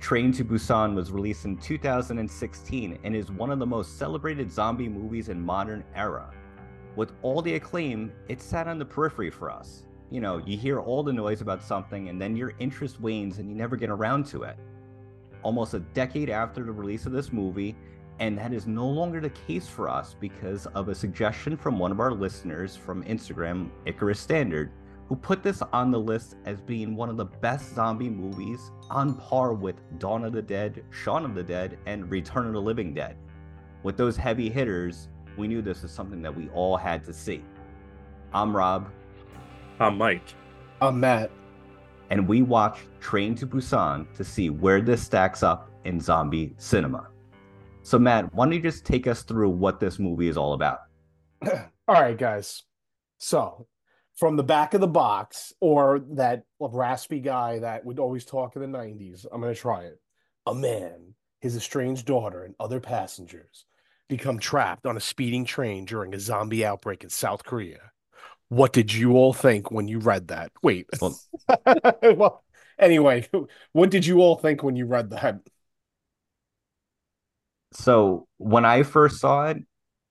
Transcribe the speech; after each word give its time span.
Train 0.00 0.32
to 0.32 0.44
Busan 0.46 0.94
was 0.94 1.12
released 1.12 1.44
in 1.44 1.58
2016 1.58 2.98
and 3.04 3.14
is 3.14 3.30
one 3.30 3.50
of 3.50 3.58
the 3.58 3.66
most 3.66 3.98
celebrated 3.98 4.50
zombie 4.50 4.88
movies 4.88 5.28
in 5.28 5.38
modern 5.38 5.84
era. 5.94 6.30
With 6.96 7.12
all 7.20 7.42
the 7.42 7.54
acclaim, 7.54 8.10
it 8.26 8.40
sat 8.40 8.66
on 8.66 8.78
the 8.78 8.84
periphery 8.84 9.30
for 9.30 9.50
us. 9.50 9.84
You 10.10 10.22
know, 10.22 10.38
you 10.38 10.56
hear 10.56 10.80
all 10.80 11.02
the 11.02 11.12
noise 11.12 11.42
about 11.42 11.62
something 11.62 12.08
and 12.08 12.20
then 12.20 12.34
your 12.34 12.54
interest 12.58 12.98
wanes 12.98 13.38
and 13.38 13.48
you 13.48 13.54
never 13.54 13.76
get 13.76 13.90
around 13.90 14.24
to 14.28 14.44
it. 14.44 14.56
Almost 15.42 15.74
a 15.74 15.80
decade 15.80 16.30
after 16.30 16.64
the 16.64 16.72
release 16.72 17.04
of 17.04 17.12
this 17.12 17.30
movie, 17.30 17.76
and 18.20 18.36
that 18.38 18.54
is 18.54 18.66
no 18.66 18.88
longer 18.88 19.20
the 19.20 19.30
case 19.30 19.68
for 19.68 19.88
us 19.88 20.16
because 20.18 20.66
of 20.68 20.88
a 20.88 20.94
suggestion 20.94 21.58
from 21.58 21.78
one 21.78 21.92
of 21.92 22.00
our 22.00 22.12
listeners 22.12 22.74
from 22.74 23.04
Instagram, 23.04 23.70
Icarus 23.84 24.18
Standard, 24.18 24.72
who 25.10 25.16
put 25.16 25.42
this 25.42 25.60
on 25.72 25.90
the 25.90 25.98
list 25.98 26.36
as 26.44 26.60
being 26.60 26.94
one 26.94 27.08
of 27.08 27.16
the 27.16 27.24
best 27.24 27.74
zombie 27.74 28.08
movies 28.08 28.70
on 28.90 29.12
par 29.14 29.52
with 29.52 29.74
Dawn 29.98 30.24
of 30.24 30.32
the 30.32 30.40
Dead, 30.40 30.84
Shaun 30.90 31.24
of 31.24 31.34
the 31.34 31.42
Dead, 31.42 31.76
and 31.86 32.08
Return 32.08 32.46
of 32.46 32.52
the 32.52 32.62
Living 32.62 32.94
Dead. 32.94 33.16
With 33.82 33.96
those 33.96 34.16
heavy 34.16 34.48
hitters, 34.48 35.08
we 35.36 35.48
knew 35.48 35.62
this 35.62 35.82
was 35.82 35.90
something 35.90 36.22
that 36.22 36.32
we 36.32 36.48
all 36.50 36.76
had 36.76 37.04
to 37.06 37.12
see. 37.12 37.42
I'm 38.32 38.56
Rob. 38.56 38.88
I'm 39.80 39.98
Mike. 39.98 40.22
I'm 40.80 41.00
Matt. 41.00 41.32
And 42.10 42.28
we 42.28 42.42
watched 42.42 42.82
Train 43.00 43.34
to 43.34 43.48
Busan 43.48 44.14
to 44.14 44.22
see 44.22 44.48
where 44.48 44.80
this 44.80 45.02
stacks 45.02 45.42
up 45.42 45.72
in 45.84 45.98
zombie 45.98 46.54
cinema. 46.56 47.08
So, 47.82 47.98
Matt, 47.98 48.32
why 48.32 48.44
don't 48.44 48.52
you 48.52 48.62
just 48.62 48.84
take 48.84 49.08
us 49.08 49.24
through 49.24 49.50
what 49.50 49.80
this 49.80 49.98
movie 49.98 50.28
is 50.28 50.36
all 50.36 50.52
about? 50.52 50.82
all 51.48 51.60
right, 51.88 52.16
guys. 52.16 52.62
So, 53.18 53.66
from 54.20 54.36
the 54.36 54.44
back 54.44 54.74
of 54.74 54.82
the 54.82 54.86
box, 54.86 55.54
or 55.60 56.02
that 56.10 56.44
raspy 56.60 57.20
guy 57.20 57.58
that 57.60 57.86
would 57.86 57.98
always 57.98 58.26
talk 58.26 58.54
in 58.54 58.60
the 58.60 58.78
90s, 58.78 59.24
I'm 59.32 59.40
going 59.40 59.54
to 59.54 59.58
try 59.58 59.84
it. 59.84 59.98
A 60.46 60.54
man, 60.54 61.14
his 61.40 61.56
estranged 61.56 62.06
daughter, 62.06 62.44
and 62.44 62.54
other 62.60 62.80
passengers 62.80 63.64
become 64.08 64.38
trapped 64.38 64.84
on 64.84 64.98
a 64.98 65.00
speeding 65.00 65.46
train 65.46 65.86
during 65.86 66.12
a 66.12 66.20
zombie 66.20 66.66
outbreak 66.66 67.02
in 67.02 67.08
South 67.08 67.44
Korea. 67.44 67.92
What 68.50 68.74
did 68.74 68.92
you 68.92 69.12
all 69.12 69.32
think 69.32 69.70
when 69.70 69.88
you 69.88 69.98
read 69.98 70.28
that? 70.28 70.52
Wait. 70.62 70.86
Well, 71.00 71.18
well 72.02 72.44
anyway, 72.78 73.26
what 73.72 73.90
did 73.90 74.04
you 74.04 74.20
all 74.20 74.36
think 74.36 74.62
when 74.62 74.76
you 74.76 74.84
read 74.84 75.10
that? 75.10 75.40
so 77.72 78.26
when 78.36 78.66
I 78.66 78.82
first 78.82 79.18
saw 79.18 79.46
it, 79.46 79.58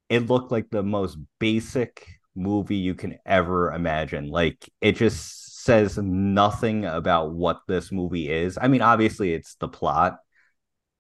it 0.10 0.28
looked 0.28 0.52
like 0.52 0.70
the 0.72 0.82
most 0.82 1.18
basic 1.40 2.19
movie 2.40 2.78
you 2.78 2.96
can 2.96 3.18
ever 3.26 3.72
imagine. 3.72 4.30
Like 4.30 4.70
it 4.82 4.94
just 4.94 5.64
says 5.64 5.98
nothing 5.98 6.86
about 6.86 7.34
what 7.34 7.62
this 7.68 7.92
movie 7.92 8.30
is. 8.30 8.58
I 8.60 8.68
mean, 8.68 8.82
obviously 8.82 9.34
it's 9.34 9.56
the 9.56 9.68
plot, 9.68 10.18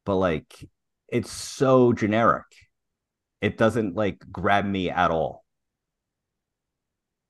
but 0.06 0.18
like 0.18 0.54
it's 1.08 1.31
so 1.31 1.94
generic. 1.94 2.46
It 3.42 3.58
doesn't 3.58 3.96
like 3.96 4.20
grab 4.31 4.66
me 4.66 4.90
at 4.90 5.12
all. 5.12 5.46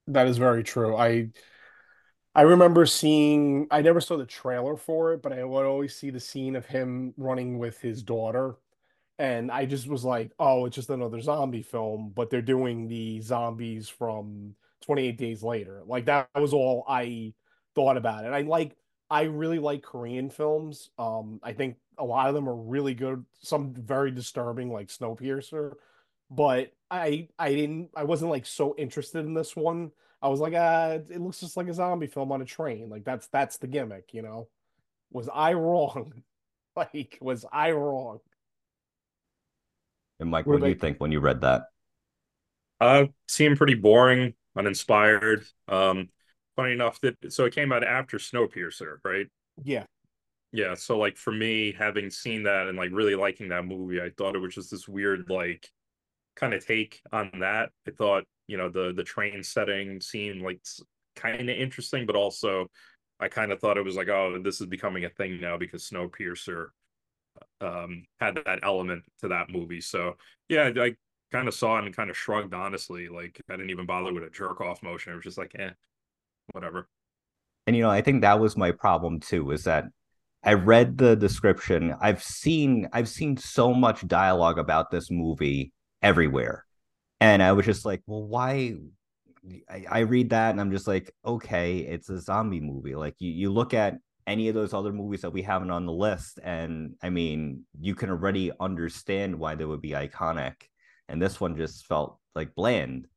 That 0.07 0.27
is 0.27 0.37
very 0.39 0.63
true. 0.63 0.95
I 0.95 1.29
I 2.33 2.41
remember 2.43 2.85
seeing 2.85 3.67
I 3.69 3.81
never 3.81 4.01
saw 4.01 4.17
the 4.17 4.25
trailer 4.25 4.75
for 4.75 5.13
it, 5.13 5.21
but 5.21 5.33
I 5.33 5.43
would 5.43 5.65
always 5.65 5.95
see 5.95 6.09
the 6.09 6.19
scene 6.19 6.55
of 6.55 6.65
him 6.65 7.13
running 7.17 7.59
with 7.59 7.79
his 7.79 8.01
daughter 8.01 8.55
and 9.19 9.51
I 9.51 9.65
just 9.65 9.87
was 9.87 10.05
like, 10.05 10.31
oh, 10.39 10.65
it's 10.65 10.75
just 10.77 10.89
another 10.89 11.19
zombie 11.21 11.61
film, 11.63 12.13
but 12.15 12.31
they're 12.31 12.41
doing 12.41 12.87
the 12.87 13.21
zombies 13.21 13.89
from 13.89 14.55
28 14.85 15.17
Days 15.17 15.43
Later. 15.43 15.83
Like 15.85 16.05
that 16.05 16.29
was 16.35 16.53
all 16.53 16.85
I 16.87 17.33
thought 17.75 17.97
about 17.97 18.25
it. 18.25 18.29
I 18.29 18.41
like 18.41 18.77
I 19.09 19.23
really 19.23 19.59
like 19.59 19.83
Korean 19.83 20.29
films. 20.29 20.89
Um, 20.97 21.39
I 21.43 21.53
think 21.53 21.77
a 21.97 22.05
lot 22.05 22.29
of 22.29 22.35
them 22.35 22.47
are 22.47 22.55
really 22.55 22.93
good. 22.93 23.25
Some 23.41 23.73
very 23.73 24.11
disturbing, 24.11 24.71
like 24.71 24.87
Snowpiercer, 24.87 25.73
but 26.31 26.71
I 26.89 27.27
I 27.37 27.53
didn't 27.53 27.89
I 27.95 28.05
wasn't 28.05 28.31
like 28.31 28.45
so 28.45 28.73
interested 28.77 29.25
in 29.25 29.33
this 29.33 29.55
one. 29.55 29.91
I 30.21 30.29
was 30.29 30.39
like, 30.39 30.53
ah, 30.55 30.91
it 30.91 31.21
looks 31.21 31.39
just 31.41 31.57
like 31.57 31.67
a 31.67 31.73
zombie 31.73 32.07
film 32.07 32.31
on 32.31 32.41
a 32.41 32.45
train. 32.45 32.89
Like 32.89 33.03
that's 33.03 33.27
that's 33.27 33.57
the 33.57 33.67
gimmick, 33.67 34.13
you 34.13 34.21
know. 34.21 34.47
Was 35.11 35.29
I 35.33 35.53
wrong? 35.53 36.23
like, 36.75 37.17
was 37.21 37.45
I 37.51 37.71
wrong? 37.71 38.19
And 40.19 40.29
Mike, 40.29 40.45
what, 40.45 40.59
what 40.59 40.61
do 40.61 40.69
you 40.69 40.75
think 40.75 40.99
when 40.99 41.11
you 41.11 41.19
read 41.19 41.41
that? 41.41 41.63
Uh, 42.79 43.05
seemed 43.27 43.57
pretty 43.57 43.75
boring, 43.75 44.33
uninspired. 44.55 45.45
Um, 45.67 46.09
funny 46.55 46.73
enough 46.73 46.99
that 47.01 47.15
so 47.31 47.45
it 47.45 47.55
came 47.55 47.71
out 47.71 47.83
after 47.83 48.17
Snowpiercer, 48.17 48.97
right? 49.03 49.27
Yeah. 49.63 49.85
Yeah. 50.51 50.75
So 50.75 50.97
like 50.97 51.17
for 51.17 51.31
me, 51.31 51.73
having 51.77 52.09
seen 52.09 52.43
that 52.43 52.67
and 52.67 52.77
like 52.77 52.91
really 52.91 53.15
liking 53.15 53.49
that 53.49 53.65
movie, 53.65 54.01
I 54.01 54.11
thought 54.17 54.35
it 54.35 54.39
was 54.39 54.55
just 54.55 54.71
this 54.71 54.87
weird 54.87 55.29
like 55.29 55.69
kind 56.35 56.53
of 56.53 56.65
take 56.65 57.01
on 57.11 57.31
that. 57.39 57.69
I 57.87 57.91
thought 57.91 58.23
you 58.47 58.57
know 58.57 58.69
the 58.69 58.93
the 58.93 59.03
train 59.03 59.43
setting 59.43 60.01
seemed 60.01 60.41
like 60.41 60.61
kind 61.15 61.49
of 61.49 61.55
interesting, 61.55 62.05
but 62.05 62.15
also 62.15 62.67
I 63.19 63.27
kind 63.27 63.51
of 63.51 63.59
thought 63.59 63.77
it 63.77 63.85
was 63.85 63.95
like, 63.95 64.09
oh, 64.09 64.39
this 64.41 64.61
is 64.61 64.67
becoming 64.67 65.05
a 65.05 65.09
thing 65.09 65.41
now 65.41 65.57
because 65.57 65.89
Snowpiercer 65.89 66.67
um, 67.61 68.05
had 68.19 68.39
that 68.45 68.59
element 68.63 69.03
to 69.21 69.27
that 69.29 69.49
movie. 69.49 69.81
So 69.81 70.15
yeah, 70.47 70.71
I 70.75 70.95
kind 71.31 71.47
of 71.47 71.53
saw 71.53 71.77
it 71.77 71.85
and 71.85 71.95
kind 71.95 72.09
of 72.09 72.17
shrugged 72.17 72.53
honestly. 72.53 73.07
Like 73.07 73.41
I 73.49 73.53
didn't 73.53 73.69
even 73.69 73.85
bother 73.85 74.13
with 74.13 74.23
a 74.23 74.29
jerk 74.29 74.61
off 74.61 74.83
motion. 74.83 75.13
It 75.13 75.15
was 75.15 75.25
just 75.25 75.37
like, 75.37 75.55
eh, 75.57 75.71
whatever. 76.51 76.87
And 77.67 77.75
you 77.75 77.83
know, 77.83 77.91
I 77.91 78.01
think 78.01 78.21
that 78.21 78.39
was 78.39 78.57
my 78.57 78.71
problem 78.71 79.19
too. 79.19 79.51
Is 79.51 79.63
that 79.65 79.85
I 80.43 80.53
read 80.53 80.97
the 80.97 81.15
description. 81.15 81.93
I've 82.01 82.23
seen 82.23 82.87
I've 82.93 83.09
seen 83.09 83.37
so 83.37 83.73
much 83.73 84.07
dialogue 84.07 84.57
about 84.57 84.89
this 84.89 85.11
movie 85.11 85.73
everywhere, 86.01 86.65
and 87.19 87.43
I 87.43 87.51
was 87.51 87.65
just 87.65 87.85
like, 87.85 88.01
well, 88.07 88.23
why? 88.23 88.75
I, 89.69 89.85
I 89.89 89.99
read 89.99 90.31
that 90.31 90.51
and 90.51 90.59
I'm 90.59 90.71
just 90.71 90.87
like, 90.87 91.13
okay, 91.25 91.79
it's 91.79 92.09
a 92.09 92.19
zombie 92.19 92.59
movie. 92.59 92.95
Like 92.95 93.15
you, 93.19 93.31
you 93.31 93.51
look 93.51 93.73
at 93.73 93.97
any 94.29 94.47
of 94.47 94.53
those 94.53 94.75
other 94.75 94.93
movies 94.93 95.21
that 95.21 95.33
we 95.33 95.41
haven't 95.41 95.71
on 95.71 95.87
the 95.87 95.91
list. 95.91 96.39
And 96.43 96.93
I 97.01 97.09
mean, 97.09 97.65
you 97.81 97.95
can 97.95 98.11
already 98.11 98.51
understand 98.59 99.39
why 99.39 99.55
they 99.55 99.65
would 99.65 99.81
be 99.81 99.91
iconic. 99.91 100.53
And 101.07 101.19
this 101.19 101.41
one 101.41 101.57
just 101.57 101.87
felt 101.87 102.19
like 102.35 102.53
bland. 102.53 103.07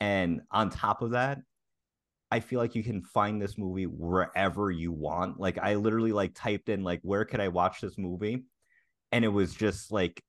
And 0.00 0.40
on 0.50 0.70
top 0.70 1.02
of 1.02 1.10
that, 1.10 1.40
I 2.30 2.40
feel 2.40 2.58
like 2.58 2.74
you 2.74 2.82
can 2.82 3.02
find 3.02 3.40
this 3.40 3.58
movie 3.58 3.84
wherever 3.84 4.70
you 4.70 4.92
want. 4.92 5.38
Like 5.38 5.58
I 5.58 5.74
literally 5.74 6.12
like 6.12 6.32
typed 6.34 6.70
in 6.70 6.82
like 6.82 7.00
where 7.02 7.26
could 7.26 7.40
I 7.40 7.48
watch 7.48 7.82
this 7.82 7.98
movie? 7.98 8.44
And 9.12 9.26
it 9.26 9.28
was 9.28 9.54
just 9.54 9.92
like 9.92 10.22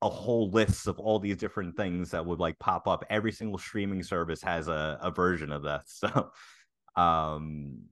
a 0.00 0.08
whole 0.08 0.50
list 0.50 0.86
of 0.86 0.98
all 0.98 1.18
these 1.18 1.36
different 1.36 1.76
things 1.76 2.12
that 2.12 2.24
would 2.24 2.40
like 2.40 2.58
pop 2.58 2.88
up. 2.88 3.04
Every 3.10 3.32
single 3.32 3.58
streaming 3.58 4.02
service 4.02 4.40
has 4.42 4.66
a, 4.68 4.98
a 5.02 5.10
version 5.10 5.52
of 5.52 5.64
that. 5.64 5.82
So 5.88 6.30
um 6.96 7.82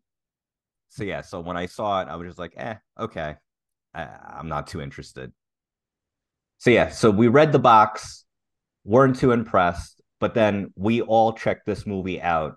so 0.96 1.04
yeah, 1.04 1.20
so 1.20 1.40
when 1.40 1.58
I 1.58 1.66
saw 1.66 2.00
it, 2.00 2.08
I 2.08 2.16
was 2.16 2.26
just 2.26 2.38
like, 2.38 2.54
eh, 2.56 2.76
okay, 2.98 3.34
I, 3.92 4.08
I'm 4.38 4.48
not 4.48 4.66
too 4.66 4.80
interested. 4.80 5.30
So 6.56 6.70
yeah, 6.70 6.88
so 6.88 7.10
we 7.10 7.28
read 7.28 7.52
the 7.52 7.58
box, 7.58 8.24
weren't 8.82 9.16
too 9.16 9.32
impressed, 9.32 10.00
but 10.20 10.32
then 10.32 10.72
we 10.74 11.02
all 11.02 11.34
checked 11.34 11.66
this 11.66 11.86
movie 11.86 12.22
out. 12.22 12.54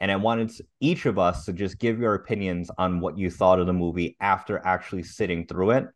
And 0.00 0.12
I 0.12 0.16
wanted 0.16 0.52
each 0.80 1.06
of 1.06 1.18
us 1.18 1.46
to 1.46 1.54
just 1.54 1.78
give 1.78 1.98
your 1.98 2.12
opinions 2.12 2.70
on 2.76 3.00
what 3.00 3.16
you 3.16 3.30
thought 3.30 3.58
of 3.58 3.66
the 3.66 3.72
movie 3.72 4.18
after 4.20 4.60
actually 4.62 5.02
sitting 5.02 5.46
through 5.46 5.70
it. 5.70 5.86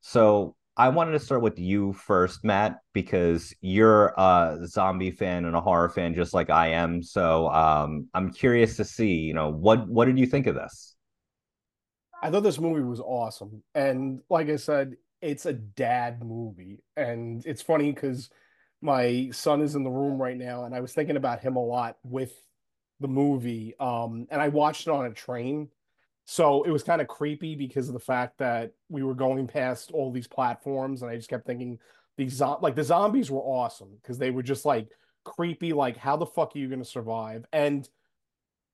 So 0.00 0.56
I 0.76 0.88
wanted 0.88 1.12
to 1.12 1.20
start 1.20 1.42
with 1.42 1.60
you 1.60 1.92
first, 1.92 2.44
Matt, 2.44 2.78
because 2.92 3.54
you're 3.60 4.08
a 4.18 4.58
zombie 4.66 5.12
fan 5.12 5.44
and 5.44 5.54
a 5.54 5.60
horror 5.60 5.88
fan 5.88 6.16
just 6.16 6.34
like 6.34 6.50
I 6.50 6.70
am. 6.70 7.00
So 7.00 7.48
um, 7.50 8.08
I'm 8.12 8.32
curious 8.32 8.76
to 8.78 8.84
see, 8.84 9.14
you 9.14 9.34
know, 9.34 9.50
what 9.50 9.88
what 9.88 10.06
did 10.06 10.18
you 10.18 10.26
think 10.26 10.48
of 10.48 10.56
this? 10.56 10.96
I 12.22 12.30
thought 12.30 12.42
this 12.42 12.58
movie 12.58 12.82
was 12.82 13.00
awesome. 13.00 13.62
And 13.74 14.20
like 14.28 14.48
I 14.48 14.56
said, 14.56 14.96
it's 15.22 15.46
a 15.46 15.52
dad 15.52 16.24
movie. 16.24 16.82
And 16.96 17.44
it's 17.46 17.62
funny 17.62 17.92
because 17.92 18.30
my 18.80 19.30
son 19.32 19.60
is 19.60 19.74
in 19.74 19.84
the 19.84 19.90
room 19.90 20.20
right 20.20 20.36
now, 20.36 20.64
and 20.64 20.74
I 20.74 20.80
was 20.80 20.92
thinking 20.92 21.16
about 21.16 21.40
him 21.40 21.56
a 21.56 21.64
lot 21.64 21.96
with 22.02 22.32
the 23.00 23.08
movie. 23.08 23.74
Um, 23.78 24.26
and 24.30 24.40
I 24.40 24.48
watched 24.48 24.86
it 24.86 24.90
on 24.90 25.06
a 25.06 25.12
train. 25.12 25.68
So 26.24 26.62
it 26.64 26.70
was 26.70 26.82
kind 26.82 27.00
of 27.00 27.08
creepy 27.08 27.54
because 27.54 27.88
of 27.88 27.94
the 27.94 28.00
fact 28.00 28.38
that 28.38 28.72
we 28.88 29.02
were 29.02 29.14
going 29.14 29.46
past 29.46 29.90
all 29.92 30.12
these 30.12 30.28
platforms, 30.28 31.02
and 31.02 31.10
I 31.10 31.16
just 31.16 31.30
kept 31.30 31.46
thinking 31.46 31.78
these 32.18 32.40
like 32.40 32.74
the 32.74 32.84
zombies 32.84 33.30
were 33.30 33.40
awesome 33.40 33.96
because 34.02 34.18
they 34.18 34.30
were 34.30 34.42
just 34.42 34.66
like 34.66 34.88
creepy, 35.24 35.72
like 35.72 35.96
how 35.96 36.16
the 36.16 36.26
fuck 36.26 36.54
are 36.54 36.58
you 36.58 36.68
gonna 36.68 36.84
survive? 36.84 37.46
And 37.52 37.88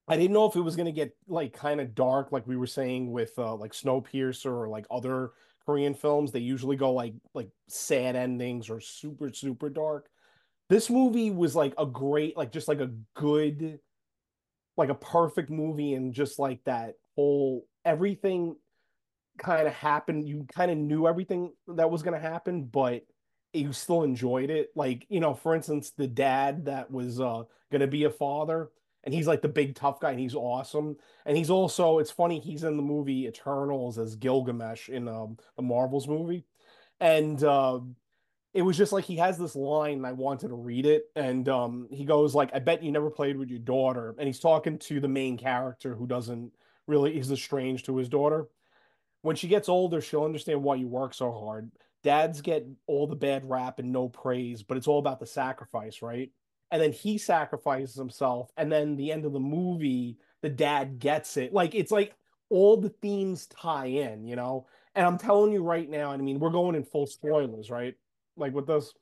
I 0.09 0.17
didn't 0.17 0.33
know 0.33 0.47
if 0.47 0.57
it 0.57 0.61
was 0.61 0.77
going 0.77 0.87
to 0.87 0.93
get 0.93 1.17
like 1.29 1.53
kind 1.53 1.81
of 1.81 1.95
dark, 1.95 2.33
like 2.33 2.47
we 2.47 2.57
were 2.57 2.67
saying 2.67 3.11
with 3.11 3.33
uh, 3.39 3.55
like 3.57 3.73
Snowpiercer 3.73 4.53
or 4.53 4.69
like 4.69 4.87
other 4.91 5.33
Korean 5.65 5.95
films. 5.95 6.31
They 6.33 6.41
usually 6.41 6.77
go 6.77 6.93
like 6.93 7.15
like 7.35 7.49
sad 7.69 8.17
endings 8.17 8.71
or 8.71 8.81
super 8.81 9.33
super 9.33 9.71
dark. 9.71 10.09
This 10.69 10.91
movie 10.91 11.31
was 11.31 11.55
like 11.57 11.75
a 11.79 11.87
great, 11.87 12.37
like 12.37 12.53
just 12.53 12.69
like 12.69 12.81
a 12.81 12.93
good, 13.15 13.79
like 14.77 14.91
a 14.91 14.95
perfect 14.95 15.51
movie, 15.51 15.95
and 15.95 16.13
just 16.13 16.39
like 16.39 16.63
that 16.65 16.95
whole 17.17 17.67
everything. 17.85 18.57
kind 19.39 19.67
of 19.67 19.75
happened. 19.75 20.29
You 20.29 20.47
kind 20.55 20.71
of 20.71 20.79
knew 20.79 21.09
everything 21.09 21.53
that 21.67 21.91
was 21.91 22.03
going 22.03 22.15
to 22.15 22.29
happen, 22.29 22.65
but 22.65 23.03
you 23.53 23.73
still 23.73 24.05
enjoyed 24.05 24.49
it. 24.51 24.69
Like, 24.77 25.07
you 25.09 25.19
know, 25.21 25.35
for 25.35 25.55
instance, 25.57 25.91
the 25.91 26.07
dad 26.07 26.67
that 26.67 26.91
was 26.91 27.21
uh, 27.21 27.43
going 27.73 27.81
to 27.81 27.89
be 27.89 28.05
a 28.05 28.11
father, 28.11 28.71
and 29.05 29.15
he's 29.15 29.27
like 29.27 29.43
the 29.43 29.49
big 29.49 29.75
tough 29.75 30.01
guy, 30.01 30.11
and 30.11 30.21
he's 30.21 30.35
awesome. 30.35 30.97
And 31.27 31.37
he's 31.37 31.51
also, 31.51 31.99
it's 31.99 32.11
funny, 32.11 32.41
he's 32.41 32.65
in 32.65 32.77
the 32.77 32.83
movie 32.83 33.27
Eternals 33.27 33.99
as 33.99 34.17
Gilgamesh 34.17 34.89
in 34.89 35.09
um, 35.09 35.39
the 35.57 35.63
Marvels 35.63 36.09
movie. 36.09 36.45
And 37.01 37.43
uh, 37.45 37.81
it 38.53 38.63
was 38.63 38.77
just 38.77 38.93
like 38.93 39.05
he 39.05 39.17
has 39.17 39.39
this 39.39 39.57
line, 39.57 39.99
and 39.99 40.07
I 40.07 40.13
wanted 40.13 40.49
to 40.49 40.55
read 40.55 40.87
it. 40.87 41.05
And 41.17 41.49
um, 41.49 41.89
he 41.91 42.05
goes 42.05 42.35
like, 42.35 42.51
"I 42.55 42.59
bet 42.59 42.83
you 42.83 42.93
never 42.93 43.11
played 43.11 43.37
with 43.37 43.51
your 43.51 43.59
daughter." 43.61 44.15
And 44.19 44.27
he's 44.27 44.41
talking 44.41 44.79
to 44.79 45.01
the 45.01 45.09
main 45.09 45.37
character 45.39 45.95
who 45.95 46.07
doesn't 46.07 46.53
really 46.87 47.19
is 47.19 47.31
estranged 47.33 47.87
to 47.87 47.97
his 47.97 48.09
daughter 48.09 48.49
when 49.25 49.37
she 49.37 49.49
gets 49.49 49.71
older, 49.71 50.03
she'll 50.03 50.25
understand 50.25 50.63
why 50.63 50.75
you 50.75 50.87
work 50.87 51.15
so 51.15 51.33
hard. 51.33 51.73
Dads 52.03 52.43
get 52.43 52.67
all 52.87 53.07
the 53.07 53.17
bad 53.17 53.49
rap 53.49 53.79
and 53.79 53.91
no 53.91 54.07
praise, 54.07 54.63
but 54.63 54.77
it's 54.77 54.87
all 54.87 54.99
about 54.99 55.19
the 55.19 55.25
sacrifice, 55.27 56.03
right? 56.03 56.31
And 56.71 56.83
then 56.83 56.93
he 56.93 57.19
sacrifices 57.19 57.95
himself, 57.95 58.51
and 58.57 58.71
then 58.73 58.97
the 58.97 59.13
end 59.13 59.25
of 59.25 59.33
the 59.33 59.41
movie, 59.41 60.17
the 60.43 60.49
dad 60.49 60.99
gets 60.99 61.37
it. 61.37 61.53
Like 61.53 61.75
it's 61.75 61.93
like 61.93 62.15
all 62.51 62.77
the 62.77 62.89
themes 62.89 63.47
tie 63.47 63.87
in, 63.87 64.27
you 64.27 64.37
know. 64.37 64.67
And 64.95 65.07
I'm 65.07 65.19
telling 65.19 65.53
you 65.53 65.63
right 65.63 65.89
now, 65.89 66.11
I 66.11 66.17
mean, 66.17 66.41
we're 66.41 66.51
going 66.51 66.75
in 66.75 66.85
full 66.85 67.07
spoilers, 67.07 67.71
right? 67.71 67.95
Like 68.37 68.55
with 68.55 68.67
this. 68.67 68.93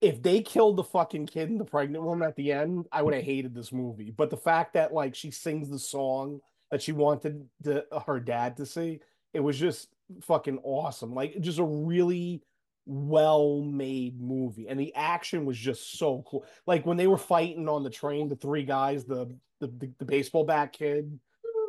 If 0.00 0.22
they 0.22 0.42
killed 0.42 0.76
the 0.76 0.84
fucking 0.84 1.26
kid 1.26 1.48
and 1.48 1.58
the 1.58 1.64
pregnant 1.64 2.04
woman 2.04 2.28
at 2.28 2.36
the 2.36 2.52
end, 2.52 2.86
I 2.92 3.02
would 3.02 3.14
have 3.14 3.24
hated 3.24 3.54
this 3.54 3.72
movie. 3.72 4.10
But 4.10 4.28
the 4.28 4.36
fact 4.36 4.74
that 4.74 4.92
like 4.92 5.14
she 5.14 5.30
sings 5.30 5.70
the 5.70 5.78
song 5.78 6.40
that 6.74 6.82
she 6.82 6.90
wanted 6.90 7.48
the, 7.60 7.86
her 8.04 8.18
dad 8.18 8.56
to 8.56 8.66
see. 8.66 8.98
It 9.32 9.38
was 9.38 9.56
just 9.58 9.88
fucking 10.22 10.58
awesome. 10.64 11.14
Like 11.14 11.40
just 11.40 11.60
a 11.60 11.64
really 11.64 12.42
well 12.86 13.60
made 13.60 14.20
movie. 14.20 14.68
And 14.68 14.78
the 14.78 14.94
action 14.94 15.44
was 15.44 15.56
just 15.56 15.98
so 15.98 16.24
cool. 16.28 16.44
Like 16.66 16.84
when 16.84 16.96
they 16.96 17.06
were 17.06 17.18
fighting 17.18 17.68
on 17.68 17.82
the 17.82 17.90
train, 17.90 18.28
the 18.28 18.36
three 18.36 18.64
guys, 18.64 19.04
the 19.04 19.34
the, 19.60 19.68
the, 19.68 19.92
the 19.98 20.04
baseball 20.04 20.44
bat 20.44 20.72
kid, 20.72 21.18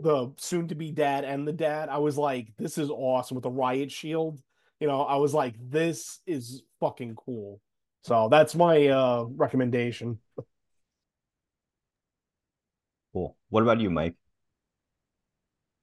the 0.01 0.33
soon 0.37 0.67
to 0.67 0.75
be 0.75 0.91
dad, 0.91 1.23
and 1.23 1.47
the 1.47 1.53
dad, 1.53 1.89
I 1.89 1.99
was 1.99 2.17
like, 2.17 2.53
this 2.57 2.77
is 2.77 2.89
awesome 2.89 3.35
with 3.35 3.43
the 3.43 3.51
riot 3.51 3.91
shield. 3.91 4.41
You 4.79 4.87
know, 4.87 5.03
I 5.03 5.15
was 5.17 5.33
like, 5.33 5.55
this 5.59 6.19
is 6.25 6.63
fucking 6.79 7.15
cool. 7.15 7.61
So 8.03 8.27
that's 8.29 8.55
my 8.55 8.87
uh 8.87 9.25
recommendation. 9.29 10.19
Cool. 13.13 13.37
What 13.49 13.63
about 13.63 13.79
you, 13.79 13.89
Mike? 13.89 14.15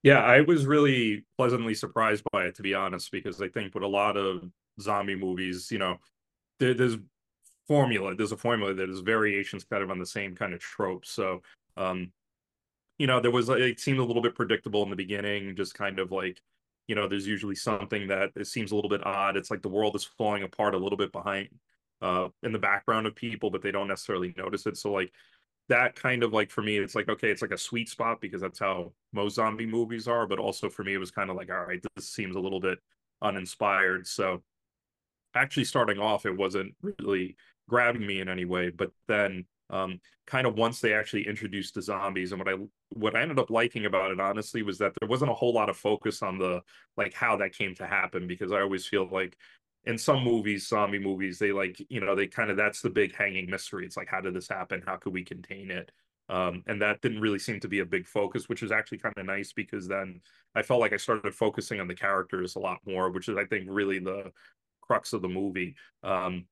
Yeah, 0.02 0.18
I 0.18 0.40
was 0.40 0.66
really 0.66 1.24
pleasantly 1.38 1.74
surprised 1.74 2.24
by 2.32 2.46
it, 2.46 2.56
to 2.56 2.62
be 2.62 2.74
honest, 2.74 3.10
because 3.12 3.40
I 3.40 3.48
think 3.48 3.72
with 3.72 3.84
a 3.84 3.88
lot 3.88 4.16
of 4.16 4.42
zombie 4.80 5.16
movies, 5.16 5.70
you 5.70 5.78
know, 5.78 5.98
there, 6.58 6.74
there's 6.74 6.96
formula, 7.66 8.14
there's 8.14 8.32
a 8.32 8.36
formula 8.36 8.74
that 8.74 8.90
is 8.90 9.00
variations 9.00 9.64
kind 9.64 9.82
of 9.82 9.90
on 9.90 9.98
the 9.98 10.06
same 10.06 10.34
kind 10.34 10.54
of 10.54 10.60
trope. 10.60 11.06
So, 11.06 11.42
um, 11.76 12.12
you 12.98 13.06
know, 13.06 13.20
there 13.20 13.30
was 13.30 13.48
it 13.48 13.80
seemed 13.80 13.98
a 13.98 14.04
little 14.04 14.22
bit 14.22 14.34
predictable 14.34 14.82
in 14.82 14.90
the 14.90 14.96
beginning, 14.96 15.56
just 15.56 15.74
kind 15.74 15.98
of 15.98 16.12
like, 16.12 16.40
you 16.86 16.94
know, 16.94 17.08
there's 17.08 17.26
usually 17.26 17.54
something 17.54 18.08
that 18.08 18.30
it 18.36 18.46
seems 18.46 18.72
a 18.72 18.74
little 18.74 18.90
bit 18.90 19.04
odd. 19.06 19.36
It's 19.36 19.50
like 19.50 19.62
the 19.62 19.68
world 19.68 19.96
is 19.96 20.04
falling 20.04 20.42
apart 20.42 20.74
a 20.74 20.78
little 20.78 20.98
bit 20.98 21.12
behind 21.12 21.48
uh 22.00 22.28
in 22.42 22.52
the 22.52 22.58
background 22.58 23.06
of 23.06 23.14
people, 23.14 23.50
but 23.50 23.62
they 23.62 23.70
don't 23.70 23.88
necessarily 23.88 24.34
notice 24.36 24.66
it. 24.66 24.76
So 24.76 24.92
like 24.92 25.12
that 25.68 25.94
kind 25.94 26.22
of 26.22 26.32
like 26.32 26.50
for 26.50 26.62
me, 26.62 26.76
it's 26.78 26.94
like 26.94 27.08
okay, 27.08 27.30
it's 27.30 27.42
like 27.42 27.52
a 27.52 27.58
sweet 27.58 27.88
spot 27.88 28.20
because 28.20 28.40
that's 28.42 28.58
how 28.58 28.92
most 29.12 29.36
zombie 29.36 29.66
movies 29.66 30.08
are. 30.08 30.26
But 30.26 30.38
also 30.38 30.68
for 30.68 30.84
me, 30.84 30.94
it 30.94 30.98
was 30.98 31.10
kind 31.10 31.30
of 31.30 31.36
like 31.36 31.50
all 31.50 31.64
right, 31.64 31.82
this 31.96 32.08
seems 32.10 32.36
a 32.36 32.40
little 32.40 32.60
bit 32.60 32.78
uninspired. 33.22 34.06
So 34.06 34.42
actually, 35.34 35.64
starting 35.64 35.98
off, 35.98 36.26
it 36.26 36.36
wasn't 36.36 36.74
really 36.82 37.36
grabbing 37.68 38.06
me 38.06 38.20
in 38.20 38.28
any 38.28 38.44
way. 38.44 38.70
But 38.70 38.90
then, 39.08 39.44
um, 39.70 40.00
kind 40.26 40.46
of 40.46 40.54
once 40.56 40.80
they 40.80 40.92
actually 40.92 41.26
introduced 41.26 41.74
the 41.74 41.82
zombies, 41.82 42.32
and 42.32 42.38
what 42.38 42.48
I 42.48 42.58
what 42.94 43.16
I 43.16 43.22
ended 43.22 43.38
up 43.38 43.50
liking 43.50 43.86
about 43.86 44.10
it, 44.10 44.20
honestly, 44.20 44.62
was 44.62 44.78
that 44.78 44.92
there 45.00 45.08
wasn't 45.08 45.30
a 45.30 45.34
whole 45.34 45.54
lot 45.54 45.70
of 45.70 45.76
focus 45.76 46.22
on 46.22 46.38
the 46.38 46.62
like 46.96 47.14
how 47.14 47.36
that 47.38 47.54
came 47.54 47.74
to 47.76 47.86
happen 47.86 48.26
because 48.26 48.52
I 48.52 48.60
always 48.60 48.86
feel 48.86 49.08
like 49.10 49.36
in 49.84 49.98
some 49.98 50.22
movies, 50.22 50.68
zombie 50.68 50.98
movies, 50.98 51.38
they 51.38 51.52
like, 51.52 51.84
you 51.88 52.00
know, 52.00 52.14
they 52.14 52.26
kind 52.26 52.50
of 52.50 52.56
that's 52.56 52.82
the 52.82 52.90
big 52.90 53.14
hanging 53.14 53.50
mystery. 53.50 53.84
It's 53.84 53.96
like, 53.96 54.08
how 54.08 54.20
did 54.20 54.34
this 54.34 54.48
happen? 54.48 54.82
How 54.86 54.96
could 54.96 55.12
we 55.12 55.24
contain 55.24 55.70
it? 55.70 55.90
Um, 56.28 56.62
and 56.66 56.80
that 56.80 57.00
didn't 57.00 57.20
really 57.20 57.38
seem 57.38 57.60
to 57.60 57.68
be 57.68 57.80
a 57.80 57.84
big 57.84 58.06
focus, 58.06 58.48
which 58.48 58.62
is 58.62 58.70
actually 58.70 58.98
kind 58.98 59.14
of 59.16 59.26
nice 59.26 59.52
because 59.52 59.88
then 59.88 60.20
I 60.54 60.62
felt 60.62 60.80
like 60.80 60.92
I 60.92 60.96
started 60.96 61.34
focusing 61.34 61.80
on 61.80 61.88
the 61.88 61.94
characters 61.94 62.54
a 62.54 62.60
lot 62.60 62.78
more, 62.86 63.10
which 63.10 63.28
is 63.28 63.36
I 63.36 63.44
think 63.44 63.66
really 63.68 63.98
the 63.98 64.32
crux 64.92 65.12
of 65.12 65.22
the 65.22 65.28
movie. 65.28 65.74
Um, 66.02 66.44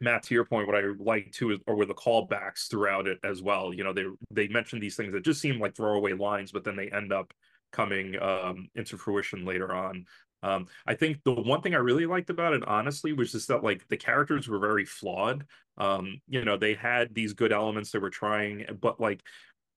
Matt, 0.00 0.24
to 0.24 0.34
your 0.34 0.44
point, 0.44 0.66
what 0.66 0.76
I 0.76 0.82
like 0.98 1.30
too 1.32 1.52
is 1.52 1.58
or 1.66 1.76
were 1.76 1.86
the 1.86 1.94
callbacks 1.94 2.68
throughout 2.68 3.06
it 3.06 3.18
as 3.22 3.42
well. 3.42 3.72
You 3.72 3.84
know, 3.84 3.92
they 3.92 4.04
they 4.30 4.48
mentioned 4.48 4.82
these 4.82 4.96
things 4.96 5.12
that 5.12 5.24
just 5.24 5.40
seem 5.40 5.60
like 5.60 5.76
throwaway 5.76 6.12
lines, 6.12 6.52
but 6.52 6.64
then 6.64 6.76
they 6.76 6.88
end 6.90 7.12
up 7.12 7.32
coming 7.72 8.20
um, 8.20 8.68
into 8.74 8.96
fruition 8.96 9.44
later 9.44 9.74
on. 9.74 10.06
Um, 10.42 10.66
I 10.86 10.94
think 10.94 11.20
the 11.24 11.32
one 11.32 11.62
thing 11.62 11.74
I 11.74 11.78
really 11.78 12.04
liked 12.04 12.28
about 12.28 12.52
it, 12.52 12.62
honestly, 12.66 13.12
was 13.12 13.32
just 13.32 13.48
that 13.48 13.64
like 13.64 13.86
the 13.88 13.96
characters 13.96 14.46
were 14.46 14.58
very 14.58 14.84
flawed. 14.84 15.46
Um, 15.78 16.20
you 16.28 16.44
know, 16.44 16.58
they 16.58 16.74
had 16.74 17.14
these 17.14 17.32
good 17.32 17.52
elements 17.52 17.90
they 17.90 17.98
were 17.98 18.10
trying, 18.10 18.66
but 18.80 19.00
like 19.00 19.22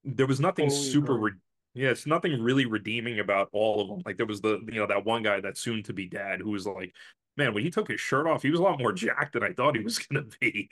there 0.04 0.28
was 0.28 0.42
nothing 0.42 0.70
totally 0.70 0.92
super. 0.92 1.18
Re- 1.18 1.32
yeah, 1.74 1.90
it's 1.90 2.08
nothing 2.08 2.42
really 2.42 2.66
redeeming 2.66 3.20
about 3.20 3.50
all 3.54 3.80
of 3.80 3.88
them. 3.88 4.02
Like 4.06 4.18
there 4.18 4.26
was 4.26 4.42
the 4.42 4.60
you 4.68 4.80
know 4.80 4.88
that 4.88 5.06
one 5.06 5.24
guy 5.24 5.40
that 5.40 5.58
soon 5.58 5.84
to 5.84 5.94
be 5.94 6.08
dad 6.08 6.42
who 6.42 6.50
was 6.50 6.66
like, 6.66 6.94
man, 7.38 7.54
when 7.54 7.64
he 7.64 7.70
took 7.70 7.90
his 7.90 8.02
shirt 8.02 8.28
off, 8.28 8.44
he 8.44 8.52
was 8.52 8.60
a 8.60 8.64
lot 8.64 8.80
more 8.80 8.94
jacked 8.94 9.34
than 9.34 9.44
I 9.44 9.54
thought 9.54 9.78
he 9.78 9.84
was 9.84 10.00
gonna 10.08 10.26
be, 10.42 10.70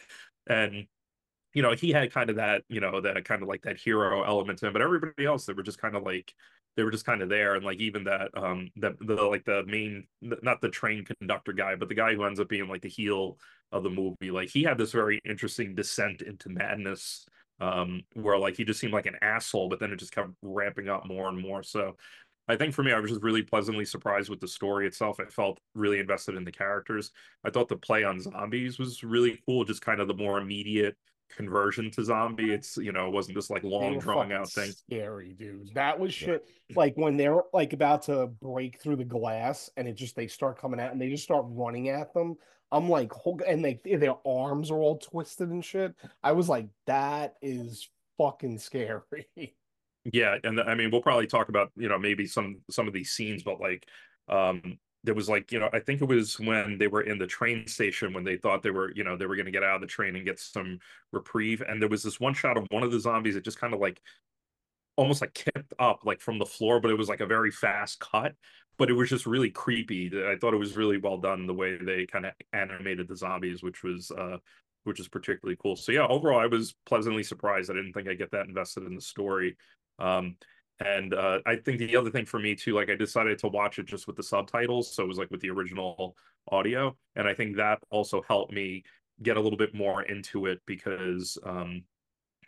and 0.47 0.87
you 1.53 1.61
know 1.61 1.73
he 1.73 1.91
had 1.91 2.11
kind 2.13 2.29
of 2.29 2.37
that 2.37 2.63
you 2.69 2.81
know 2.81 3.01
that 3.01 3.23
kind 3.25 3.41
of 3.41 3.47
like 3.47 3.63
that 3.63 3.77
hero 3.77 4.23
element 4.23 4.59
to 4.59 4.67
him, 4.67 4.73
but 4.73 4.81
everybody 4.81 5.25
else 5.25 5.45
they 5.45 5.53
were 5.53 5.63
just 5.63 5.79
kind 5.79 5.95
of 5.95 6.03
like 6.03 6.33
they 6.75 6.83
were 6.83 6.91
just 6.91 7.05
kind 7.05 7.21
of 7.21 7.29
there. 7.29 7.55
And 7.55 7.65
like 7.65 7.79
even 7.79 8.03
that 8.05 8.31
um 8.35 8.69
that 8.77 8.93
the 8.99 9.15
like 9.15 9.45
the 9.45 9.63
main 9.65 10.07
not 10.21 10.61
the 10.61 10.69
train 10.69 11.05
conductor 11.05 11.53
guy 11.53 11.75
but 11.75 11.89
the 11.89 11.95
guy 11.95 12.13
who 12.13 12.23
ends 12.25 12.39
up 12.39 12.49
being 12.49 12.67
like 12.67 12.81
the 12.81 12.89
heel 12.89 13.37
of 13.71 13.83
the 13.83 13.89
movie 13.89 14.31
like 14.31 14.49
he 14.49 14.63
had 14.63 14.77
this 14.77 14.91
very 14.91 15.19
interesting 15.25 15.75
descent 15.75 16.21
into 16.21 16.49
madness 16.49 17.25
um 17.59 18.01
where 18.13 18.37
like 18.37 18.55
he 18.57 18.63
just 18.65 18.79
seemed 18.79 18.93
like 18.93 19.05
an 19.05 19.17
asshole 19.21 19.69
but 19.69 19.79
then 19.79 19.91
it 19.91 19.97
just 19.97 20.11
kept 20.13 20.29
ramping 20.41 20.89
up 20.89 21.05
more 21.05 21.29
and 21.29 21.39
more. 21.39 21.63
So 21.63 21.95
I 22.47 22.55
think 22.55 22.73
for 22.73 22.83
me, 22.83 22.91
I 22.91 22.99
was 22.99 23.09
just 23.09 23.23
really 23.23 23.41
pleasantly 23.41 23.85
surprised 23.85 24.29
with 24.29 24.39
the 24.39 24.47
story 24.47 24.85
itself. 24.85 25.19
I 25.19 25.25
felt 25.25 25.59
really 25.73 25.99
invested 25.99 26.35
in 26.35 26.43
the 26.43 26.51
characters. 26.51 27.11
I 27.43 27.49
thought 27.49 27.67
the 27.67 27.75
play 27.75 28.03
on 28.03 28.19
zombies 28.19 28.77
was 28.77 29.03
really 29.03 29.41
cool, 29.45 29.65
just 29.65 29.81
kind 29.81 29.99
of 29.99 30.07
the 30.07 30.13
more 30.13 30.37
immediate 30.37 30.95
conversion 31.29 31.89
to 31.91 32.03
zombie. 32.03 32.53
It's 32.53 32.77
you 32.77 32.91
know, 32.91 33.07
it 33.07 33.13
wasn't 33.13 33.35
this 33.35 33.49
like 33.49 33.63
long 33.63 33.99
drawn 33.99 34.31
out 34.31 34.49
thing. 34.49 34.71
Scary, 34.71 35.33
dude. 35.33 35.73
That 35.73 35.99
was 35.99 36.13
shit. 36.13 36.47
Yeah. 36.69 36.75
Like 36.77 36.95
when 36.95 37.17
they're 37.17 37.41
like 37.53 37.73
about 37.73 38.03
to 38.03 38.27
break 38.27 38.79
through 38.79 38.97
the 38.97 39.05
glass 39.05 39.69
and 39.77 39.87
it 39.87 39.93
just 39.93 40.15
they 40.15 40.27
start 40.27 40.59
coming 40.59 40.79
out 40.79 40.91
and 40.91 41.01
they 41.01 41.09
just 41.09 41.23
start 41.23 41.45
running 41.47 41.89
at 41.89 42.13
them. 42.13 42.35
I'm 42.71 42.89
like, 42.89 43.11
and 43.47 43.63
they 43.63 43.79
their 43.83 44.15
arms 44.25 44.71
are 44.71 44.77
all 44.77 44.97
twisted 44.97 45.49
and 45.49 45.63
shit. 45.63 45.95
I 46.23 46.33
was 46.33 46.49
like, 46.49 46.67
that 46.87 47.35
is 47.41 47.89
fucking 48.17 48.59
scary. 48.59 49.01
Yeah, 50.13 50.37
and 50.43 50.59
I 50.61 50.75
mean, 50.75 50.91
we'll 50.91 51.01
probably 51.01 51.27
talk 51.27 51.49
about 51.49 51.71
you 51.75 51.89
know 51.89 51.97
maybe 51.97 52.27
some 52.27 52.57
some 52.69 52.87
of 52.87 52.93
these 52.93 53.11
scenes, 53.11 53.43
but 53.43 53.59
like 53.59 53.87
um 54.27 54.79
there 55.03 55.13
was 55.13 55.29
like 55.29 55.51
you 55.51 55.59
know 55.59 55.69
i 55.71 55.79
think 55.79 56.01
it 56.01 56.05
was 56.05 56.39
when 56.39 56.79
they 56.79 56.87
were 56.87 57.01
in 57.03 57.19
the 57.19 57.27
train 57.27 57.67
station 57.67 58.11
when 58.11 58.23
they 58.23 58.37
thought 58.37 58.63
they 58.63 58.71
were 58.71 58.91
you 58.95 59.03
know 59.03 59.15
they 59.15 59.27
were 59.27 59.35
going 59.35 59.45
to 59.45 59.51
get 59.51 59.61
out 59.61 59.75
of 59.75 59.81
the 59.81 59.85
train 59.85 60.15
and 60.15 60.25
get 60.25 60.39
some 60.39 60.79
reprieve 61.11 61.61
and 61.61 61.79
there 61.79 61.87
was 61.87 62.01
this 62.01 62.19
one 62.19 62.33
shot 62.33 62.57
of 62.57 62.65
one 62.71 62.81
of 62.81 62.91
the 62.91 62.99
zombies 62.99 63.35
that 63.35 63.43
just 63.43 63.59
kind 63.59 63.75
of 63.75 63.79
like 63.79 64.01
almost 64.97 65.21
like 65.21 65.33
kicked 65.33 65.73
up 65.79 66.05
like 66.05 66.21
from 66.21 66.39
the 66.39 66.45
floor 66.45 66.79
but 66.79 66.89
it 66.91 66.97
was 66.97 67.09
like 67.09 67.19
a 67.19 67.25
very 67.25 67.51
fast 67.51 67.99
cut 67.99 68.33
but 68.77 68.89
it 68.89 68.93
was 68.93 69.09
just 69.09 69.25
really 69.25 69.49
creepy. 69.51 70.11
I 70.27 70.35
thought 70.35 70.53
it 70.53 70.57
was 70.57 70.75
really 70.75 70.97
well 70.97 71.17
done 71.17 71.47
the 71.47 71.53
way 71.53 71.77
they 71.77 72.05
kind 72.05 72.25
of 72.25 72.33
animated 72.53 73.07
the 73.07 73.15
zombies 73.15 73.61
which 73.63 73.83
was 73.83 74.11
uh 74.11 74.37
which 74.83 74.99
is 74.99 75.07
particularly 75.07 75.57
cool. 75.61 75.75
So 75.75 75.91
yeah 75.91 76.07
overall 76.07 76.39
i 76.39 76.45
was 76.45 76.75
pleasantly 76.85 77.23
surprised. 77.23 77.69
I 77.69 77.73
didn't 77.73 77.93
think 77.93 78.07
i'd 78.07 78.17
get 78.17 78.31
that 78.31 78.47
invested 78.47 78.83
in 78.85 78.95
the 78.95 79.01
story 79.01 79.57
um 79.99 80.35
and 80.79 81.13
uh, 81.13 81.39
I 81.45 81.55
think 81.55 81.79
the 81.79 81.95
other 81.95 82.09
thing 82.09 82.25
for 82.25 82.39
me 82.39 82.53
too, 82.53 82.73
like 82.73 82.89
I 82.89 82.95
decided 82.95 83.39
to 83.39 83.47
watch 83.47 83.79
it 83.79 83.85
just 83.85 84.07
with 84.07 84.17
the 84.17 84.23
subtitles, 84.23 84.93
so 84.93 85.03
it 85.03 85.07
was 85.07 85.17
like 85.17 85.31
with 85.31 85.39
the 85.39 85.49
original 85.49 86.17
audio, 86.49 86.95
and 87.15 87.27
I 87.27 87.33
think 87.33 87.55
that 87.55 87.79
also 87.89 88.21
helped 88.27 88.51
me 88.53 88.83
get 89.23 89.37
a 89.37 89.41
little 89.41 89.57
bit 89.57 89.73
more 89.73 90.03
into 90.03 90.47
it 90.47 90.59
because, 90.65 91.37
um, 91.45 91.83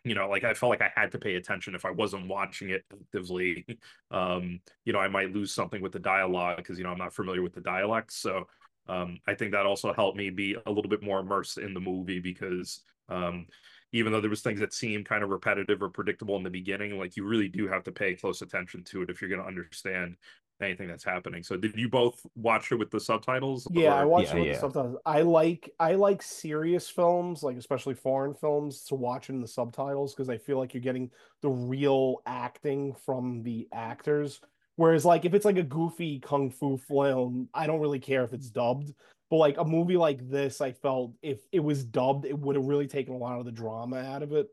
you 0.03 0.13
know, 0.13 0.27
like 0.29 0.43
I 0.43 0.53
felt 0.53 0.69
like 0.71 0.81
I 0.81 0.91
had 0.93 1.11
to 1.13 1.17
pay 1.17 1.35
attention 1.35 1.73
if 1.73 1.85
I 1.85 1.91
wasn't 1.91 2.27
watching 2.27 2.69
it 2.69 2.83
actively. 2.91 3.65
um, 4.11 4.59
you 4.83 4.91
know, 4.91 4.99
I 4.99 5.07
might 5.07 5.33
lose 5.33 5.53
something 5.53 5.81
with 5.81 5.93
the 5.93 5.99
dialogue 5.99 6.57
because 6.57 6.77
you 6.77 6.83
know 6.83 6.91
I'm 6.91 6.97
not 6.97 7.13
familiar 7.13 7.41
with 7.41 7.53
the 7.53 7.61
dialects, 7.61 8.17
so 8.17 8.47
um, 8.89 9.19
I 9.25 9.35
think 9.35 9.51
that 9.53 9.65
also 9.65 9.93
helped 9.93 10.17
me 10.17 10.29
be 10.29 10.57
a 10.65 10.71
little 10.71 10.89
bit 10.89 11.03
more 11.03 11.19
immersed 11.19 11.57
in 11.57 11.73
the 11.73 11.79
movie 11.79 12.19
because 12.19 12.81
um, 13.09 13.47
even 13.91 14.11
though 14.11 14.21
there 14.21 14.29
was 14.29 14.41
things 14.41 14.59
that 14.59 14.73
seemed 14.73 15.05
kind 15.05 15.23
of 15.23 15.29
repetitive 15.29 15.81
or 15.81 15.89
predictable 15.89 16.35
in 16.35 16.43
the 16.43 16.49
beginning 16.49 16.97
like 16.97 17.15
you 17.15 17.25
really 17.25 17.47
do 17.47 17.67
have 17.67 17.83
to 17.83 17.91
pay 17.91 18.13
close 18.13 18.41
attention 18.41 18.83
to 18.83 19.01
it 19.01 19.09
if 19.09 19.21
you're 19.21 19.29
going 19.29 19.41
to 19.41 19.47
understand 19.47 20.15
anything 20.61 20.87
that's 20.87 21.03
happening. 21.03 21.43
So 21.43 21.57
did 21.57 21.75
you 21.75 21.89
both 21.89 22.25
watch 22.35 22.71
it 22.71 22.75
with 22.75 22.89
the 22.89 22.99
subtitles? 22.99 23.67
Yeah, 23.71 23.93
or... 23.93 24.01
I 24.01 24.05
watched 24.05 24.29
Yeah, 24.29 24.35
it 24.35 24.39
with 24.39 24.47
yeah. 24.47 24.53
the 24.53 24.59
subtitles. 24.59 24.97
I 25.05 25.21
like 25.21 25.69
I 25.79 25.93
like 25.93 26.21
serious 26.21 26.89
films, 26.89 27.43
like 27.43 27.57
especially 27.57 27.93
foreign 27.93 28.33
films, 28.33 28.83
to 28.85 28.95
watch 28.95 29.29
in 29.29 29.41
the 29.41 29.47
subtitles 29.47 30.13
because 30.13 30.29
I 30.29 30.37
feel 30.37 30.57
like 30.57 30.73
you're 30.73 30.81
getting 30.81 31.11
the 31.41 31.49
real 31.49 32.21
acting 32.25 32.95
from 33.05 33.43
the 33.43 33.67
actors. 33.71 34.41
Whereas 34.75 35.05
like 35.05 35.25
if 35.25 35.33
it's 35.33 35.45
like 35.45 35.57
a 35.57 35.63
goofy 35.63 36.19
kung 36.19 36.51
fu 36.51 36.77
film, 36.77 37.49
I 37.53 37.67
don't 37.67 37.81
really 37.81 37.99
care 37.99 38.23
if 38.23 38.33
it's 38.33 38.49
dubbed. 38.49 38.93
But 39.29 39.37
like 39.37 39.57
a 39.57 39.65
movie 39.65 39.97
like 39.97 40.29
this, 40.29 40.61
I 40.61 40.71
felt 40.71 41.13
if 41.21 41.39
it 41.51 41.59
was 41.59 41.83
dubbed, 41.83 42.25
it 42.25 42.37
would 42.37 42.55
have 42.55 42.65
really 42.65 42.87
taken 42.87 43.13
a 43.13 43.17
lot 43.17 43.39
of 43.39 43.45
the 43.45 43.51
drama 43.51 43.97
out 43.97 44.23
of 44.23 44.31
it. 44.31 44.47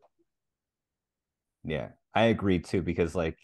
Yeah, 1.64 1.90
I 2.14 2.24
agree 2.24 2.58
too 2.60 2.82
because 2.82 3.14
like 3.14 3.38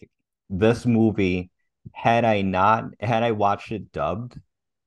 this 0.49 0.85
movie, 0.85 1.51
had 1.93 2.25
I 2.25 2.41
not 2.41 2.85
had 2.99 3.23
I 3.23 3.31
watched 3.31 3.71
it 3.71 3.91
dubbed, 3.91 4.39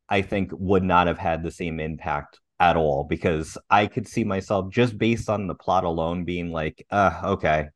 I 0.09 0.23
think 0.23 0.51
would 0.55 0.85
not 0.85 1.07
have 1.09 1.19
had 1.19 1.43
the 1.43 1.51
same 1.51 1.81
impact 1.81 2.41
at 2.61 2.77
all 2.77 3.05
because 3.05 3.59
I 3.71 3.87
could 3.87 4.09
see 4.09 4.25
myself 4.25 4.73
just 4.73 4.99
based 4.99 5.29
on 5.31 5.47
the 5.49 5.55
plot 5.55 5.85
alone 5.85 6.25
being 6.25 6.51
like, 6.53 6.87
uh, 6.91 7.21
okay, 7.25 7.69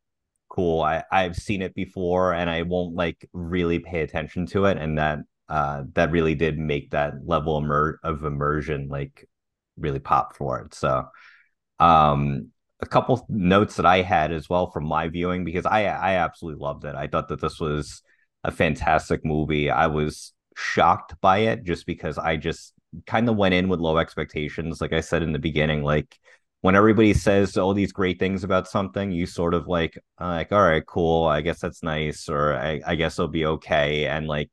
cool. 0.51 0.83
I 0.83 1.05
I've 1.13 1.37
seen 1.37 1.63
it 1.63 1.75
before 1.75 2.35
and 2.35 2.51
I 2.51 2.63
won't 2.63 2.95
like 2.97 3.29
really 3.33 3.81
pay 3.81 4.03
attention 4.03 4.47
to 4.49 4.67
it 4.67 4.79
and 4.79 4.99
that 4.99 5.21
uh 5.49 5.85
that 5.95 6.11
really 6.11 6.35
did 6.35 6.59
make 6.59 6.91
that 6.91 7.15
level 7.27 7.59
immer- 7.59 8.01
of 8.05 8.25
immersion 8.25 8.89
like 8.89 9.29
really 9.79 9.99
pop 10.01 10.37
for 10.37 10.61
it. 10.61 10.75
So, 10.75 11.07
um 11.81 12.49
a 12.81 12.87
couple 12.87 13.25
notes 13.29 13.77
that 13.77 13.87
I 13.87 14.03
had 14.03 14.33
as 14.33 14.49
well 14.49 14.71
from 14.71 14.85
my 14.87 15.09
viewing 15.09 15.45
because 15.45 15.67
I 15.67 15.85
I 15.87 16.15
absolutely 16.15 16.63
loved 16.63 16.85
it. 16.85 16.95
I 16.95 17.07
thought 17.09 17.29
that 17.29 17.41
this 17.41 17.59
was 17.61 18.03
a 18.45 18.53
fantastic 18.53 19.25
movie. 19.25 19.71
I 19.71 19.89
was 19.89 20.33
shocked 20.57 21.15
by 21.21 21.39
it 21.39 21.65
just 21.65 21.87
because 21.87 22.19
I 22.19 22.37
just 22.37 22.73
kind 23.07 23.29
of 23.29 23.37
went 23.37 23.55
in 23.55 23.69
with 23.69 23.81
low 23.81 23.99
expectations. 23.99 24.81
Like 24.81 24.93
I 24.93 25.01
said 25.01 25.23
in 25.23 25.33
the 25.33 25.39
beginning, 25.41 25.83
like 25.83 26.17
when 26.61 26.75
everybody 26.77 27.15
says 27.15 27.57
all 27.57 27.75
these 27.75 27.93
great 27.93 28.19
things 28.19 28.45
about 28.45 28.69
something, 28.69 29.11
you 29.13 29.27
sort 29.27 29.55
of 29.55 29.67
like 29.69 29.99
like 30.21 30.53
all 30.53 30.63
right, 30.63 30.85
cool. 30.87 31.25
I 31.27 31.41
guess 31.41 31.61
that's 31.61 31.83
nice, 31.83 32.29
or 32.29 32.55
I, 32.55 32.81
I 32.87 32.95
guess 32.97 33.19
it'll 33.19 33.29
be 33.29 33.47
okay. 33.47 34.07
And 34.07 34.27
like 34.29 34.51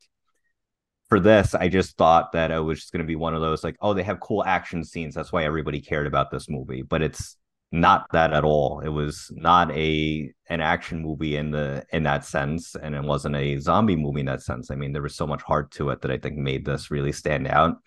for 1.09 1.19
this, 1.19 1.53
I 1.53 1.67
just 1.67 1.97
thought 1.97 2.31
that 2.31 2.51
it 2.51 2.59
was 2.59 2.79
just 2.79 2.91
going 2.91 3.03
to 3.03 3.07
be 3.07 3.15
one 3.15 3.35
of 3.35 3.41
those 3.41 3.63
like, 3.63 3.77
oh, 3.81 3.93
they 3.93 4.03
have 4.03 4.19
cool 4.19 4.43
action 4.43 4.83
scenes. 4.83 5.13
That's 5.13 5.31
why 5.31 5.43
everybody 5.43 5.79
cared 5.79 6.07
about 6.07 6.31
this 6.31 6.49
movie. 6.49 6.81
But 6.81 7.01
it's 7.01 7.37
not 7.71 8.07
that 8.11 8.33
at 8.33 8.43
all. 8.43 8.79
It 8.79 8.89
was 8.89 9.31
not 9.35 9.71
a 9.71 10.31
an 10.49 10.61
action 10.61 11.01
movie 11.01 11.35
in 11.35 11.51
the 11.51 11.85
in 11.91 12.03
that 12.03 12.25
sense, 12.25 12.75
and 12.75 12.95
it 12.95 13.03
wasn't 13.03 13.35
a 13.35 13.59
zombie 13.59 13.95
movie 13.95 14.21
in 14.21 14.25
that 14.27 14.41
sense. 14.41 14.71
I 14.71 14.75
mean, 14.75 14.93
there 14.93 15.01
was 15.01 15.15
so 15.15 15.27
much 15.27 15.41
heart 15.43 15.71
to 15.71 15.89
it 15.89 16.01
that 16.01 16.11
I 16.11 16.17
think 16.17 16.37
made 16.37 16.65
this 16.65 16.89
really 16.89 17.11
stand 17.11 17.47
out. 17.47 17.77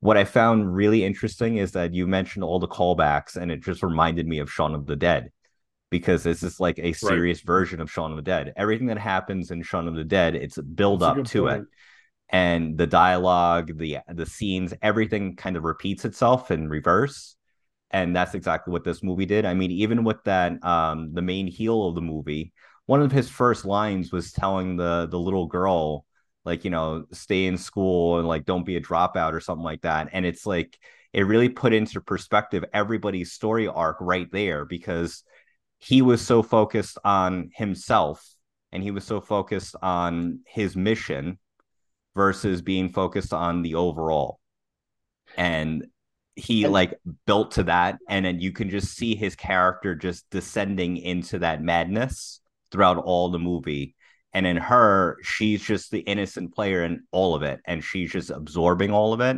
What 0.00 0.18
I 0.18 0.24
found 0.24 0.74
really 0.74 1.02
interesting 1.02 1.56
is 1.56 1.72
that 1.72 1.94
you 1.94 2.06
mentioned 2.06 2.44
all 2.44 2.58
the 2.58 2.68
callbacks, 2.68 3.36
and 3.36 3.50
it 3.50 3.62
just 3.62 3.82
reminded 3.82 4.26
me 4.26 4.38
of 4.38 4.52
Shaun 4.52 4.74
of 4.74 4.86
the 4.86 4.96
Dead 4.96 5.30
because 5.90 6.24
this 6.24 6.42
is 6.42 6.60
like 6.60 6.78
a 6.78 6.92
serious 6.92 7.38
right. 7.38 7.46
version 7.46 7.80
of 7.80 7.90
Shaun 7.90 8.10
of 8.10 8.16
the 8.16 8.22
Dead. 8.22 8.52
Everything 8.56 8.88
that 8.88 8.98
happens 8.98 9.50
in 9.50 9.62
Shaun 9.62 9.88
of 9.88 9.94
the 9.94 10.04
Dead, 10.04 10.34
it's 10.34 10.58
a 10.58 10.62
build 10.62 11.00
That's 11.00 11.20
up 11.20 11.26
to 11.26 11.42
point. 11.42 11.62
it 11.62 11.68
and 12.34 12.76
the 12.76 12.86
dialogue, 12.88 13.78
the 13.78 13.98
the 14.12 14.26
scenes, 14.26 14.74
everything 14.82 15.36
kind 15.36 15.56
of 15.56 15.62
repeats 15.62 16.04
itself 16.04 16.50
in 16.50 16.68
reverse. 16.68 17.36
And 17.92 18.14
that's 18.16 18.34
exactly 18.34 18.72
what 18.72 18.82
this 18.82 19.04
movie 19.04 19.24
did. 19.24 19.44
I 19.44 19.54
mean, 19.54 19.70
even 19.70 20.02
with 20.02 20.24
that, 20.24 20.64
um, 20.64 21.14
the 21.14 21.22
main 21.22 21.46
heel 21.46 21.86
of 21.86 21.94
the 21.94 22.00
movie, 22.00 22.52
one 22.86 23.00
of 23.00 23.12
his 23.12 23.28
first 23.30 23.64
lines 23.64 24.10
was 24.10 24.32
telling 24.32 24.76
the 24.76 25.06
the 25.08 25.18
little 25.18 25.46
girl, 25.46 26.06
like, 26.44 26.64
you 26.64 26.70
know, 26.72 27.04
stay 27.12 27.46
in 27.46 27.56
school 27.56 28.18
and 28.18 28.26
like 28.26 28.46
don't 28.46 28.66
be 28.66 28.74
a 28.76 28.80
dropout 28.80 29.32
or 29.32 29.38
something 29.40 29.62
like 29.64 29.82
that. 29.82 30.08
And 30.12 30.26
it's 30.26 30.44
like 30.44 30.76
it 31.12 31.22
really 31.28 31.48
put 31.48 31.72
into 31.72 32.00
perspective 32.00 32.64
everybody's 32.72 33.30
story 33.32 33.68
arc 33.68 33.98
right 34.00 34.28
there 34.32 34.64
because 34.64 35.22
he 35.78 36.02
was 36.02 36.20
so 36.20 36.42
focused 36.42 36.98
on 37.04 37.50
himself 37.54 38.28
and 38.72 38.82
he 38.82 38.90
was 38.90 39.04
so 39.04 39.20
focused 39.20 39.76
on 39.80 40.40
his 40.48 40.74
mission 40.74 41.38
versus 42.14 42.62
being 42.62 42.92
focused 42.92 43.32
on 43.32 43.62
the 43.62 43.74
overall. 43.74 44.40
And 45.36 45.86
he 46.36 46.66
like 46.66 46.98
built 47.26 47.52
to 47.52 47.62
that 47.62 47.98
and 48.08 48.24
then 48.24 48.40
you 48.40 48.50
can 48.50 48.68
just 48.68 48.96
see 48.96 49.14
his 49.14 49.36
character 49.36 49.94
just 49.94 50.28
descending 50.30 50.96
into 50.96 51.38
that 51.38 51.62
madness 51.62 52.40
throughout 52.72 52.98
all 52.98 53.30
the 53.30 53.38
movie. 53.38 53.94
And 54.32 54.46
in 54.46 54.56
her 54.56 55.16
she's 55.22 55.62
just 55.62 55.90
the 55.90 56.00
innocent 56.00 56.54
player 56.54 56.84
in 56.84 57.04
all 57.12 57.34
of 57.34 57.42
it 57.42 57.60
and 57.66 57.84
she's 57.84 58.10
just 58.10 58.30
absorbing 58.30 58.90
all 58.90 59.12
of 59.12 59.20
it. 59.20 59.36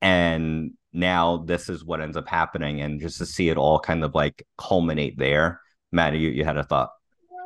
And 0.00 0.72
now 0.92 1.38
this 1.38 1.68
is 1.68 1.84
what 1.84 2.00
ends 2.00 2.16
up 2.16 2.28
happening 2.28 2.80
and 2.80 3.00
just 3.00 3.18
to 3.18 3.26
see 3.26 3.48
it 3.48 3.56
all 3.56 3.80
kind 3.80 4.04
of 4.04 4.14
like 4.14 4.46
culminate 4.56 5.18
there. 5.18 5.60
Matt 5.90 6.14
you, 6.14 6.30
you 6.30 6.44
had 6.44 6.56
a 6.56 6.64
thought 6.64 6.90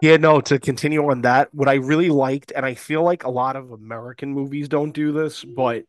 yeah, 0.02 0.16
no, 0.16 0.40
to 0.40 0.59
continue 0.59 1.09
on 1.09 1.21
that, 1.23 1.54
what 1.54 1.68
I 1.68 1.75
really 1.75 2.09
liked, 2.09 2.52
and 2.56 2.66
I 2.66 2.75
feel 2.75 3.04
like 3.04 3.23
a 3.23 3.30
lot 3.30 3.54
of 3.54 3.71
American 3.71 4.32
movies 4.32 4.68
don't 4.68 4.90
do 4.90 5.12
this, 5.12 5.44
but 5.44 5.85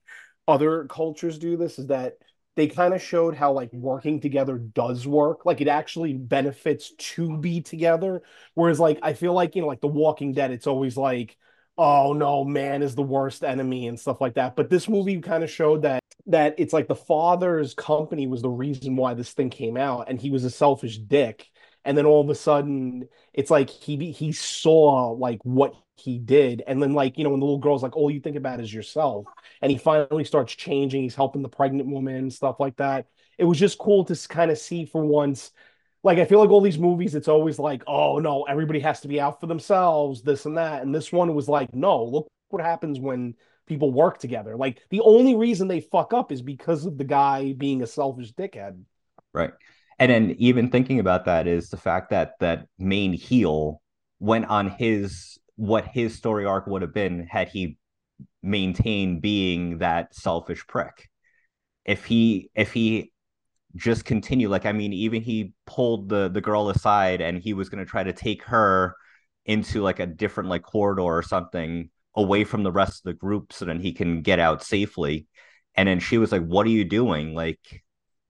other 0.48 0.86
cultures 0.86 1.39
do 1.39 1.58
this, 1.58 1.79
is 1.79 1.88
that 1.88 2.17
they 2.55 2.67
kind 2.67 2.93
of 2.93 3.01
showed 3.01 3.36
how 3.36 3.53
like 3.53 3.74
working 3.74 4.22
together 4.22 4.60
does 4.60 5.08
work. 5.08 5.48
Like 5.48 5.62
it 5.62 5.67
actually 5.67 6.13
benefits 6.13 6.91
to 6.91 7.39
be 7.39 7.62
together. 7.62 8.22
Whereas 8.53 8.79
like 8.79 9.00
I 9.01 9.13
feel 9.13 9.34
like, 9.34 9.55
you 9.55 9.63
know, 9.63 9.67
like 9.67 9.82
The 9.82 9.88
Walking 9.88 10.34
Dead, 10.34 10.51
it's 10.51 10.67
always 10.67 10.96
like, 10.96 11.36
oh 11.75 12.13
no, 12.13 12.43
man 12.43 12.84
is 12.84 12.93
the 12.93 13.01
worst 13.01 13.43
enemy 13.43 13.88
and 13.88 14.00
stuff 14.00 14.22
like 14.22 14.36
that. 14.36 14.55
But 14.55 14.70
this 14.70 14.88
movie 14.88 15.20
kind 15.22 15.43
of 15.43 15.50
showed 15.50 15.82
that 15.82 16.03
that 16.27 16.53
it's 16.60 16.72
like 16.74 16.88
the 16.88 16.96
father's 16.96 17.74
company 17.74 18.27
was 18.27 18.43
the 18.43 18.50
reason 18.50 18.96
why 18.96 19.15
this 19.15 19.34
thing 19.34 19.50
came 19.50 19.75
out, 19.75 20.08
and 20.08 20.22
he 20.22 20.29
was 20.29 20.43
a 20.43 20.51
selfish 20.51 21.00
dick 21.00 21.48
and 21.86 21.98
then 21.98 22.06
all 22.06 22.22
of 22.22 22.30
a 22.30 22.36
sudden 22.36 23.08
it's 23.34 23.52
like 23.52 23.70
he 23.70 24.12
he 24.12 24.32
saw 24.32 25.10
like 25.12 25.40
what 25.44 25.74
he 25.96 26.18
did. 26.18 26.63
And 26.66 26.82
then 26.82 26.94
like 26.94 27.18
you 27.18 27.24
know 27.24 27.30
when 27.30 27.40
the 27.40 27.46
little 27.46 27.60
girl's 27.60 27.84
like 27.84 27.96
all 27.96 28.12
you 28.12 28.20
think 28.20 28.36
about 28.36 28.60
is 28.60 28.74
yourself 28.74 29.25
and 29.62 29.72
he 29.72 29.78
finally 29.78 30.24
starts 30.24 30.54
changing 30.56 31.04
he's 31.04 31.16
helping 31.16 31.42
the 31.42 31.50
pregnant 31.50 31.90
woman 31.90 32.16
and 32.16 32.34
stuff 32.34 32.60
like 32.60 32.78
that. 32.78 33.08
It 33.38 33.46
was 33.46 33.60
just 33.60 33.78
cool 33.78 34.06
to 34.06 34.28
kind 34.28 34.52
of 34.52 34.58
see 34.58 34.86
for 34.86 35.04
once 35.04 35.52
like 36.06 36.18
i 36.20 36.25
feel 36.25 36.40
like 36.40 36.50
all 36.50 36.62
these 36.62 36.78
movies 36.78 37.16
it's 37.16 37.30
always 37.30 37.58
like 37.58 37.82
oh 37.88 38.20
no 38.20 38.44
everybody 38.44 38.82
has 38.82 39.00
to 39.00 39.08
be 39.08 39.22
out 39.22 39.40
for 39.40 39.48
themselves 39.48 40.22
this 40.22 40.46
and 40.46 40.58
that. 40.58 40.84
And 40.84 40.94
this 40.94 41.12
one 41.12 41.34
was 41.36 41.50
like 41.50 41.74
no 41.74 42.04
look 42.04 42.28
what 42.50 42.62
happens 42.62 43.00
when 43.00 43.36
people 43.66 43.92
work 43.92 44.18
together. 44.20 44.56
Like 44.56 44.82
the 44.90 45.02
only 45.02 45.36
reason 45.36 45.68
they 45.68 45.80
fuck 45.82 46.13
up 46.13 46.32
is 46.32 46.42
because 46.42 46.86
of 46.86 46.98
the 46.98 47.04
guy 47.04 47.54
being 47.54 47.82
a 47.82 47.88
selfish 47.88 48.34
dickhead. 48.34 48.84
Right 49.34 49.54
and 50.00 50.12
then 50.12 50.36
even 50.40 50.70
thinking 50.70 51.00
about 51.00 51.26
that 51.26 51.48
is 51.48 51.70
the 51.70 51.78
fact 51.78 52.10
that 52.10 52.34
that 52.40 52.68
main 52.78 53.14
heel 53.14 53.82
went 54.20 54.46
on 54.46 54.70
his 54.70 55.38
what 55.56 55.86
his 55.86 56.16
story 56.16 56.46
arc 56.46 56.68
would 56.68 56.82
have 56.82 56.94
been 56.94 57.28
had 57.30 57.50
he 57.50 57.78
maintained 58.42 59.22
being 59.22 59.80
that 59.80 60.14
selfish 60.16 60.66
prick. 60.68 61.10
If 61.86 62.06
he 62.06 62.50
if 62.56 62.74
he 62.74 63.12
just 63.76 64.06
continued, 64.06 64.50
like 64.50 64.66
I 64.66 64.72
mean, 64.72 64.94
even 64.94 65.22
he 65.22 65.54
pulled 65.66 66.10
the 66.10 66.30
the 66.30 66.42
girl 66.42 66.70
aside 66.70 67.22
and 67.22 67.40
he 67.40 67.54
was 67.54 67.70
going 67.70 67.84
to 67.84 67.90
try 67.90 68.04
to 68.04 68.14
take 68.14 68.44
her 68.44 68.96
into 69.46 69.82
like 69.82 70.00
a 70.00 70.08
different 70.08 70.50
like 70.50 70.64
corridor 70.64 71.02
or 71.02 71.24
something 71.24 71.90
away 72.16 72.44
from 72.44 72.64
the 72.64 72.72
rest 72.72 73.00
of 73.00 73.04
the 73.06 73.14
group 73.14 73.52
so 73.52 73.66
then 73.66 73.80
he 73.80 73.92
can 73.94 74.22
get 74.22 74.40
out 74.40 74.64
safely. 74.64 75.28
And 75.76 75.88
then 75.88 76.00
she 76.00 76.18
was 76.18 76.32
like, 76.32 76.44
"What 76.44 76.68
are 76.68 76.70
you 76.70 76.86
doing? 76.86 77.34
Like, 77.34 77.83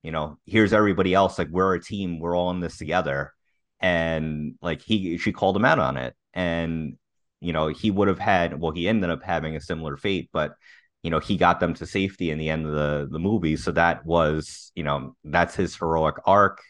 you 0.03 0.11
know, 0.11 0.37
here's 0.45 0.73
everybody 0.73 1.13
else. 1.13 1.39
Like 1.39 1.49
we're 1.49 1.75
a 1.75 1.81
team. 1.81 2.19
We're 2.19 2.37
all 2.37 2.51
in 2.51 2.59
this 2.59 2.77
together. 2.77 3.33
And 3.79 4.55
like 4.61 4.81
he, 4.81 5.17
she 5.17 5.31
called 5.31 5.55
him 5.55 5.65
out 5.65 5.79
on 5.79 5.97
it. 5.97 6.15
And, 6.33 6.97
you 7.41 7.53
know, 7.53 7.67
he 7.67 7.89
would 7.89 8.07
have 8.07 8.19
had, 8.19 8.59
well, 8.59 8.71
he 8.71 8.87
ended 8.87 9.09
up 9.09 9.23
having 9.23 9.55
a 9.55 9.61
similar 9.61 9.97
fate, 9.97 10.29
but, 10.31 10.53
you 11.01 11.09
know, 11.09 11.19
he 11.19 11.37
got 11.37 11.59
them 11.59 11.73
to 11.75 11.85
safety 11.85 12.31
in 12.31 12.37
the 12.37 12.49
end 12.49 12.65
of 12.65 12.73
the, 12.73 13.07
the 13.11 13.19
movie. 13.19 13.57
So 13.57 13.71
that 13.71 14.05
was, 14.05 14.71
you 14.75 14.83
know, 14.83 15.15
that's 15.23 15.55
his 15.55 15.75
heroic 15.75 16.15
arc 16.25 16.61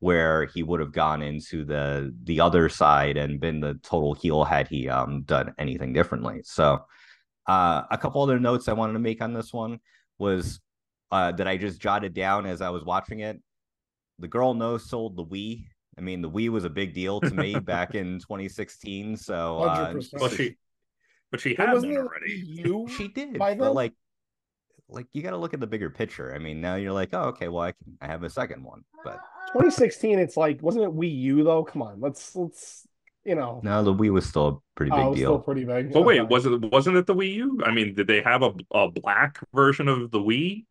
where 0.00 0.44
he 0.46 0.62
would 0.62 0.80
have 0.80 0.92
gone 0.92 1.22
into 1.22 1.64
the 1.64 2.14
the 2.24 2.40
other 2.40 2.68
side 2.68 3.16
and 3.16 3.40
been 3.40 3.60
the 3.60 3.74
total 3.82 4.14
heel 4.14 4.44
had 4.44 4.68
he 4.68 4.88
um 4.88 5.22
done 5.22 5.54
anything 5.58 5.92
differently. 5.92 6.40
So 6.44 6.84
uh 7.46 7.82
a 7.90 7.98
couple 7.98 8.22
other 8.22 8.38
notes 8.38 8.68
I 8.68 8.74
wanted 8.74 8.94
to 8.94 8.98
make 8.98 9.22
on 9.22 9.32
this 9.32 9.52
one 9.52 9.80
was 10.18 10.60
uh, 11.10 11.32
that 11.32 11.46
I 11.46 11.56
just 11.56 11.80
jotted 11.80 12.14
down 12.14 12.46
as 12.46 12.60
I 12.60 12.70
was 12.70 12.84
watching 12.84 13.20
it. 13.20 13.40
The 14.18 14.28
girl 14.28 14.54
no 14.54 14.78
sold 14.78 15.16
the 15.16 15.24
Wii. 15.24 15.66
I 15.98 16.00
mean, 16.00 16.20
the 16.22 16.30
Wii 16.30 16.48
was 16.50 16.64
a 16.64 16.70
big 16.70 16.94
deal 16.94 17.20
to 17.20 17.30
me 17.34 17.58
back 17.60 17.94
in 17.94 18.18
2016. 18.20 19.16
So, 19.16 19.58
uh, 19.58 19.94
well, 20.12 20.28
she, 20.28 20.56
but 21.30 21.40
she 21.40 21.54
had 21.54 21.72
one 21.72 21.96
already. 21.96 22.42
You 22.46 22.86
she 22.96 23.08
did, 23.08 23.38
but 23.38 23.74
like, 23.74 23.92
like 24.88 25.06
you 25.12 25.22
got 25.22 25.30
to 25.30 25.36
look 25.36 25.54
at 25.54 25.60
the 25.60 25.66
bigger 25.66 25.90
picture. 25.90 26.34
I 26.34 26.38
mean, 26.38 26.60
now 26.60 26.76
you're 26.76 26.92
like, 26.92 27.10
oh, 27.12 27.24
okay, 27.28 27.48
well, 27.48 27.64
I 27.64 27.72
can, 27.72 27.98
I 28.00 28.06
have 28.06 28.22
a 28.22 28.30
second 28.30 28.62
one, 28.62 28.84
but 29.04 29.20
2016, 29.52 30.18
it's 30.18 30.36
like, 30.36 30.62
wasn't 30.62 30.84
it 30.84 30.90
Wii 30.90 31.14
U 31.18 31.44
though? 31.44 31.64
Come 31.64 31.82
on, 31.82 32.00
let's 32.00 32.34
let's 32.36 32.86
you 33.24 33.34
know. 33.34 33.60
No, 33.64 33.82
the 33.82 33.92
Wii 33.92 34.12
was 34.12 34.26
still 34.26 34.48
a 34.48 34.56
pretty 34.76 34.90
big 34.92 35.00
Oh, 35.00 35.14
deal. 35.14 35.28
still 35.30 35.38
pretty 35.40 35.64
big. 35.64 35.92
But 35.92 36.02
wait, 36.02 36.20
Okay. 36.20 36.28
was 36.28 36.46
it 36.46 36.60
wasn't 36.72 36.96
it 36.96 37.06
the 37.06 37.14
Wii 37.14 37.34
U? 37.34 37.60
I 37.64 37.72
mean, 37.72 37.94
did 37.94 38.06
they 38.06 38.22
have 38.22 38.42
a 38.42 38.52
a 38.70 38.90
black 38.90 39.38
version 39.54 39.88
of 39.88 40.10
the 40.10 40.20
Wii 40.20 40.64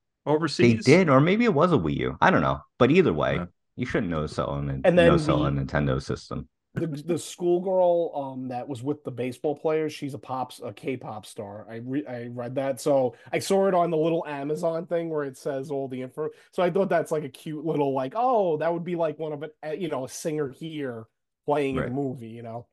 They 0.58 0.74
did, 0.76 1.10
or 1.10 1.22
maybe 1.22 1.46
it 1.46 1.54
was 1.54 1.72
a 1.72 1.78
Wii 1.78 1.98
U. 1.98 2.18
I 2.22 2.32
don't 2.32 2.42
know. 2.42 2.60
But 2.80 2.92
either 2.92 3.14
way, 3.14 3.36
Yeah. 3.36 3.46
you 3.76 3.86
shouldn't 3.86 4.10
know 4.12 4.26
selling 4.28 4.70
and 4.70 4.86
And 4.86 4.96
no 4.96 5.12
then 5.12 5.20
sell 5.20 5.46
a 5.46 5.52
the- 5.52 5.62
Nintendo 5.62 6.02
system. 6.02 6.48
the 6.74 6.88
the 6.88 7.18
schoolgirl 7.18 8.12
um 8.16 8.48
that 8.50 8.68
was 8.68 8.84
with 8.84 9.02
the 9.06 9.12
baseball 9.12 9.56
players 9.56 9.94
she's 9.94 10.14
a 10.14 10.18
pops 10.20 10.60
a 10.62 10.74
k-pop 10.74 11.26
star 11.26 11.66
i 11.70 11.76
re- 11.78 12.06
i 12.06 12.28
read 12.28 12.54
that 12.56 12.82
so 12.82 13.16
i 13.32 13.40
saw 13.40 13.66
it 13.70 13.74
on 13.74 13.90
the 13.90 13.96
little 13.96 14.26
amazon 14.28 14.86
thing 14.86 15.10
where 15.10 15.24
it 15.24 15.38
says 15.38 15.72
all 15.72 15.88
the 15.88 16.02
info 16.02 16.28
so 16.52 16.62
i 16.62 16.70
thought 16.70 16.90
that's 16.90 17.14
like 17.14 17.24
a 17.24 17.30
cute 17.30 17.64
little 17.66 17.94
like 17.94 18.12
oh 18.18 18.58
that 18.58 18.74
would 18.74 18.84
be 18.84 18.98
like 18.98 19.18
one 19.18 19.32
of 19.32 19.42
it 19.44 19.56
uh, 19.66 19.70
you 19.72 19.88
know 19.88 20.04
a 20.04 20.10
singer 20.10 20.50
here 20.50 21.06
playing 21.46 21.78
Right. 21.78 21.88
in 21.88 21.96
the 21.96 22.02
movie 22.02 22.28
you 22.28 22.44
know 22.44 22.68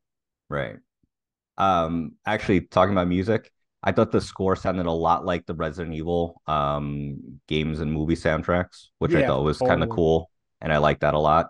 Right. 0.51 0.79
Um, 1.57 2.17
actually, 2.27 2.63
talking 2.63 2.93
about 2.93 3.07
music, 3.09 3.53
I 3.83 3.93
thought 3.93 4.13
the 4.13 4.21
score 4.21 4.57
sounded 4.57 4.87
a 4.87 4.93
lot 4.93 5.25
like 5.25 5.47
the 5.47 5.55
Resident 5.55 5.95
Evil 5.95 6.41
um 6.47 7.41
games 7.49 7.81
and 7.81 7.93
movie 7.93 8.17
soundtracks, 8.17 8.89
which 8.99 9.15
I 9.15 9.23
thought 9.23 9.45
was 9.45 9.63
kind 9.63 9.83
of 9.83 9.89
cool, 9.89 10.31
and 10.61 10.73
I 10.73 10.79
like 10.79 11.01
that 11.01 11.15
a 11.15 11.19
lot. 11.19 11.49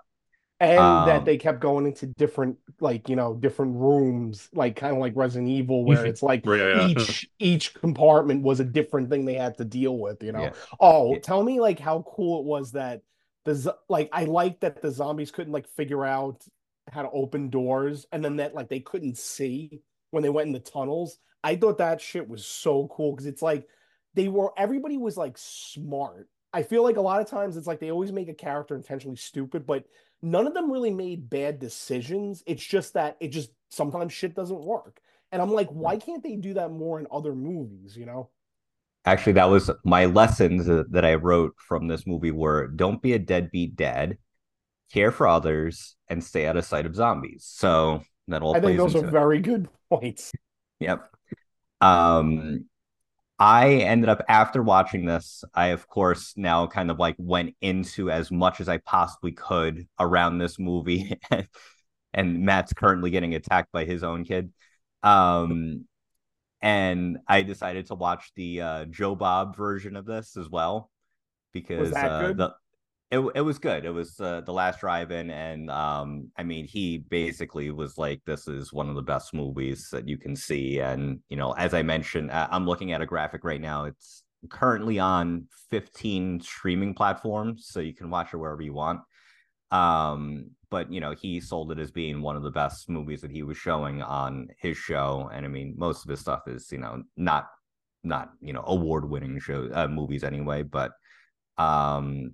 and 0.61 1.05
that 1.07 1.25
Um, 1.25 1.25
they 1.25 1.37
kept 1.39 1.61
going 1.61 1.87
into 1.87 2.07
different 2.07 2.57
like 2.81 3.09
you 3.09 3.17
know 3.17 3.35
different 3.35 3.77
rooms 3.77 4.49
like 4.53 4.77
kind 4.77 4.95
of 4.95 5.01
like 5.01 5.15
resident 5.17 5.51
evil 5.51 5.85
where 5.85 6.05
it's 6.07 6.23
like 6.23 6.45
yeah, 6.45 6.55
yeah. 6.55 6.89
each 6.89 7.29
each 7.39 7.75
compartment 7.75 8.43
was 8.43 8.61
a 8.61 8.65
different 8.65 9.11
thing 9.11 9.25
they 9.25 9.35
had 9.35 9.59
to 9.59 9.65
deal 9.65 9.99
with 9.99 10.23
you 10.23 10.33
know 10.33 10.43
Yeah. 10.43 10.53
Oh, 10.81 11.15
Yeah. 11.15 11.19
tell 11.21 11.43
me 11.43 11.61
like 11.61 11.79
how 11.81 12.03
cool 12.03 12.41
it 12.41 12.47
was 12.47 12.73
that 12.73 13.03
the 13.45 13.77
like 13.89 14.09
I 14.13 14.25
like 14.25 14.61
that 14.61 14.81
the 14.81 14.91
zombies 14.93 15.33
couldn't 15.33 15.53
like 15.53 15.67
figure 15.69 16.05
out 16.05 16.45
how 16.91 17.03
to 17.03 17.11
open 17.11 17.51
doors 17.51 18.07
and 18.13 18.25
then 18.25 18.37
that 18.37 18.55
like 18.55 18.69
they 18.69 18.81
couldn't 18.81 19.19
see 19.19 19.83
when 20.11 20.23
they 20.23 20.29
went 20.31 20.47
in 20.49 20.53
the 20.53 20.61
tunnels. 20.61 21.19
I 21.45 21.57
thought 21.57 21.79
that 21.79 22.01
shit 22.01 22.29
was 22.29 22.45
so 22.45 22.89
cool 22.89 23.13
because 23.13 23.27
it's 23.27 23.43
like 23.43 23.67
they 24.15 24.29
were 24.29 24.53
everybody 24.57 24.99
was 24.99 25.17
like 25.17 25.37
smart. 25.37 26.29
I 26.53 26.63
feel 26.63 26.83
like 26.83 26.97
a 26.97 27.03
lot 27.03 27.21
of 27.21 27.29
times 27.29 27.57
it's 27.57 27.67
like 27.67 27.81
they 27.81 27.91
always 27.91 28.13
make 28.13 28.29
a 28.29 28.35
character 28.35 28.75
intentionally 28.77 29.17
stupid, 29.17 29.67
but 29.67 29.85
none 30.21 30.47
of 30.47 30.55
them 30.55 30.71
really 30.71 30.91
made 30.91 31.31
bad 31.31 31.59
decisions. 31.59 32.43
It's 32.47 32.65
just 32.65 32.95
that 32.95 33.17
it 33.21 33.29
just 33.29 33.51
sometimes 33.71 34.13
shit 34.13 34.35
doesn't 34.35 34.61
work. 34.61 35.01
And 35.33 35.41
I'm 35.41 35.53
like, 35.53 35.69
why 35.69 35.97
can't 35.97 36.23
they 36.23 36.37
do 36.37 36.55
that 36.55 36.71
more 36.71 37.01
in 37.01 37.07
other 37.11 37.35
movies, 37.35 37.97
you 37.97 38.05
know? 38.05 38.29
Actually, 39.05 39.33
that 39.33 39.51
was 39.51 39.71
my 39.85 40.05
lessons 40.05 40.67
that 40.67 41.05
I 41.05 41.15
wrote 41.15 41.55
from 41.57 41.89
this 41.89 42.07
movie 42.07 42.31
were 42.31 42.69
don't 42.69 43.03
be 43.03 43.15
a 43.15 43.19
deadbeat 43.19 43.75
dad, 43.75 44.19
care 44.93 45.11
for 45.11 45.27
others, 45.27 45.97
and 46.09 46.23
stay 46.23 46.47
out 46.47 46.57
of 46.57 46.65
sight 46.65 46.87
of 46.87 46.95
zombies. 46.95 47.45
So 47.49 48.03
that 48.29 48.43
all 48.43 48.55
I 48.55 48.61
think 48.61 48.77
those 48.77 48.95
are 48.95 49.05
it. 49.05 49.11
very 49.11 49.41
good 49.41 49.69
points. 49.91 50.33
Yep. 50.81 51.09
Um, 51.83 52.67
I 53.39 53.71
ended 53.79 54.09
up 54.09 54.23
after 54.29 54.63
watching 54.63 55.05
this, 55.05 55.43
I 55.53 55.69
of 55.69 55.89
course 55.89 56.35
now 56.37 56.67
kind 56.69 56.91
of 56.91 56.99
like 56.99 57.17
went 57.19 57.57
into 57.61 58.11
as 58.11 58.31
much 58.31 58.61
as 58.61 58.69
I 58.69 58.79
possibly 58.79 59.33
could 59.33 59.89
around 59.99 60.39
this 60.39 60.59
movie. 60.59 61.19
and 62.15 62.45
Matt's 62.45 62.73
currently 62.73 63.11
getting 63.11 63.35
attacked 63.35 63.73
by 63.73 63.85
his 63.85 64.05
own 64.05 64.25
kid. 64.25 64.53
Um, 65.03 65.87
and 66.61 67.19
I 67.27 67.43
decided 67.43 67.87
to 67.87 67.97
watch 67.97 68.31
the 68.37 68.61
uh, 68.61 68.85
Joe 68.85 69.17
Bob 69.17 69.57
version 69.57 69.97
of 69.97 70.07
this 70.07 70.37
as 70.37 70.49
well 70.49 70.91
because 71.53 71.91
that 71.91 72.11
uh, 72.11 72.21
good? 72.29 72.37
the 72.37 72.55
it 73.13 73.21
it 73.35 73.43
was 73.43 73.59
good. 73.59 73.85
It 73.85 73.91
was 73.91 74.19
uh, 74.21 74.41
the 74.41 74.55
last 74.55 74.81
drive-in, 74.81 75.31
and 75.31 75.71
um, 75.71 76.31
I 76.39 76.43
mean, 76.45 76.67
he 76.67 76.99
basically 76.99 77.71
was 77.71 77.99
like, 77.99 78.23
"This 78.25 78.49
is 78.49 78.73
one 78.73 78.89
of 78.89 78.97
the 78.97 79.03
best 79.03 79.35
movies 79.35 79.89
that 79.93 80.09
you 80.09 80.17
can 80.17 80.35
see." 80.35 80.81
And 80.81 81.21
you 81.29 81.37
know, 81.37 81.53
as 81.53 81.75
I 81.75 81.83
mentioned, 81.83 82.33
I- 82.33 82.49
I'm 82.51 82.67
looking 82.67 82.93
at 82.93 83.03
a 83.03 83.07
graphic 83.07 83.45
right 83.45 83.61
now. 83.61 83.85
It's 83.85 84.25
currently 84.49 84.99
on 84.99 85.47
15 85.71 86.41
streaming 86.41 86.95
platforms, 86.95 87.67
so 87.69 87.81
you 87.81 87.95
can 87.95 88.09
watch 88.09 88.33
it 88.33 88.39
wherever 88.39 88.63
you 88.63 88.73
want. 88.73 89.01
Um, 89.71 90.53
but 90.71 90.91
you 90.93 91.01
know, 91.01 91.15
he 91.15 91.41
sold 91.41 91.71
it 91.73 91.79
as 91.79 91.91
being 91.91 92.23
one 92.23 92.37
of 92.37 92.43
the 92.43 92.51
best 92.51 92.89
movies 92.89 93.21
that 93.23 93.31
he 93.31 93.43
was 93.43 93.59
showing 93.59 94.03
on 94.03 94.49
his 94.59 94.79
show, 94.79 95.31
and 95.35 95.45
I 95.45 95.49
mean, 95.51 95.75
most 95.77 96.05
of 96.05 96.11
his 96.11 96.21
stuff 96.21 96.49
is 96.49 96.73
you 96.73 96.79
know 96.79 97.03
not 97.19 97.49
not 98.05 98.31
you 98.41 98.55
know 98.55 98.65
award-winning 98.67 99.39
show 99.41 99.71
uh, 99.75 99.89
movies 99.89 100.25
anyway, 100.25 100.63
but 100.63 100.93
um 101.59 102.33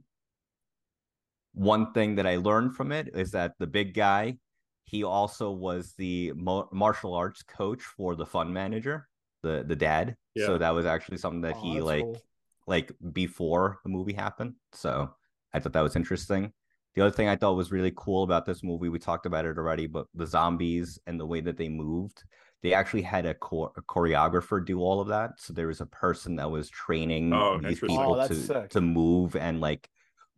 one 1.58 1.92
thing 1.92 2.14
that 2.16 2.26
I 2.26 2.36
learned 2.36 2.74
from 2.76 2.92
it 2.92 3.10
is 3.14 3.30
that 3.32 3.52
the 3.58 3.66
big 3.66 3.94
guy, 3.94 4.38
he 4.84 5.04
also 5.04 5.50
was 5.50 5.94
the 5.98 6.32
mo- 6.36 6.68
martial 6.72 7.14
arts 7.14 7.42
coach 7.42 7.82
for 7.82 8.14
the 8.16 8.26
fund 8.26 8.52
manager, 8.54 9.08
the 9.42 9.64
the 9.66 9.76
dad. 9.76 10.16
Yeah. 10.34 10.46
So 10.46 10.58
that 10.58 10.70
was 10.74 10.86
actually 10.86 11.18
something 11.18 11.42
that 11.42 11.56
Oh, 11.56 11.62
he 11.62 11.80
like 11.80 12.02
cool. 12.04 12.22
like 12.66 12.92
before 13.12 13.80
the 13.84 13.90
movie 13.90 14.12
happened. 14.12 14.54
So 14.72 15.10
I 15.52 15.58
thought 15.60 15.72
that 15.72 15.82
was 15.82 15.96
interesting. 15.96 16.52
The 16.94 17.02
other 17.04 17.14
thing 17.14 17.28
I 17.28 17.36
thought 17.36 17.54
was 17.56 17.70
really 17.72 17.92
cool 17.96 18.22
about 18.24 18.44
this 18.46 18.62
movie, 18.64 18.88
we 18.88 18.98
talked 18.98 19.26
about 19.26 19.44
it 19.44 19.58
already, 19.58 19.86
but 19.86 20.06
the 20.14 20.26
zombies 20.26 20.98
and 21.06 21.18
the 21.20 21.26
way 21.26 21.40
that 21.40 21.56
they 21.56 21.68
moved, 21.68 22.24
they 22.62 22.72
actually 22.72 23.02
had 23.02 23.24
a, 23.24 23.34
chor- 23.34 23.72
a 23.76 23.82
choreographer 23.82 24.64
do 24.64 24.80
all 24.80 25.00
of 25.00 25.08
that. 25.08 25.30
So 25.38 25.52
there 25.52 25.68
was 25.68 25.80
a 25.80 25.86
person 25.86 26.34
that 26.36 26.50
was 26.50 26.68
training 26.70 27.32
Oh, 27.32 27.60
these 27.60 27.78
people 27.80 28.20
Oh, 28.20 28.26
to 28.26 28.34
sick. 28.34 28.70
to 28.70 28.80
move 28.80 29.36
and 29.36 29.60
like 29.60 29.88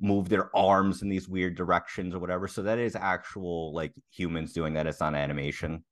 move 0.00 0.28
their 0.28 0.54
arms 0.56 1.02
in 1.02 1.08
these 1.08 1.28
weird 1.28 1.56
directions 1.56 2.14
or 2.14 2.18
whatever. 2.18 2.48
So 2.48 2.62
that 2.62 2.78
is 2.78 2.96
actual 2.96 3.74
like 3.74 3.92
humans 4.10 4.52
doing 4.52 4.74
that. 4.74 4.86
It's 4.86 5.00
not 5.00 5.14
animation. 5.14 5.84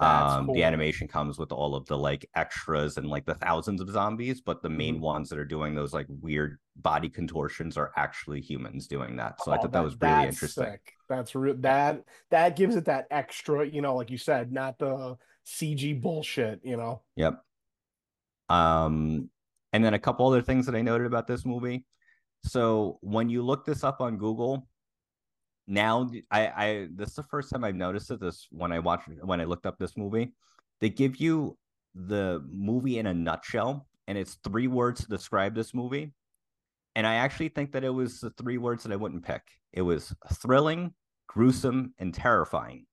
That's 0.00 0.36
um 0.36 0.46
cool. 0.46 0.54
the 0.54 0.62
animation 0.62 1.08
comes 1.08 1.38
with 1.38 1.50
all 1.50 1.74
of 1.74 1.84
the 1.86 1.98
like 1.98 2.28
extras 2.36 2.98
and 2.98 3.08
like 3.08 3.26
the 3.26 3.34
thousands 3.34 3.80
of 3.80 3.90
zombies 3.90 4.40
but 4.40 4.62
the 4.62 4.68
main 4.70 4.96
Mhm. 4.96 5.00
ones 5.00 5.28
that 5.28 5.38
are 5.40 5.44
doing 5.44 5.74
those 5.74 5.92
like 5.92 6.06
weird 6.08 6.58
body 6.76 7.08
contortions 7.08 7.76
are 7.76 7.92
actually 7.96 8.40
humans 8.40 8.86
doing 8.86 9.16
that 9.16 9.40
so 9.40 9.50
i 9.50 9.56
Oh, 9.56 9.62
thought 9.62 9.72
that, 9.72 9.82
was 9.82 10.00
really 10.00 10.26
interesting 10.26 10.64
sick. 10.66 10.92
That's 11.08 11.34
real. 11.34 11.56
That 11.58 12.04
that 12.30 12.54
gives 12.56 12.76
it 12.76 12.84
that 12.84 13.06
extra, 13.10 13.66
you 13.66 13.80
know, 13.82 13.96
like 13.96 14.10
you 14.10 14.18
said, 14.18 14.52
not 14.52 14.78
the 14.78 15.16
CG 15.44 15.94
bullshit. 15.94 16.60
You 16.64 16.76
know. 16.76 17.02
yep 17.16 17.42
um 18.48 19.28
and 19.72 19.84
then 19.84 19.94
a 19.94 19.98
couple 19.98 20.26
other 20.26 20.42
things 20.42 20.66
that 20.66 20.74
i 20.74 20.80
noted 20.82 21.06
about 21.06 21.26
this 21.26 21.44
movie 21.44 21.84
so 22.44 22.98
when 23.02 23.28
you 23.28 23.42
look 23.42 23.64
this 23.64 23.82
up 23.84 24.00
on 24.00 24.16
google 24.16 24.66
now 25.66 26.08
i 26.30 26.46
i 26.48 26.88
this 26.94 27.10
is 27.10 27.14
the 27.16 27.22
first 27.24 27.50
time 27.50 27.64
i've 27.64 27.74
noticed 27.74 28.10
it 28.10 28.20
this 28.20 28.46
when 28.50 28.72
i 28.72 28.78
watched 28.78 29.08
when 29.22 29.40
i 29.40 29.44
looked 29.44 29.66
up 29.66 29.78
this 29.78 29.96
movie. 29.96 30.32
They 30.80 30.88
give 30.90 31.16
you 31.16 31.58
the 31.94 32.44
movie 32.50 32.98
in 32.98 33.06
a 33.06 33.12
nutshell 33.14 33.88
and 34.06 34.16
it's 34.16 34.38
three 34.44 34.68
words 34.68 35.00
to 35.02 35.08
describe 35.08 35.54
this 35.54 35.74
movie. 35.74 36.12
And 36.94 37.06
i 37.06 37.14
actually 37.16 37.48
think 37.48 37.72
that 37.72 37.84
it 37.84 37.90
was 37.90 38.20
the 38.20 38.30
three 38.30 38.58
words 38.58 38.84
that 38.84 38.92
i 38.92 38.96
wouldn't 38.96 39.24
pick. 39.24 39.42
It 39.72 39.82
was 39.82 40.14
thrilling 40.34 40.94
gruesome 41.26 41.92
and 41.98 42.14
terrifying. 42.14 42.86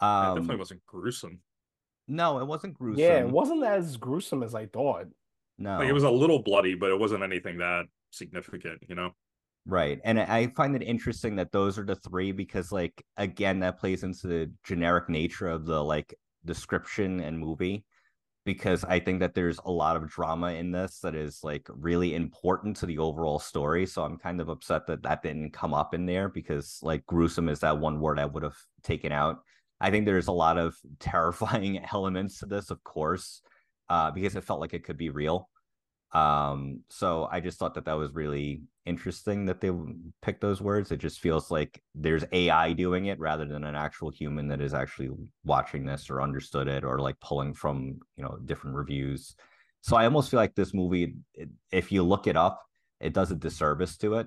It 0.00 0.04
um 0.04 0.36
definitely 0.36 0.56
wasn't 0.56 0.86
gruesome. 0.86 1.40
no 2.08 2.38
it 2.38 2.46
wasn't 2.46 2.74
gruesome 2.74 3.00
Yeah, 3.00 3.18
it 3.20 3.28
wasn't 3.28 3.64
as 3.64 3.96
gruesome 3.96 4.42
as 4.42 4.54
I 4.54 4.66
thought. 4.66 5.06
no. 5.58 5.78
Like 5.78 5.88
it 5.88 5.92
was 5.92 6.04
a 6.04 6.10
little 6.10 6.42
bloody, 6.42 6.74
but 6.74 6.90
it 6.90 6.98
wasn't 6.98 7.22
anything 7.22 7.58
that 7.58 7.84
significant, 8.10 8.82
you 8.88 8.94
know. 8.94 9.10
Right. 9.66 10.00
And 10.04 10.18
I 10.18 10.48
find 10.48 10.74
it 10.74 10.82
interesting 10.82 11.36
that 11.36 11.52
those 11.52 11.78
are 11.78 11.84
the 11.84 11.96
three 11.96 12.32
because 12.32 12.72
like 12.72 13.04
again 13.16 13.60
that 13.60 13.78
plays 13.78 14.02
into 14.02 14.26
the 14.26 14.50
generic 14.64 15.08
nature 15.08 15.48
of 15.48 15.66
the 15.66 15.82
like 15.84 16.14
description 16.44 17.20
and 17.20 17.38
movie 17.38 17.84
because 18.44 18.84
I 18.84 19.00
think 19.00 19.20
that 19.20 19.34
there's 19.34 19.60
a 19.64 19.70
lot 19.70 19.96
of 19.96 20.08
drama 20.08 20.52
in 20.52 20.72
this 20.72 21.00
that 21.00 21.14
is 21.14 21.44
like 21.44 21.68
really 21.68 22.14
important 22.14 22.76
to 22.76 22.86
the 22.86 22.98
overall 22.98 23.38
story. 23.38 23.86
So 23.86 24.02
I'm 24.02 24.16
kind 24.16 24.40
of 24.40 24.48
upset 24.48 24.86
that 24.86 25.02
that 25.02 25.22
didn't 25.22 25.52
come 25.52 25.74
up 25.74 25.94
in 25.94 26.06
there 26.06 26.28
because 26.28 26.78
like 26.82 27.04
gruesome 27.06 27.48
is 27.48 27.60
that 27.60 27.78
one 27.78 28.00
word 28.00 28.18
I 28.18 28.24
would 28.24 28.42
have 28.42 28.56
taken 28.82 29.12
out. 29.12 29.40
I 29.80 29.90
think 29.90 30.06
there's 30.06 30.28
a 30.28 30.32
lot 30.32 30.58
of 30.58 30.76
terrifying 31.00 31.84
elements 31.92 32.38
to 32.38 32.46
this, 32.46 32.70
of 32.70 32.82
course, 32.82 33.42
uh, 33.88 34.10
because 34.10 34.36
it 34.36 34.44
felt 34.44 34.60
like 34.60 34.74
it 34.74 34.84
could 34.84 34.96
be 34.96 35.10
real. 35.10 35.48
Um, 36.12 36.80
so 36.88 37.28
I 37.30 37.40
just 37.40 37.58
thought 37.58 37.74
that 37.74 37.84
that 37.84 37.96
was 37.96 38.12
really 38.12 38.62
interesting 38.84 39.46
that 39.46 39.60
they 39.60 39.70
picked 40.22 40.40
those 40.40 40.60
words. 40.60 40.90
It 40.90 40.98
just 40.98 41.20
feels 41.20 41.50
like 41.50 41.80
there's 41.94 42.24
AI 42.32 42.72
doing 42.72 43.06
it 43.06 43.18
rather 43.20 43.44
than 43.44 43.64
an 43.64 43.76
actual 43.76 44.10
human 44.10 44.48
that 44.48 44.60
is 44.60 44.74
actually 44.74 45.10
watching 45.44 45.86
this 45.86 46.10
or 46.10 46.20
understood 46.20 46.66
it 46.66 46.84
or 46.84 46.98
like 46.98 47.20
pulling 47.20 47.54
from, 47.54 48.00
you 48.16 48.24
know, 48.24 48.38
different 48.44 48.76
reviews. 48.76 49.36
So 49.82 49.96
I 49.96 50.04
almost 50.04 50.30
feel 50.30 50.40
like 50.40 50.54
this 50.54 50.74
movie, 50.74 51.14
if 51.70 51.92
you 51.92 52.02
look 52.02 52.26
it 52.26 52.36
up, 52.36 52.60
it 53.00 53.14
does 53.14 53.30
a 53.30 53.36
disservice 53.36 53.96
to 53.98 54.14
it. 54.16 54.26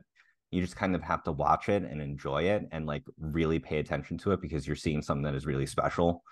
You 0.52 0.62
just 0.62 0.76
kind 0.76 0.96
of 0.96 1.02
have 1.02 1.24
to 1.24 1.32
watch 1.32 1.68
it 1.68 1.84
and 1.84 2.02
enjoy 2.02 2.44
it 2.44 2.64
and 2.72 2.86
like 2.86 3.04
really 3.20 3.60
pay 3.60 3.80
attention 3.80 4.18
to 4.20 4.32
it 4.32 4.42
because 4.42 4.66
you're 4.66 4.76
seeing 4.76 5.02
something 5.02 5.24
that 5.24 5.36
is 5.36 5.46
really 5.46 5.66
special. 5.66 6.24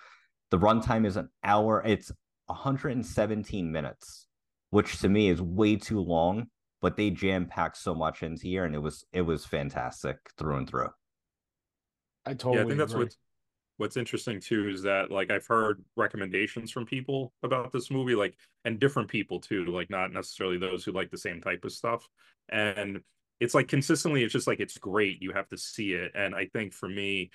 The 0.52 0.60
runtime 0.60 1.06
is 1.06 1.18
an 1.18 1.30
hour, 1.44 1.84
it's 1.86 2.12
117 2.48 3.72
minutes, 3.72 4.28
which 4.72 5.00
to 5.00 5.10
me 5.10 5.30
is 5.30 5.42
way 5.42 5.76
too 5.76 6.00
long, 6.02 6.48
but 6.82 6.98
they 6.98 7.12
jam 7.12 7.46
packed 7.46 7.78
so 7.78 7.94
much 7.94 8.24
into 8.24 8.44
here 8.48 8.66
and 8.66 8.74
it 8.74 8.80
was 8.80 9.06
it 9.14 9.22
was 9.22 9.46
fantastic 9.46 10.18
through 10.38 10.58
and 10.58 10.70
through. 10.70 10.90
I 12.26 12.34
totally 12.34 12.58
yeah, 12.58 12.64
I 12.64 12.66
think 12.66 12.80
that's 12.80 12.94
agree. 12.94 13.06
what 13.06 13.16
what's 13.78 13.98
interesting 13.98 14.40
too 14.40 14.70
is 14.70 14.84
that 14.84 15.10
like 15.10 15.32
I've 15.32 15.48
heard 15.48 15.84
recommendations 15.96 16.70
from 16.72 16.86
people 16.86 17.34
about 17.44 17.72
this 17.72 17.90
movie, 17.90 18.16
like 18.16 18.36
and 18.64 18.80
different 18.80 19.10
people 19.10 19.40
too, 19.40 19.66
like 19.66 19.90
not 19.90 20.14
necessarily 20.14 20.58
those 20.58 20.84
who 20.84 20.92
like 20.92 21.10
the 21.10 21.18
same 21.18 21.42
type 21.42 21.66
of 21.66 21.72
stuff. 21.72 22.08
And 22.50 23.02
it's 23.40 23.56
like 23.56 23.68
consistently, 23.68 24.24
it's 24.24 24.34
just 24.34 24.46
like 24.46 24.60
it's 24.60 24.78
great. 24.78 25.22
You 25.22 25.32
have 25.32 25.50
to 25.50 25.58
see 25.58 25.94
it. 25.94 26.12
And 26.14 26.36
I 26.36 26.46
think 26.46 26.74
for 26.74 26.88
me, 26.88 27.32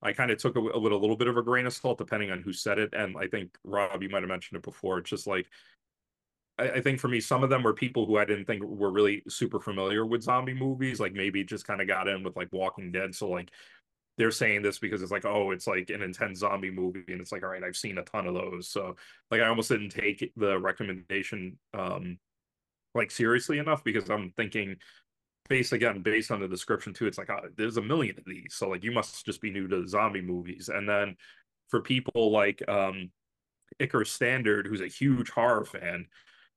I 0.00 0.12
kind 0.12 0.30
of 0.30 0.38
took 0.38 0.56
it 0.56 0.60
with 0.60 0.92
a 0.92 0.96
little 0.96 1.16
bit 1.16 1.26
of 1.26 1.36
a 1.36 1.42
grain 1.42 1.66
of 1.66 1.72
salt, 1.72 1.98
depending 1.98 2.30
on 2.30 2.40
who 2.40 2.52
said 2.52 2.78
it. 2.78 2.90
And 2.94 3.16
I 3.18 3.26
think 3.26 3.50
Rob, 3.64 4.00
you 4.02 4.08
might 4.08 4.22
have 4.22 4.28
mentioned 4.28 4.58
it 4.58 4.62
before. 4.62 4.98
It's 4.98 5.10
just 5.10 5.26
like 5.26 5.46
I, 6.58 6.70
I 6.70 6.80
think 6.80 7.00
for 7.00 7.08
me, 7.08 7.20
some 7.20 7.42
of 7.42 7.50
them 7.50 7.62
were 7.62 7.74
people 7.74 8.06
who 8.06 8.18
I 8.18 8.24
didn't 8.24 8.44
think 8.44 8.62
were 8.62 8.92
really 8.92 9.22
super 9.28 9.60
familiar 9.60 10.04
with 10.06 10.22
zombie 10.22 10.54
movies, 10.54 11.00
like 11.00 11.12
maybe 11.12 11.44
just 11.44 11.66
kind 11.66 11.80
of 11.80 11.86
got 11.86 12.08
in 12.08 12.22
with 12.22 12.36
like 12.36 12.48
Walking 12.52 12.92
Dead. 12.92 13.14
So 13.14 13.28
like 13.28 13.50
they're 14.18 14.30
saying 14.30 14.62
this 14.62 14.78
because 14.78 15.02
it's 15.02 15.12
like, 15.12 15.24
oh, 15.24 15.50
it's 15.50 15.66
like 15.66 15.90
an 15.90 16.02
intense 16.02 16.40
zombie 16.40 16.70
movie, 16.70 17.04
and 17.08 17.20
it's 17.20 17.32
like, 17.32 17.42
all 17.42 17.50
right, 17.50 17.64
I've 17.64 17.76
seen 17.76 17.98
a 17.98 18.02
ton 18.02 18.26
of 18.26 18.34
those. 18.34 18.68
So 18.68 18.96
like 19.30 19.40
I 19.40 19.46
almost 19.46 19.70
didn't 19.70 19.90
take 19.90 20.32
the 20.36 20.58
recommendation 20.58 21.58
um 21.74 22.18
like 22.94 23.10
seriously 23.10 23.58
enough 23.58 23.84
because 23.84 24.08
I'm 24.10 24.32
thinking 24.36 24.76
based 25.48 25.72
again 25.72 26.00
based 26.02 26.30
on 26.30 26.40
the 26.40 26.48
description 26.48 26.92
too 26.92 27.06
it's 27.06 27.18
like 27.18 27.30
oh, 27.30 27.48
there's 27.56 27.76
a 27.76 27.82
million 27.82 28.16
of 28.18 28.24
these 28.24 28.54
so 28.54 28.68
like 28.68 28.84
you 28.84 28.92
must 28.92 29.24
just 29.24 29.40
be 29.40 29.50
new 29.50 29.66
to 29.66 29.86
zombie 29.86 30.20
movies 30.20 30.70
and 30.72 30.88
then 30.88 31.16
for 31.68 31.80
people 31.80 32.30
like 32.30 32.62
um 32.68 33.10
Icarus 33.78 34.12
Standard 34.12 34.66
who's 34.66 34.80
a 34.80 34.86
huge 34.86 35.30
horror 35.30 35.64
fan 35.64 36.06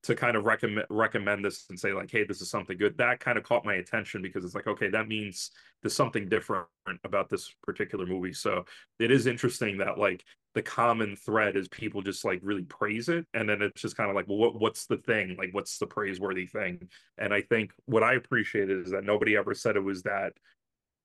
to 0.03 0.15
kind 0.15 0.35
of 0.35 0.45
recommend 0.45 0.85
recommend 0.89 1.45
this 1.45 1.65
and 1.69 1.79
say 1.79 1.93
like 1.93 2.11
hey 2.11 2.23
this 2.25 2.41
is 2.41 2.49
something 2.49 2.77
good. 2.77 2.97
That 2.97 3.19
kind 3.19 3.37
of 3.37 3.43
caught 3.43 3.65
my 3.65 3.75
attention 3.75 4.21
because 4.21 4.43
it's 4.43 4.55
like 4.55 4.67
okay 4.67 4.89
that 4.89 5.07
means 5.07 5.51
there's 5.81 5.95
something 5.95 6.29
different 6.29 6.67
about 7.03 7.29
this 7.29 7.53
particular 7.63 8.05
movie. 8.05 8.33
So 8.33 8.65
it 8.99 9.11
is 9.11 9.27
interesting 9.27 9.77
that 9.77 9.97
like 9.97 10.23
the 10.55 10.61
common 10.61 11.15
thread 11.15 11.55
is 11.55 11.67
people 11.69 12.01
just 12.01 12.25
like 12.25 12.39
really 12.43 12.63
praise 12.63 13.09
it 13.09 13.25
and 13.33 13.49
then 13.49 13.61
it's 13.61 13.81
just 13.81 13.97
kind 13.97 14.09
of 14.09 14.15
like 14.15 14.27
well 14.27 14.37
what, 14.37 14.59
what's 14.59 14.85
the 14.85 14.97
thing? 14.97 15.35
Like 15.37 15.53
what's 15.53 15.77
the 15.77 15.87
praiseworthy 15.87 16.47
thing? 16.47 16.89
And 17.17 17.33
i 17.33 17.41
think 17.41 17.71
what 17.85 18.03
i 18.03 18.13
appreciated 18.15 18.85
is 18.85 18.91
that 18.91 19.05
nobody 19.05 19.37
ever 19.37 19.53
said 19.53 19.75
it 19.75 19.83
was 19.83 20.03
that 20.03 20.33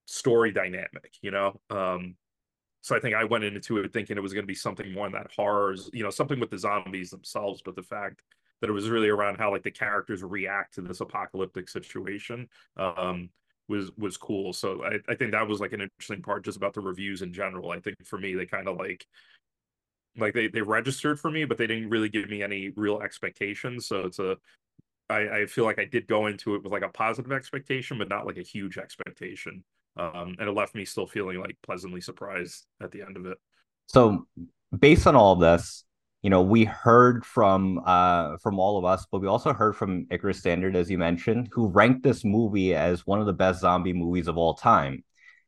story 0.07 0.51
dynamic 0.53 1.15
you 1.23 1.31
know? 1.31 1.61
Um 1.71 2.17
so 2.81 2.97
i 2.97 3.01
think 3.01 3.15
i 3.15 3.25
went 3.25 3.45
into 3.45 3.79
it 3.79 3.93
thinking 3.93 4.17
it 4.17 4.23
was 4.23 4.33
going 4.33 4.45
to 4.45 4.47
be 4.47 4.55
something 4.55 4.93
more 4.93 5.07
in 5.07 5.13
that 5.13 5.31
horrors 5.35 5.91
you 5.93 6.03
know 6.03 6.11
something 6.11 6.41
with 6.41 6.51
the 6.51 6.59
zombies 6.59 7.11
themselves 7.11 7.61
but 7.65 7.75
the 7.75 7.83
fact 7.83 8.23
that 8.61 8.71
it 8.71 8.73
was 8.73 8.89
really 8.89 9.09
around 9.09 9.37
how 9.37 9.51
like 9.51 9.63
the 9.63 9.71
characters 9.71 10.23
react 10.23 10.75
to 10.75 10.81
this 10.81 11.01
apocalyptic 11.01 11.69
situation 11.69 12.49
um 12.77 13.29
was 13.69 13.91
was 13.99 14.17
cool 14.17 14.53
so 14.53 14.83
I, 14.85 14.99
I 15.09 15.15
think 15.15 15.33
that 15.33 15.47
was 15.47 15.61
like 15.61 15.73
an 15.73 15.83
interesting 15.83 16.23
part 16.23 16.45
just 16.45 16.57
about 16.57 16.75
the 16.75 16.81
reviews 16.81 17.23
in 17.23 17.33
general 17.33 17.71
i 17.71 17.81
think 17.81 17.97
for 18.05 18.19
me 18.19 18.35
they 18.35 18.47
kind 18.47 18.69
of 18.69 18.77
like 18.77 19.07
like 20.17 20.35
they 20.35 20.49
they 20.49 20.63
registered 20.63 21.21
for 21.21 21.31
me 21.31 21.45
but 21.45 21.59
they 21.59 21.67
didn't 21.67 21.91
really 21.91 22.09
give 22.09 22.29
me 22.29 22.43
any 22.43 22.71
real 22.77 23.01
expectations 23.01 23.87
so 23.87 24.07
it's 24.07 24.19
a 24.19 24.37
I, 25.11 25.41
I 25.41 25.47
feel 25.47 25.65
like 25.65 25.79
I 25.79 25.85
did 25.85 26.07
go 26.07 26.27
into 26.27 26.55
it 26.55 26.63
with 26.63 26.73
like 26.73 26.83
a 26.83 26.89
positive 26.89 27.33
expectation, 27.33 27.99
but 27.99 28.09
not 28.09 28.27
like 28.27 28.37
a 28.37 28.43
huge 28.43 28.79
expectation. 28.79 29.65
Um, 29.97 30.37
and 30.39 30.49
it 30.49 30.53
left 30.53 30.75
me 30.75 30.85
still 30.85 31.07
feeling 31.07 31.41
like 31.41 31.57
pleasantly 31.63 32.01
surprised 32.01 32.67
at 32.81 32.91
the 32.91 33.03
end 33.03 33.17
of 33.17 33.27
it. 33.27 33.39
So, 33.87 34.27
based 34.77 35.07
on 35.07 35.17
all 35.17 35.33
of 35.33 35.41
this, 35.41 35.85
you 36.23 36.31
know, 36.31 36.43
we 36.43 36.65
heard 36.65 37.25
from 37.25 37.81
uh 37.85 38.37
from 38.39 38.59
all 38.59 38.79
of 38.79 38.85
us, 38.85 39.07
but 39.11 39.21
we 39.21 39.29
also 39.29 39.53
heard 39.53 39.77
from 39.77 40.07
Icarus 40.11 40.39
Standard, 40.39 40.75
as 40.77 40.91
you 40.91 40.99
mentioned, 40.99 41.49
who 41.53 41.69
ranked 41.69 42.03
this 42.03 42.25
movie 42.25 42.75
as 42.75 43.07
one 43.07 43.21
of 43.21 43.27
the 43.27 43.33
best 43.33 43.61
zombie 43.61 43.93
movies 43.93 44.29
of 44.29 44.37
all 44.37 44.55
time. 44.55 45.05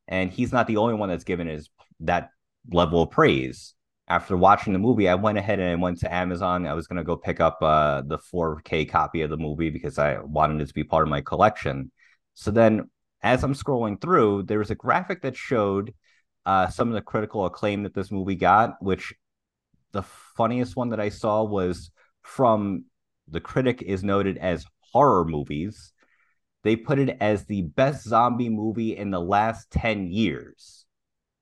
And 0.09 0.31
he's 0.31 0.53
not 0.53 0.67
the 0.67 0.77
only 0.77 0.95
one 0.95 1.09
that's 1.09 1.25
given 1.25 1.49
his 1.49 1.71
that 2.01 2.31
level 2.73 3.03
of 3.03 3.11
praise. 3.11 3.75
After 4.09 4.37
watching 4.37 4.73
the 4.73 4.79
movie, 4.79 5.09
I 5.09 5.15
went 5.15 5.39
ahead 5.39 5.61
and 5.61 5.71
I 5.71 5.75
went 5.77 6.01
to 6.01 6.13
Amazon. 6.13 6.67
I 6.67 6.75
was 6.75 6.87
gonna 6.87 7.05
go 7.05 7.17
pick 7.17 7.41
up 7.41 7.59
uh 7.63 8.03
the 8.03 8.19
4K 8.19 8.85
copy 8.89 9.23
of 9.23 9.31
the 9.31 9.37
movie 9.37 9.71
because 9.71 9.99
I 9.99 10.19
wanted 10.21 10.61
it 10.61 10.69
to 10.69 10.75
be 10.75 10.85
part 10.85 11.03
of 11.05 11.11
my 11.11 11.21
collection. 11.21 11.91
So 12.35 12.51
then 12.51 12.91
as 13.23 13.45
I'm 13.45 13.55
scrolling 13.55 14.01
through, 14.01 14.45
there 14.45 14.59
was 14.59 14.71
a 14.71 14.75
graphic 14.75 15.23
that 15.23 15.37
showed 15.37 15.95
uh, 16.47 16.69
some 16.69 16.89
of 16.89 16.95
the 16.95 17.03
critical 17.03 17.45
acclaim 17.45 17.83
that 17.83 17.95
this 17.95 18.11
movie 18.11 18.35
got, 18.35 18.83
which 18.83 19.13
the 19.93 20.03
funniest 20.03 20.77
one 20.77 20.91
that 20.91 21.01
I 21.01 21.09
saw 21.09 21.43
was 21.43 21.91
from 22.23 22.85
the 23.29 23.41
critic 23.41 23.83
is 23.83 24.03
noted 24.03 24.39
as 24.39 24.67
horror 24.93 25.25
movies. 25.25 25.93
They 26.63 26.77
put 26.77 26.99
it 26.99 27.17
as 27.21 27.45
the 27.45 27.63
best 27.63 28.07
zombie 28.07 28.49
movie 28.49 28.97
in 28.97 29.11
the 29.11 29.21
last 29.21 29.71
10 29.71 30.09
years. 30.09 30.85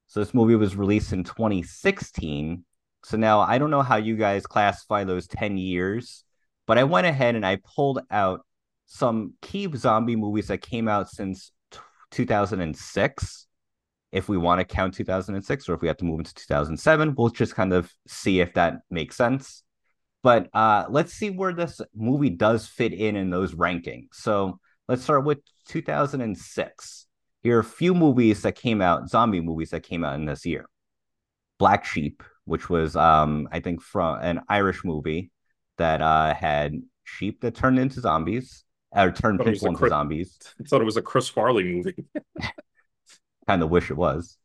So 0.06 0.20
this 0.20 0.34
movie 0.34 0.54
was 0.54 0.76
released 0.76 1.12
in 1.12 1.24
2016. 1.24 2.64
So 3.04 3.16
now 3.16 3.40
I 3.40 3.58
don't 3.58 3.70
know 3.70 3.82
how 3.82 3.96
you 3.96 4.16
guys 4.16 4.46
classify 4.46 5.04
those 5.04 5.26
10 5.26 5.56
years, 5.56 6.24
but 6.66 6.78
I 6.78 6.84
went 6.84 7.06
ahead 7.06 7.34
and 7.34 7.44
I 7.44 7.58
pulled 7.76 8.00
out 8.10 8.40
some 8.86 9.34
key 9.42 9.68
zombie 9.76 10.16
movies 10.16 10.48
that 10.48 10.62
came 10.62 10.88
out 10.88 11.10
since 11.10 11.52
2006 12.10 13.47
if 14.12 14.28
we 14.28 14.36
want 14.36 14.60
to 14.60 14.64
count 14.64 14.94
2006 14.94 15.68
or 15.68 15.74
if 15.74 15.82
we 15.82 15.88
have 15.88 15.96
to 15.96 16.04
move 16.04 16.20
into 16.20 16.34
2007 16.34 17.14
we'll 17.16 17.28
just 17.28 17.54
kind 17.54 17.72
of 17.72 17.92
see 18.06 18.40
if 18.40 18.54
that 18.54 18.80
makes 18.90 19.16
sense. 19.16 19.62
But 20.22 20.48
uh, 20.52 20.84
let's 20.90 21.12
see 21.12 21.30
where 21.30 21.52
this 21.52 21.80
movie 21.94 22.30
does 22.30 22.66
fit 22.66 22.92
in 22.92 23.14
in 23.14 23.30
those 23.30 23.54
rankings. 23.54 24.08
So 24.12 24.58
let's 24.88 25.02
start 25.02 25.24
with 25.24 25.38
2006 25.68 27.06
here 27.42 27.56
are 27.56 27.60
a 27.60 27.64
few 27.64 27.94
movies 27.94 28.42
that 28.42 28.56
came 28.56 28.82
out 28.82 29.08
zombie 29.08 29.40
movies 29.40 29.70
that 29.70 29.84
came 29.84 30.04
out 30.04 30.16
in 30.16 30.24
this 30.24 30.44
year. 30.44 30.66
Black 31.58 31.84
sheep 31.84 32.22
which 32.48 32.70
was 32.70 32.96
um, 32.96 33.46
i 33.52 33.60
think 33.60 33.80
from 33.82 34.18
an 34.22 34.40
irish 34.48 34.82
movie 34.82 35.30
that 35.76 36.00
uh, 36.00 36.34
had 36.34 36.74
sheep 37.04 37.40
that 37.42 37.54
turned 37.54 37.78
into 37.78 38.00
zombies 38.00 38.64
or 38.90 39.12
turned 39.12 39.38
people 39.38 39.68
into 39.68 39.78
Chris, 39.78 39.90
zombies. 39.90 40.38
I 40.58 40.64
thought 40.68 40.80
it 40.80 40.84
was 40.84 40.96
a 40.96 41.02
Chris 41.02 41.28
Farley 41.28 41.62
movie. 41.62 42.04
kind 43.48 43.62
of 43.62 43.70
wish 43.70 43.90
it 43.90 43.96
was. 43.96 44.36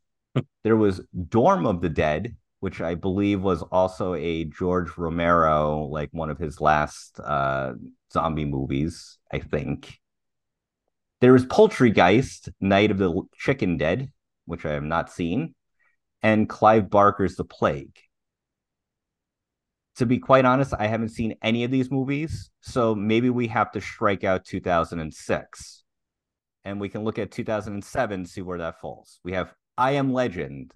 there 0.64 0.78
was 0.78 1.02
Dorm 1.30 1.68
of 1.68 1.82
the 1.82 1.90
Dead, 1.90 2.36
which 2.62 2.80
I 2.80 2.96
believe 2.96 3.42
was 3.42 3.62
also 3.64 4.14
a 4.14 4.46
George 4.46 4.98
Romero, 4.98 5.84
like 5.84 6.10
one 6.14 6.30
of 6.30 6.40
his 6.40 6.62
last 6.62 7.20
uh, 7.20 7.74
zombie 8.12 8.46
movies, 8.46 9.20
I 9.32 9.40
think. 9.40 10.00
There 11.20 11.34
was 11.34 11.46
Poultrygeist, 11.46 12.50
Night 12.62 12.92
of 12.92 12.98
the 12.98 13.22
Chicken 13.38 13.78
Dead, 13.78 14.10
which 14.46 14.66
I 14.66 14.72
have 14.72 14.84
not 14.84 15.12
seen, 15.12 15.54
and 16.22 16.48
Clive 16.48 16.90
Barker's 16.90 17.36
The 17.36 17.44
Plague. 17.44 17.98
To 19.98 20.06
be 20.06 20.18
quite 20.18 20.46
honest, 20.46 20.74
I 20.78 20.88
haven't 20.88 21.10
seen 21.10 21.36
any 21.42 21.66
of 21.66 21.72
these 21.72 21.92
movies, 21.92 22.50
so 22.62 22.96
maybe 22.96 23.30
we 23.30 23.48
have 23.48 23.72
to 23.74 23.82
strike 23.82 24.24
out 24.24 24.46
2006 24.46 25.83
and 26.66 26.80
we 26.80 26.90
can 26.90 27.04
look 27.04 27.20
at 27.20 27.32
2007 27.32 28.26
see 28.26 28.42
where 28.42 28.58
that 28.60 28.80
falls. 28.80 29.20
We 29.24 29.34
have 29.34 29.54
I 29.78 29.92
Am 29.92 30.14
Legend, 30.14 30.74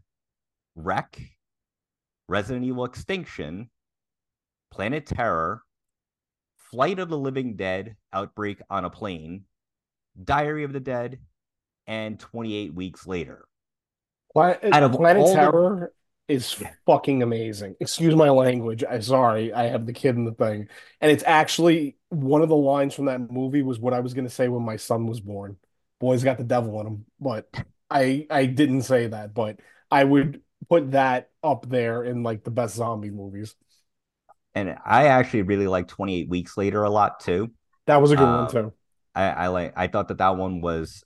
REC, 0.75 1.19
Resident 2.27 2.65
Evil 2.65 2.85
Extinction, 2.85 3.69
Planet 4.71 5.05
Terror, 5.05 5.61
Flight 6.71 6.99
of 6.99 7.09
the 7.09 7.17
Living 7.17 7.55
Dead, 7.55 7.95
Outbreak 8.11 8.59
on 8.69 8.85
a 8.85 8.89
Plane, 8.89 9.45
Diary 10.21 10.63
of 10.63 10.73
the 10.73 10.79
Dead, 10.79 11.19
and 11.85 12.19
28 12.19 12.73
Weeks 12.73 13.07
Later. 13.07 13.45
Uh, 14.35 14.53
Planet, 14.55 14.91
Planet 14.91 15.33
Terror 15.33 15.93
the... 16.27 16.33
is 16.33 16.59
yeah. 16.59 16.71
fucking 16.85 17.23
amazing. 17.23 17.75
Excuse 17.79 18.15
my 18.15 18.29
language. 18.29 18.83
I'm 18.89 19.01
sorry. 19.01 19.53
I 19.53 19.67
have 19.67 19.85
the 19.85 19.93
kid 19.93 20.15
in 20.15 20.25
the 20.25 20.33
thing. 20.33 20.67
And 20.99 21.11
it's 21.11 21.23
actually 21.25 21.97
one 22.09 22.41
of 22.41 22.49
the 22.49 22.55
lines 22.55 22.93
from 22.93 23.05
that 23.05 23.31
movie 23.31 23.61
was 23.61 23.79
what 23.79 23.93
I 23.93 24.01
was 24.01 24.13
going 24.13 24.27
to 24.27 24.33
say 24.33 24.47
when 24.47 24.63
my 24.63 24.75
son 24.75 25.07
was 25.07 25.19
born 25.19 25.57
boys 25.99 26.23
got 26.23 26.37
the 26.37 26.43
devil 26.43 26.79
in 26.79 26.85
them. 26.85 27.05
But 27.19 27.47
I 27.89 28.27
I 28.29 28.45
didn't 28.45 28.83
say 28.83 29.07
that, 29.07 29.33
but 29.33 29.59
I 29.89 30.03
would 30.03 30.41
put 30.69 30.91
that 30.91 31.29
up 31.43 31.69
there 31.69 32.03
in 32.03 32.23
like 32.23 32.43
the 32.43 32.51
best 32.51 32.75
zombie 32.75 33.09
movies. 33.09 33.55
And 34.55 34.75
I 34.85 35.07
actually 35.07 35.43
really 35.43 35.67
like 35.67 35.87
28 35.87 36.29
Weeks 36.29 36.57
Later 36.57 36.83
a 36.83 36.89
lot 36.89 37.19
too. 37.19 37.51
That 37.85 38.01
was 38.01 38.11
a 38.11 38.15
good 38.15 38.23
uh, 38.23 38.37
one 38.37 38.51
too. 38.51 38.73
I, 39.13 39.23
I 39.29 39.47
like 39.47 39.73
I 39.75 39.87
thought 39.87 40.09
that 40.09 40.17
that 40.17 40.37
one 40.37 40.61
was 40.61 41.03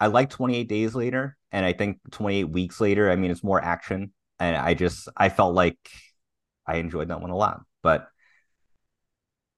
I 0.00 0.08
like 0.08 0.30
28 0.30 0.68
Days 0.68 0.94
Later, 0.94 1.36
and 1.52 1.64
I 1.64 1.72
think 1.72 1.98
28 2.10 2.44
Weeks 2.44 2.80
Later. 2.80 3.10
I 3.10 3.16
mean, 3.16 3.30
it's 3.30 3.44
more 3.44 3.62
action, 3.62 4.12
and 4.38 4.56
I 4.56 4.74
just 4.74 5.08
I 5.16 5.28
felt 5.28 5.54
like 5.54 5.78
I 6.66 6.76
enjoyed 6.76 7.08
that 7.08 7.20
one 7.20 7.30
a 7.30 7.36
lot. 7.36 7.62
But 7.82 8.08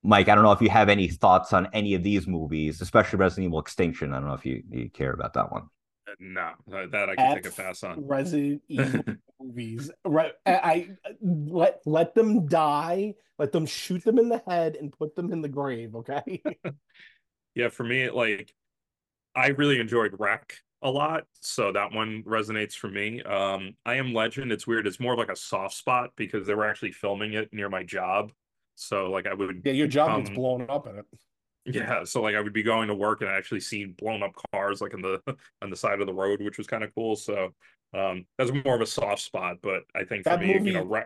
Mike, 0.07 0.29
I 0.29 0.35
don't 0.37 0.45
know 0.45 0.53
if 0.53 0.63
you 0.63 0.71
have 0.71 0.89
any 0.89 1.09
thoughts 1.09 1.53
on 1.53 1.69
any 1.73 1.95
of 1.95 2.03
these 2.05 2.29
movies, 2.29 2.81
especially 2.81 3.19
Resident 3.19 3.47
Evil 3.47 3.59
Extinction. 3.59 4.13
I 4.13 4.21
don't 4.21 4.29
know 4.29 4.35
if 4.35 4.47
you, 4.47 4.63
you 4.71 4.89
care 4.89 5.13
about 5.13 5.35
that 5.35 5.51
one. 5.51 5.65
Uh, 6.09 6.13
no, 6.21 6.51
that 6.69 7.11
I 7.11 7.17
can 7.17 7.27
F 7.27 7.35
take 7.35 7.47
a 7.47 7.51
pass 7.51 7.83
on. 7.83 8.07
Resident 8.07 8.63
Evil 8.69 9.03
movies, 9.41 9.91
right? 10.05 10.33
I, 10.47 10.53
I 10.53 10.89
let 11.21 11.81
let 11.85 12.15
them 12.15 12.47
die, 12.47 13.15
let 13.39 13.51
them 13.51 13.67
shoot 13.67 14.05
them 14.05 14.19
in 14.19 14.29
the 14.29 14.43
head, 14.47 14.77
and 14.77 14.93
put 14.93 15.17
them 15.17 15.33
in 15.33 15.43
the 15.43 15.49
grave. 15.49 15.97
Okay. 15.97 16.41
yeah, 17.57 17.69
for 17.69 17.83
me, 17.83 18.09
like 18.09 18.55
I 19.35 19.49
really 19.49 19.81
enjoyed 19.81 20.15
REC 20.19 20.55
a 20.83 20.91
lot, 20.91 21.25
so 21.41 21.73
that 21.73 21.93
one 21.93 22.23
resonates 22.23 22.75
for 22.75 22.89
me. 22.89 23.23
Um, 23.25 23.75
I 23.85 23.97
Am 23.97 24.15
Legend, 24.15 24.53
it's 24.53 24.69
weird. 24.69 24.87
It's 24.87 25.01
more 25.01 25.15
of 25.15 25.19
like 25.19 25.31
a 25.31 25.37
soft 25.37 25.75
spot 25.75 26.11
because 26.17 26.47
they 26.47 26.55
were 26.55 26.69
actually 26.69 26.93
filming 26.93 27.33
it 27.33 27.53
near 27.53 27.69
my 27.69 27.83
job. 27.83 28.31
So 28.77 29.11
like 29.11 29.27
I 29.27 29.35
would 29.35 29.63
Yeah, 29.65 29.73
your 29.73 29.89
job 29.89 30.17
gets 30.17 30.31
blown 30.31 30.67
up 30.69 30.87
in 30.87 30.99
it. 30.99 31.07
Yeah, 31.65 32.05
so 32.05 32.23
like 32.23 32.37
I 32.37 32.41
would 32.41 32.53
be 32.53 32.63
going 32.63 32.87
to 32.89 32.95
work 32.95 33.23
and 33.23 33.31
I 33.31 33.35
actually 33.35 33.61
see 33.61 33.87
blown 33.87 34.23
up 34.23 34.33
cars 34.53 34.81
like 34.81 34.95
in 34.95 35.03
the 35.03 35.21
on 35.63 35.71
the 35.71 35.77
side 35.77 36.01
of 36.01 36.07
the 36.07 36.15
road, 36.15 36.41
which 36.41 36.59
was 36.59 36.67
kind 36.69 36.85
of 36.85 36.95
cool. 36.95 37.17
So 37.17 37.55
um 37.93 38.27
that's 38.39 38.53
more 38.53 38.75
of 38.77 38.81
a 38.81 38.87
soft 38.87 39.23
spot, 39.23 39.57
but 39.63 39.83
I 39.95 40.05
think 40.05 40.25
for 40.25 40.31
That 40.31 40.41
me, 40.41 40.53
you 40.53 40.73
know, 40.73 40.85
movie- 40.85 41.05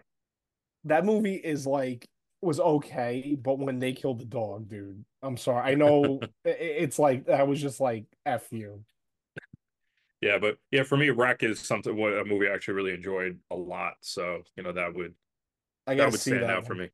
That 0.84 1.04
movie 1.04 1.36
is 1.36 1.66
like 1.66 2.06
was 2.42 2.58
okay, 2.58 3.36
but 3.40 3.58
when 3.58 3.78
they 3.78 3.92
killed 3.92 4.18
the 4.18 4.24
dog, 4.24 4.68
dude, 4.68 5.04
I'm 5.22 5.36
sorry. 5.36 5.72
I 5.72 5.74
know 5.74 6.20
i- 6.46 6.48
i- 6.50 6.52
it's 6.52 6.98
like 6.98 7.26
that 7.26 7.46
was 7.46 7.60
just 7.60 7.80
like 7.80 8.04
f 8.26 8.48
you. 8.50 8.84
yeah, 10.20 10.38
but 10.38 10.58
yeah, 10.70 10.82
for 10.82 10.96
me, 10.98 11.10
REC 11.10 11.42
is 11.42 11.60
something 11.60 11.96
what 11.96 12.12
a 12.12 12.24
movie 12.24 12.48
I 12.48 12.54
actually 12.54 12.74
really 12.74 12.92
enjoyed 12.94 13.38
a 13.50 13.56
lot. 13.56 13.94
So 14.02 14.42
you 14.56 14.62
know 14.62 14.72
that 14.72 14.94
would 14.94 15.14
I 15.86 15.94
that 15.94 16.10
would 16.10 16.20
stand 16.20 16.42
that 16.42 16.50
out 16.50 16.66
for 16.66 16.74
me. 16.74 16.90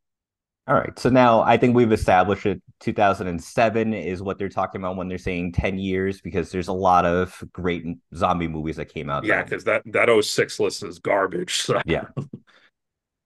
All 0.68 0.74
right. 0.74 0.98
So 0.98 1.10
now 1.10 1.42
I 1.42 1.56
think 1.56 1.76
we've 1.76 1.92
established 1.92 2.44
it 2.46 2.60
2007 2.80 3.94
is 3.94 4.20
what 4.20 4.36
they're 4.36 4.48
talking 4.48 4.80
about 4.80 4.96
when 4.96 5.08
they're 5.08 5.16
saying 5.16 5.52
10 5.52 5.78
years 5.78 6.20
because 6.20 6.50
there's 6.50 6.68
a 6.68 6.72
lot 6.72 7.06
of 7.06 7.42
great 7.52 7.84
zombie 8.14 8.48
movies 8.48 8.76
that 8.76 8.92
came 8.92 9.08
out. 9.08 9.24
Yeah, 9.24 9.42
because 9.44 9.64
that 9.64 9.82
that 9.86 10.08
06 10.08 10.60
list 10.60 10.82
is 10.82 10.98
garbage. 10.98 11.62
So 11.62 11.80
Yeah. 11.86 12.06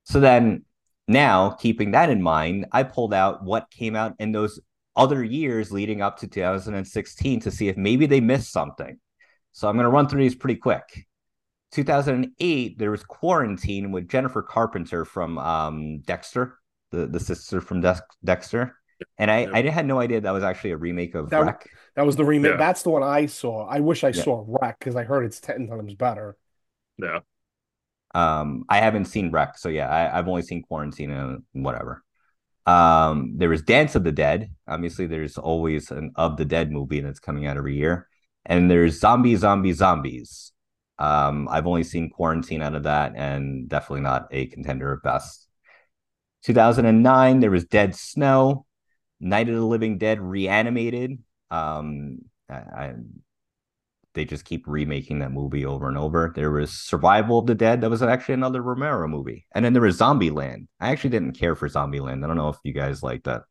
So 0.04 0.18
then 0.20 0.64
now, 1.10 1.50
keeping 1.50 1.90
that 1.90 2.08
in 2.08 2.22
mind, 2.22 2.66
I 2.70 2.84
pulled 2.84 3.12
out 3.12 3.42
what 3.42 3.68
came 3.68 3.96
out 3.96 4.14
in 4.20 4.30
those 4.30 4.60
other 4.94 5.24
years 5.24 5.72
leading 5.72 6.02
up 6.02 6.18
to 6.18 6.28
2016 6.28 7.40
to 7.40 7.50
see 7.50 7.66
if 7.66 7.76
maybe 7.76 8.06
they 8.06 8.20
missed 8.20 8.52
something. 8.52 8.96
So 9.50 9.68
I'm 9.68 9.74
going 9.74 9.86
to 9.86 9.90
run 9.90 10.08
through 10.08 10.22
these 10.22 10.36
pretty 10.36 10.54
quick. 10.54 11.08
2008, 11.72 12.78
there 12.78 12.92
was 12.92 13.02
Quarantine 13.02 13.90
with 13.90 14.08
Jennifer 14.08 14.40
Carpenter 14.40 15.04
from 15.04 15.36
um, 15.38 15.98
Dexter, 15.98 16.59
the, 16.90 17.06
the 17.06 17.20
sister 17.20 17.60
from 17.60 17.80
Dex- 17.80 18.00
Dexter. 18.24 18.76
And 19.18 19.30
I, 19.30 19.40
Yep. 19.42 19.54
I 19.54 19.62
had 19.70 19.86
no 19.86 19.98
idea 19.98 20.20
that 20.20 20.30
was 20.30 20.44
actually 20.44 20.72
a 20.72 20.76
remake 20.76 21.14
of 21.14 21.30
That- 21.30 21.40
REC. 21.44 21.66
That 21.96 22.06
was 22.06 22.16
the 22.16 22.24
remake. 22.24 22.52
Yeah. 22.52 22.56
That's 22.58 22.82
the 22.82 22.90
one 22.90 23.02
I 23.02 23.26
saw. 23.26 23.66
I 23.66 23.80
wish 23.80 24.04
I 24.04 24.08
Yeah. 24.08 24.22
saw 24.22 24.44
REC 24.46 24.78
because 24.78 24.96
I 24.96 25.04
heard 25.04 25.24
it's 25.24 25.40
ten 25.40 25.66
times 25.66 25.94
better. 25.94 26.36
yeah, 26.98 27.20
Um, 28.14 28.64
I 28.68 28.78
haven't 28.78 29.06
seen 29.06 29.30
REC, 29.30 29.56
so 29.58 29.68
yeah, 29.68 29.88
I, 29.88 30.18
I've 30.18 30.28
only 30.28 30.42
seen 30.42 30.62
Quarantine 30.62 31.10
and 31.10 31.42
whatever. 31.52 32.02
Um, 32.66 33.34
there 33.38 33.48
was 33.48 33.62
Dance 33.62 33.94
of 33.94 34.04
the 34.04 34.12
Dead. 34.12 34.50
Obviously, 34.68 35.06
there's 35.06 35.38
always 35.38 35.90
an 35.90 36.12
Of 36.16 36.36
the 36.36 36.44
Dead 36.44 36.70
movie 36.70 37.00
that's 37.00 37.20
coming 37.20 37.46
out 37.46 37.56
every 37.56 37.76
year, 37.76 38.06
and 38.44 38.70
there's 38.70 39.00
Zombie, 39.00 39.34
Zombie, 39.36 39.72
Zombies. 39.72 40.52
Um, 40.98 41.48
I've 41.50 41.66
only 41.66 41.84
seen 41.84 42.10
Quarantine 42.10 42.60
out 42.62 42.74
of 42.74 42.82
that, 42.82 43.14
and 43.16 43.68
definitely 43.68 44.02
not 44.02 44.28
a 44.30 44.46
contender 44.46 44.92
of 44.92 45.02
best. 45.02 45.48
2009, 46.42 47.40
there 47.40 47.50
was 47.50 47.64
Dead 47.64 47.94
Snow, 47.94 48.66
Night 49.20 49.48
of 49.48 49.54
the 49.54 49.64
Living 49.64 49.98
Dead 49.98 50.20
reanimated. 50.20 51.18
Um, 51.50 52.20
I, 52.48 52.54
I 52.54 52.94
they 54.14 54.24
just 54.24 54.44
keep 54.44 54.66
remaking 54.66 55.20
that 55.20 55.32
movie 55.32 55.64
over 55.64 55.88
and 55.88 55.96
over. 55.96 56.32
There 56.34 56.50
was 56.50 56.72
Survival 56.72 57.38
of 57.38 57.46
the 57.46 57.54
Dead. 57.54 57.80
That 57.80 57.90
was 57.90 58.02
actually 58.02 58.34
another 58.34 58.62
Romero 58.62 59.06
movie. 59.06 59.46
And 59.52 59.64
then 59.64 59.72
there 59.72 59.82
was 59.82 59.98
Zombieland. 59.98 60.66
I 60.80 60.90
actually 60.90 61.10
didn't 61.10 61.38
care 61.38 61.54
for 61.54 61.68
Zombieland. 61.68 62.24
I 62.24 62.26
don't 62.26 62.36
know 62.36 62.48
if 62.48 62.58
you 62.64 62.72
guys 62.72 63.02
like 63.02 63.22
that. 63.24 63.42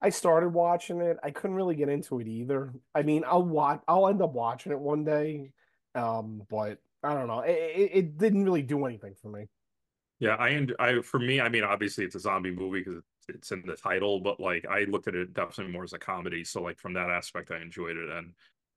I 0.00 0.10
started 0.10 0.50
watching 0.50 1.00
it. 1.00 1.16
I 1.22 1.30
couldn't 1.30 1.56
really 1.56 1.74
get 1.74 1.88
into 1.88 2.20
it 2.20 2.28
either. 2.28 2.74
I 2.94 3.02
mean, 3.02 3.24
I'll 3.26 3.42
watch. 3.42 3.80
I'll 3.88 4.08
end 4.08 4.22
up 4.22 4.34
watching 4.34 4.70
it 4.70 4.78
one 4.78 5.04
day. 5.04 5.50
Um, 5.94 6.42
but 6.48 6.78
I 7.02 7.14
don't 7.14 7.26
know. 7.26 7.40
It, 7.40 7.52
it, 7.52 7.90
it 7.92 8.18
didn't 8.18 8.44
really 8.44 8.62
do 8.62 8.84
anything 8.86 9.14
for 9.20 9.30
me. 9.30 9.46
Yeah. 10.24 10.36
I 10.36 10.66
I 10.78 11.00
for 11.02 11.18
me, 11.18 11.40
I 11.40 11.48
mean, 11.48 11.64
obviously 11.64 12.04
it's 12.04 12.14
a 12.14 12.20
zombie 12.20 12.50
movie 12.50 12.82
because 12.82 13.02
it's 13.28 13.52
in 13.52 13.62
the 13.66 13.76
title, 13.76 14.20
but 14.20 14.40
like 14.40 14.66
I 14.66 14.84
looked 14.84 15.08
at 15.08 15.14
it 15.14 15.34
definitely 15.34 15.72
more 15.72 15.84
as 15.84 15.92
a 15.92 15.98
comedy. 15.98 16.44
So 16.44 16.62
like 16.62 16.78
from 16.78 16.94
that 16.94 17.10
aspect, 17.10 17.50
I 17.50 17.60
enjoyed 17.60 17.96
it, 17.96 18.08
and 18.08 18.32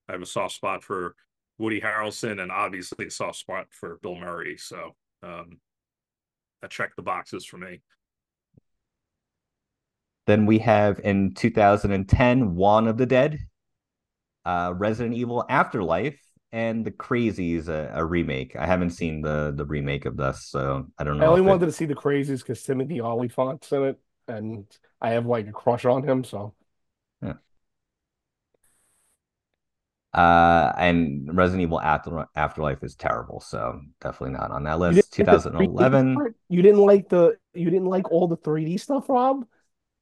I 0.10 0.14
have 0.14 0.22
a 0.22 0.26
soft 0.26 0.56
spot 0.56 0.84
for 0.84 1.16
Woody 1.58 1.80
Harrelson, 1.80 2.42
and 2.42 2.52
obviously 2.52 3.08
a 3.08 3.12
soft 3.12 3.38
spot 3.38 3.68
for 3.72 3.98
Bill 4.02 4.16
Murray. 4.16 4.58
So 4.58 4.96
um, 5.24 5.60
that 6.62 6.72
checked 6.72 6.98
the 6.98 7.02
boxes 7.02 7.46
for 7.46 7.58
me. 7.58 7.82
Then 10.26 10.46
we 10.46 10.60
have 10.60 11.00
in 11.06 11.34
2010, 11.34 12.56
One 12.56 12.88
of 12.90 12.98
the 12.98 13.06
Dead, 13.06 13.40
uh, 14.44 14.74
Resident 14.76 15.16
Evil 15.16 15.46
Afterlife, 15.48 16.20
and 16.52 16.86
The 16.86 16.92
Crazies, 16.92 17.68
a, 17.68 17.92
a 17.94 18.06
remake. 18.06 18.56
I 18.56 18.66
haven't 18.66 18.92
seen 18.92 19.22
the 19.22 19.54
the 19.56 19.66
remake 19.66 20.06
of 20.06 20.18
this, 20.18 20.46
so 20.46 20.88
I 20.98 21.04
don't 21.04 21.18
know. 21.18 21.26
I 21.26 21.28
only 21.28 21.42
if 21.42 21.46
it- 21.48 21.50
wanted 21.50 21.66
to 21.66 21.72
see 21.72 21.86
the 21.86 21.96
crazies 21.96 22.40
because 22.40 22.64
Timothy 22.64 23.02
Olyphant's 23.02 23.72
in 23.72 23.84
it, 23.84 24.00
and 24.28 24.66
I 25.02 25.12
have 25.12 25.26
like 25.26 25.48
a 25.48 25.52
crush 25.52 25.86
on 25.86 26.04
him. 26.04 26.24
So 26.24 26.54
yeah. 27.22 27.34
Uh, 30.14 30.72
and 30.78 31.36
Resident 31.38 31.62
Evil 31.64 31.80
After 31.82 32.26
Afterlife 32.36 32.84
is 32.84 32.96
terrible, 32.96 33.40
so 33.40 33.82
definitely 34.02 34.38
not 34.38 34.52
on 34.52 34.64
that 34.64 34.80
list. 34.80 35.12
didn't 35.12 35.28
like 35.28 35.44
the 35.44 35.50
3D 35.52 35.74
2011. 35.74 36.36
You 36.50 36.62
didn't 36.62 36.80
like 36.80 37.10
the 37.10 37.38
you 37.54 37.70
didn't 37.70 37.88
like 37.88 38.12
all 38.12 38.28
the 38.28 38.38
3D 38.38 38.78
stuff, 38.78 39.10
Rob? 39.10 39.46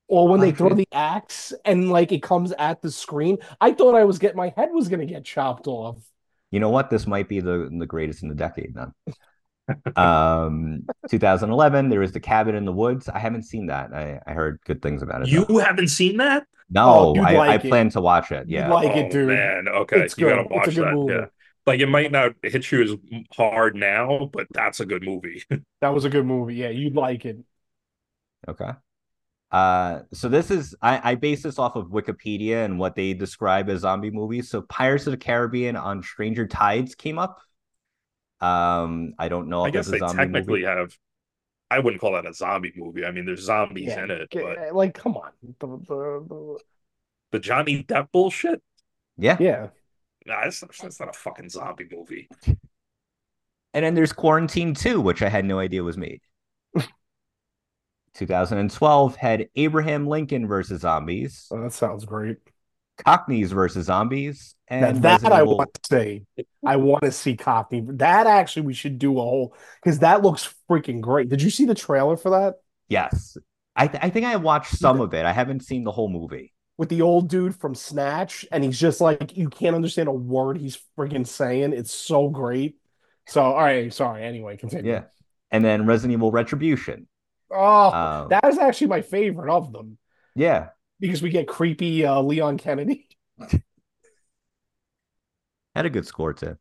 Or 0.07 0.27
when 0.27 0.39
they 0.39 0.51
throw 0.51 0.69
the 0.69 0.87
axe 0.91 1.51
and 1.65 1.89
like 1.89 2.11
it 2.11 2.21
comes 2.21 2.51
at 2.53 2.81
the 2.81 2.91
screen. 2.91 3.39
I 3.59 3.71
thought 3.73 3.95
I 3.95 4.03
was 4.03 4.19
getting 4.19 4.37
my 4.37 4.53
head 4.55 4.69
was 4.71 4.87
gonna 4.87 5.07
get 5.07 5.25
chopped 5.25 5.67
off. 5.67 5.97
You 6.55 6.61
know 6.61 6.69
what? 6.69 6.89
This 6.89 7.05
might 7.07 7.27
be 7.29 7.39
the 7.41 7.69
the 7.79 7.85
greatest 7.85 8.23
in 8.23 8.29
the 8.29 8.35
decade 8.35 8.73
then. 8.75 8.93
um, 9.95 10.85
2011. 11.09 11.89
There 11.89 11.99
was 11.99 12.11
the 12.13 12.19
Cabin 12.19 12.55
in 12.55 12.65
the 12.65 12.71
Woods. 12.71 13.09
I 13.09 13.19
haven't 13.19 13.43
seen 13.43 13.67
that. 13.67 13.93
I, 13.93 14.21
I 14.25 14.33
heard 14.33 14.59
good 14.65 14.81
things 14.81 15.01
about 15.01 15.23
it. 15.23 15.29
You 15.29 15.45
though. 15.47 15.59
haven't 15.59 15.89
seen 15.89 16.17
that? 16.17 16.45
No, 16.69 17.15
Oh, 17.17 17.19
I, 17.21 17.33
I 17.33 17.37
like 17.37 17.65
it. 17.65 17.69
plan 17.69 17.89
to 17.91 18.01
watch 18.01 18.31
it. 18.31 18.47
You'd 18.49 18.67
Yeah. 18.67 18.69
like 18.69 18.95
oh, 18.95 18.99
it, 18.99 19.11
dude. 19.11 19.27
Man, 19.27 19.67
okay, 19.67 19.97
It's 20.05 20.17
you 20.17 20.27
gotta 20.27 20.43
good. 20.43 20.47
It's 20.51 20.67
a 20.67 20.71
watch 20.71 20.75
good 20.75 20.87
that. 20.87 20.93
movie. 20.93 21.13
Yeah, 21.13 21.25
like 21.65 21.79
it 21.79 21.87
might 21.87 22.11
not 22.11 22.33
hit 22.43 22.71
you 22.71 22.83
as 22.83 22.95
hard 23.35 23.75
now, 23.75 24.29
but 24.33 24.47
that's 24.51 24.79
a 24.79 24.85
good 24.85 25.03
movie. 25.03 25.43
That 25.81 25.89
was 25.93 26.05
a 26.05 26.09
good 26.09 26.25
movie. 26.25 26.55
Yeah, 26.55 26.69
you'd 26.69 26.95
like 26.95 27.25
it. 27.25 27.37
Okay. 28.47 28.75
Uh, 29.51 30.01
so 30.11 30.27
this 30.27 30.51
is 30.51 30.75
I, 30.81 31.11
I 31.11 31.15
base 31.15 31.43
this 31.43 31.59
off 31.59 31.75
of 31.75 31.87
Wikipedia 31.87 32.65
and 32.65 32.77
what 32.79 32.95
they 32.95 33.13
describe 33.13 33.69
as 33.69 33.81
zombie 33.81 34.11
movies. 34.11 34.49
So 34.49 34.61
Pirates 34.63 35.07
of 35.07 35.11
the 35.11 35.17
Caribbean 35.17 35.75
on 35.75 36.03
Stranger 36.03 36.47
Tides 36.47 36.95
came 36.95 37.17
up. 37.17 37.39
Um, 38.41 39.13
I 39.17 39.29
don't 39.29 39.47
know 39.47 39.63
I 39.63 39.69
guess 39.69 39.87
that's 39.87 39.87
a 39.87 39.91
they 39.91 39.97
zombie 39.99 40.17
technically 40.23 40.61
movie. 40.61 40.65
have. 40.65 40.97
I 41.71 41.79
wouldn't 41.79 42.01
call 42.01 42.13
that 42.13 42.27
a 42.27 42.33
zombie 42.33 42.73
movie. 42.75 43.05
I 43.05 43.11
mean, 43.11 43.25
there's 43.25 43.41
zombies 43.41 43.87
Yeah, 43.87 44.03
in 44.03 44.11
it, 44.11 44.29
but 44.31 44.75
like 44.75 44.93
come 44.93 45.15
on. 45.17 45.31
The, 45.59 45.67
the, 45.67 46.25
the- 46.27 46.59
the 47.31 47.39
Johnny 47.39 47.83
Depp 47.83 48.11
bullshit. 48.11 48.61
Yeah. 49.17 49.37
yeah. 49.39 49.67
Nah, 50.25 50.43
that's, 50.43 50.61
that's 50.81 50.99
not 50.99 51.09
a 51.09 51.13
fucking 51.13 51.49
zombie 51.49 51.87
movie. 51.91 52.29
And 53.73 53.83
then 53.83 53.93
there's 53.93 54.13
Quarantine 54.13 54.73
2, 54.73 55.01
which 55.01 55.21
I 55.21 55.29
had 55.29 55.43
no 55.45 55.59
idea 55.59 55.83
was 55.83 55.97
made. 55.97 56.21
2012 58.15 59.15
had 59.15 59.47
Abraham 59.55 60.07
Lincoln 60.07 60.47
versus 60.47 60.81
zombies, 60.81 61.47
Oh, 61.51 61.61
that 61.61 61.73
sounds 61.73 62.05
great. 62.05 62.37
Cockneys 62.97 63.51
versus 63.51 63.87
zombies, 63.87 64.55
Now, 64.71 64.77
and 64.87 64.97
that 65.03 65.11
Resident 65.21 65.33
I 65.33 65.41
Evil- 65.41 65.57
want 65.57 65.73
to 65.73 65.81
say. 65.89 66.23
I 66.65 66.77
want 66.77 67.03
to 67.03 67.11
see 67.11 67.35
Cockney. 67.35 67.83
That 67.85 68.25
actually 68.25 68.65
we 68.67 68.73
should 68.73 68.97
do 68.99 69.17
a 69.17 69.21
whole 69.21 69.53
because 69.83 69.99
that 69.99 70.23
looks 70.23 70.53
freaking 70.69 71.01
great. 71.01 71.27
Did 71.27 71.41
you 71.41 71.49
see 71.49 71.65
the 71.65 71.75
trailer 71.75 72.15
for 72.17 72.29
that 72.31 72.55
Yes. 72.87 73.35
I, 73.75 73.87
th- 73.87 74.01
I 74.01 74.09
think 74.09 74.25
I 74.25 74.37
watched 74.37 74.73
some 74.77 75.01
of 75.01 75.13
it. 75.13 75.25
I 75.25 75.33
haven't 75.33 75.65
seen 75.65 75.83
the 75.83 75.91
whole 75.91 76.07
movie. 76.07 76.53
with 76.77 76.87
the 76.87 77.01
old 77.01 77.27
dude 77.29 77.53
from 77.55 77.75
Snatch? 77.75 78.45
And 78.49 78.63
he's 78.63 78.79
just 78.79 79.01
like 79.01 79.35
you 79.35 79.49
can't 79.49 79.75
understand 79.75 80.07
a 80.07 80.13
word 80.13 80.57
he's 80.57 80.79
freaking 80.97 81.27
saying. 81.27 81.73
It's 81.73 81.93
so 81.93 82.29
great. 82.29 82.77
So 83.27 83.41
all 83.41 83.55
right, 83.57 83.93
sorry. 83.93 84.23
Anyway, 84.23 84.55
continue. 84.55 84.89
Yeah. 84.89 85.03
And 85.51 85.65
then 85.65 85.85
Resident 85.85 86.13
Evil 86.13 86.31
Retribution. 86.31 87.07
Oh, 87.55 87.91
Um, 87.91 88.29
that 88.29 88.45
is 88.45 88.57
actually 88.57 88.87
my 88.87 89.01
favorite 89.01 89.51
of 89.51 89.71
them 89.71 89.97
yeah. 90.35 90.69
because 90.99 91.21
we 91.21 91.29
get 91.29 91.47
creepy 91.47 92.05
uh, 92.05 92.21
Leon 92.21 92.57
Kennedy. 92.57 93.07
Had 95.75 95.85
a 95.85 95.89
good 95.89 96.07
score 96.07 96.33
too. 96.33 96.57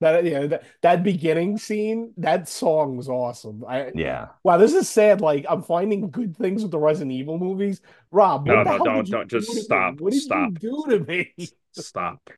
That 0.00 0.24
yeah, 0.24 0.46
that, 0.46 0.64
that 0.82 1.02
beginning 1.04 1.58
scene, 1.58 2.12
that 2.16 2.48
song 2.48 2.96
was 2.96 3.08
awesome. 3.08 3.64
I 3.68 3.92
Yeah. 3.94 4.28
wow, 4.42 4.56
this 4.56 4.72
is 4.72 4.88
sad. 4.88 5.20
Like 5.20 5.46
I'm 5.48 5.62
finding 5.62 6.10
good 6.10 6.36
things 6.36 6.62
with 6.62 6.72
the 6.72 6.78
Resident 6.78 7.12
Evil 7.12 7.38
movies. 7.38 7.80
Rob, 8.10 8.48
what 8.48 8.54
No, 8.54 8.64
the 8.64 8.70
no, 8.70 8.76
hell 8.76 8.84
don't- 8.84 8.96
did 9.04 9.08
you 9.08 9.12
don't. 9.12 9.30
Just 9.30 9.46
do 9.48 9.52
to 9.54 9.56
me? 9.58 9.62
stop, 9.62 10.00
What 10.00 10.12
did 10.12 10.22
stop. 10.22 10.50
you 10.60 10.84
do 10.86 10.98
to 10.98 11.04
me? 11.04 11.34
Stop. 11.72 12.30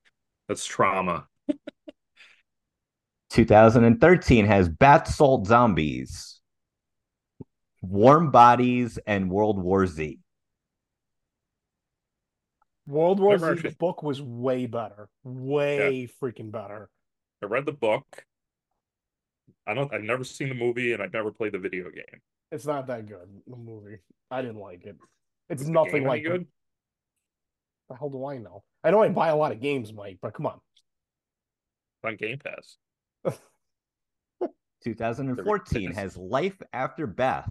That's 0.47 0.65
trauma. 0.65 1.27
2013 3.31 4.47
has 4.47 4.69
Bath 4.69 5.09
Salt 5.13 5.47
Zombies, 5.47 6.34
Warm 7.89 8.31
Bodies, 8.31 8.99
and 9.07 9.31
World 9.31 9.59
War 9.59 9.87
Z. 9.87 10.19
World 12.87 13.19
War 13.21 13.33
Never 13.33 13.55
Z 13.55 13.59
actually- 13.61 13.75
book 13.75 14.03
was 14.03 14.21
way 14.21 14.67
better, 14.67 15.09
way 15.23 16.09
freaking 16.21 16.51
better. 16.51 16.91
I 17.43 17.47
read 17.47 17.67
the 17.67 17.73
book. 17.73 18.25
I 19.67 19.75
don't. 19.75 19.93
I've 19.93 20.03
never 20.03 20.25
seen 20.25 20.49
the 20.51 20.55
movie, 20.55 20.93
and 20.93 21.03
I've 21.03 21.13
never 21.13 21.31
played 21.31 21.53
the 21.53 21.59
video 21.59 21.91
game. 21.91 22.21
It's 22.53 22.67
not 22.67 22.87
that 22.89 23.07
good. 23.07 23.29
The 23.47 23.57
movie, 23.57 23.99
I 24.31 24.43
didn't 24.43 24.59
like 24.61 24.85
it. 24.85 24.97
It's 25.49 25.63
Is 25.63 25.69
nothing 25.69 26.05
like 26.05 26.23
the- 26.23 26.29
good. 26.29 26.47
The 27.89 27.97
hell 27.97 28.09
do 28.11 28.25
I 28.27 28.39
know? 28.39 28.63
I 28.83 28.91
know 28.91 29.03
I 29.03 29.09
buy 29.09 29.29
a 29.29 29.37
lot 29.37 29.53
of 29.53 29.61
games, 29.61 29.93
Mike, 29.93 30.19
but 30.23 30.33
come 30.35 30.47
on. 30.47 30.59
It's 32.03 32.05
on 32.05 32.17
Game 32.17 32.39
Pass. 32.39 32.77
2014 34.85 35.93
has 35.93 36.17
Life 36.17 36.61
After 36.73 37.07
Beth, 37.07 37.51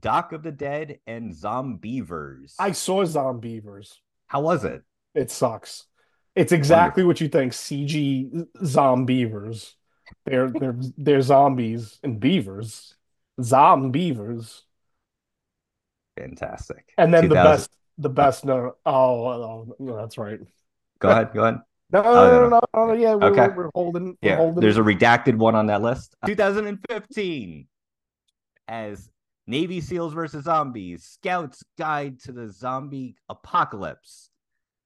Doc 0.00 0.32
of 0.32 0.42
the 0.42 0.52
Dead, 0.52 1.00
and 1.06 1.32
Zombeavers. 1.32 2.54
I 2.58 2.72
saw 2.72 3.04
Zombeavers. 3.04 3.96
How 4.26 4.40
was 4.40 4.64
it? 4.64 4.82
It 5.14 5.30
sucks. 5.30 5.84
It's 6.34 6.52
exactly 6.52 7.02
what 7.02 7.20
you 7.20 7.28
think. 7.28 7.52
CG 7.52 8.46
zombeavers. 8.62 9.72
They're 10.24 10.50
they're 10.50 10.76
they're 10.96 11.22
zombies 11.22 11.98
and 12.02 12.20
beavers. 12.20 12.94
Zombeavers. 13.40 14.62
Fantastic. 16.16 16.92
And 16.96 17.12
then 17.12 17.28
the 17.28 17.34
best 17.34 17.70
the 17.96 18.08
best 18.08 18.44
no 18.44 18.76
oh, 18.86 19.26
oh 19.26 19.74
no, 19.78 19.96
that's 19.96 20.18
right. 20.18 20.40
Go 21.00 21.10
ahead. 21.10 21.32
Go 21.32 21.42
ahead. 21.42 21.60
No, 21.90 22.02
Oh, 22.04 22.12
no, 22.12 22.40
no, 22.40 22.48
no, 22.48 22.60
no, 22.74 22.86
no, 22.88 22.92
yeah, 22.92 23.14
we're, 23.14 23.28
Okay. 23.28 23.48
we're, 23.56 23.70
holding 23.74 24.08
we're 24.20 24.28
Yeah, 24.28 24.36
holding 24.36 24.60
there's 24.60 24.76
a 24.76 24.82
redacted 24.82 25.36
one 25.38 25.54
on 25.54 25.68
that 25.68 25.80
list. 25.80 26.14
Uh, 26.22 26.26
2015 26.26 27.66
as 28.68 29.08
Navy 29.48 29.80
SEALs 29.80 30.12
versus 30.12 30.44
Zombies, 30.44 31.04
Scouts 31.04 31.64
Guide 31.78 32.20
to 32.20 32.32
the 32.32 32.52
Zombie 32.52 33.16
Apocalypse, 33.30 34.28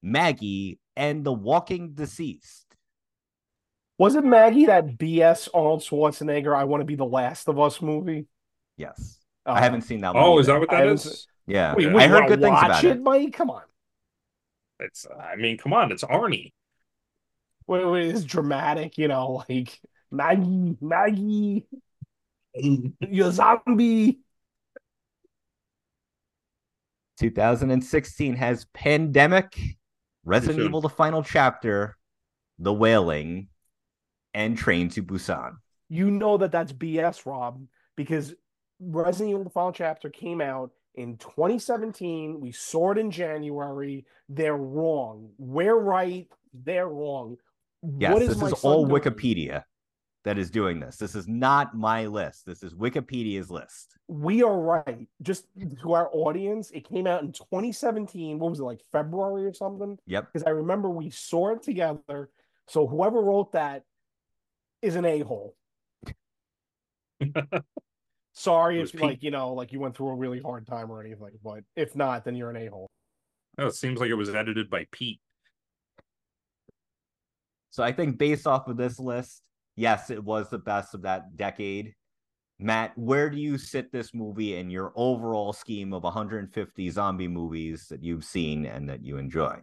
Maggie, 0.02 0.78
and 0.96 1.24
The 1.24 1.32
Walking 1.32 1.94
Deceased. 1.94 2.66
Was 3.98 4.14
it 4.14 4.24
Maggie 4.24 4.66
that 4.66 4.96
BS 4.96 5.48
Arnold 5.52 5.80
Schwarzenegger 5.80 6.56
I 6.56 6.62
want 6.62 6.80
to 6.80 6.84
be 6.84 6.94
the 6.94 7.04
last 7.04 7.48
of 7.48 7.58
us 7.58 7.82
movie? 7.82 8.26
Yes. 8.76 9.18
Oh. 9.44 9.52
I 9.52 9.60
haven't 9.60 9.82
seen 9.82 10.00
that 10.02 10.14
one. 10.14 10.22
Oh, 10.22 10.38
is 10.38 10.46
that 10.46 10.60
what 10.60 10.70
I 10.70 10.76
that 10.76 10.82
haven't 10.82 11.06
is? 11.06 11.26
Yeah. 11.48 11.74
Wait, 11.74 11.88
I 11.88 11.92
wait, 11.92 12.04
I 12.04 12.08
heard 12.08 12.28
good 12.28 12.40
things 12.40 12.58
about 12.58 12.84
it, 12.84 12.90
it. 12.92 13.02
Mike? 13.02 13.32
Come 13.32 13.50
on. 13.50 13.62
It's. 14.78 15.06
Uh, 15.06 15.14
I 15.14 15.34
mean, 15.34 15.58
come 15.58 15.72
on. 15.72 15.90
It's 15.90 16.04
Arnie. 16.04 16.52
Wait, 17.66 17.84
wait, 17.84 18.14
it's 18.14 18.24
dramatic, 18.24 18.96
you 18.96 19.08
know, 19.08 19.44
like 19.48 19.80
Maggie, 20.10 20.76
Maggie, 20.80 21.66
you're 22.54 23.32
zombie. 23.32 24.20
2016 27.18 28.34
has 28.36 28.66
Pandemic, 28.74 29.58
Resident. 30.24 30.64
Evil 30.64 30.80
The 30.80 30.88
Final 30.88 31.22
Chapter, 31.22 31.96
The 32.58 32.72
Wailing, 32.72 33.48
and 34.34 34.56
Train 34.56 34.88
to 34.90 35.02
Busan. 35.02 35.56
You 35.88 36.10
know 36.10 36.36
that 36.38 36.52
that's 36.52 36.72
BS, 36.72 37.26
Rob, 37.26 37.66
because 37.96 38.34
Resident 38.80 39.30
Evil: 39.30 39.44
The 39.44 39.50
Final 39.50 39.72
Chapter 39.72 40.10
came 40.10 40.40
out 40.40 40.70
in 40.94 41.16
2017. 41.18 42.40
We 42.40 42.52
saw 42.52 42.92
it 42.92 42.98
in 42.98 43.10
January. 43.10 44.06
They're 44.28 44.56
wrong. 44.56 45.30
We're 45.38 45.78
right. 45.78 46.28
They're 46.54 46.88
wrong. 46.88 47.36
Yes, 47.98 48.12
What 48.12 48.22
is 48.22 48.38
this 48.38 48.52
is 48.52 48.64
all 48.64 48.86
doing? 48.86 49.02
Wikipedia 49.02 49.64
that 50.24 50.38
is 50.38 50.50
doing 50.50 50.78
this. 50.78 50.96
This 50.96 51.14
is 51.14 51.26
not 51.26 51.76
my 51.76 52.06
list. 52.06 52.46
This 52.46 52.62
is 52.62 52.74
Wikipedia's 52.74 53.50
list. 53.50 53.98
We 54.08 54.42
are 54.42 54.56
right. 54.58 55.08
Just 55.20 55.46
to 55.82 55.92
our 55.94 56.08
audience, 56.12 56.70
it 56.70 56.88
came 56.88 57.06
out 57.06 57.22
in 57.22 57.32
2017. 57.32 58.38
What 58.38 58.50
was 58.50 58.60
it 58.60 58.64
like 58.64 58.80
February 58.92 59.44
or 59.46 59.52
something? 59.52 59.98
Yep. 60.06 60.28
Because 60.32 60.46
I 60.46 60.50
remember 60.50 60.90
we 60.90 61.10
saw 61.10 61.52
it 61.54 61.62
together. 61.62 62.30
So 62.68 62.86
whoever 62.86 63.20
wrote 63.20 63.52
that 63.52 63.82
is 64.80 64.96
an 64.96 65.04
a 65.04 65.20
hole. 65.20 65.56
Sorry 68.34 68.80
It 68.80 68.84
if 68.84 68.92
Pete. 68.92 69.00
like 69.00 69.22
you 69.22 69.30
know 69.30 69.52
like 69.52 69.72
you 69.72 69.80
went 69.80 69.96
through 69.96 70.08
a 70.08 70.14
really 70.14 70.40
hard 70.40 70.66
time 70.66 70.90
or 70.90 71.00
anything, 71.00 71.38
but 71.42 71.64
if 71.76 71.94
not, 71.94 72.24
then 72.24 72.34
you're 72.34 72.50
an 72.50 72.56
a 72.56 72.66
hole. 72.66 72.90
Oh, 73.58 73.66
it 73.66 73.74
seems 73.74 74.00
like 74.00 74.10
it 74.10 74.14
was 74.14 74.30
edited 74.34 74.70
by 74.70 74.86
Pete. 74.90 75.20
So 77.70 77.82
I 77.82 77.92
think 77.92 78.18
based 78.18 78.46
off 78.46 78.68
of 78.68 78.76
this 78.76 78.98
list, 78.98 79.42
yes, 79.76 80.10
it 80.10 80.22
was 80.22 80.48
the 80.50 80.58
best 80.58 80.94
of 80.94 81.02
that 81.02 81.36
decade. 81.36 81.94
Matt, 82.58 82.96
where 82.96 83.28
do 83.28 83.38
you 83.38 83.58
sit 83.58 83.90
this 83.90 84.14
movie 84.14 84.56
in 84.56 84.70
your 84.70 84.92
overall 84.94 85.52
scheme 85.52 85.92
of 85.92 86.04
150 86.04 86.90
zombie 86.90 87.28
movies 87.28 87.86
that 87.88 88.02
you've 88.02 88.24
seen 88.24 88.66
and 88.66 88.88
that 88.88 89.04
you 89.04 89.16
enjoy? 89.16 89.58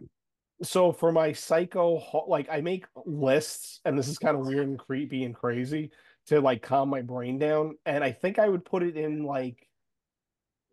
So 0.62 0.92
for 0.92 1.10
my 1.10 1.32
psycho, 1.32 2.02
like 2.28 2.48
I 2.50 2.60
make 2.60 2.84
lists, 3.06 3.80
and 3.86 3.98
this 3.98 4.08
is 4.08 4.18
kind 4.18 4.36
of 4.36 4.46
weird 4.46 4.68
and 4.68 4.78
creepy 4.78 5.24
and 5.24 5.34
crazy 5.34 5.90
to 6.26 6.40
like 6.40 6.62
calm 6.62 6.90
my 6.90 7.00
brain 7.00 7.38
down. 7.38 7.78
And 7.86 8.04
I 8.04 8.12
think 8.12 8.38
I 8.38 8.48
would 8.48 8.64
put 8.64 8.82
it 8.82 8.96
in 8.96 9.24
like 9.24 9.66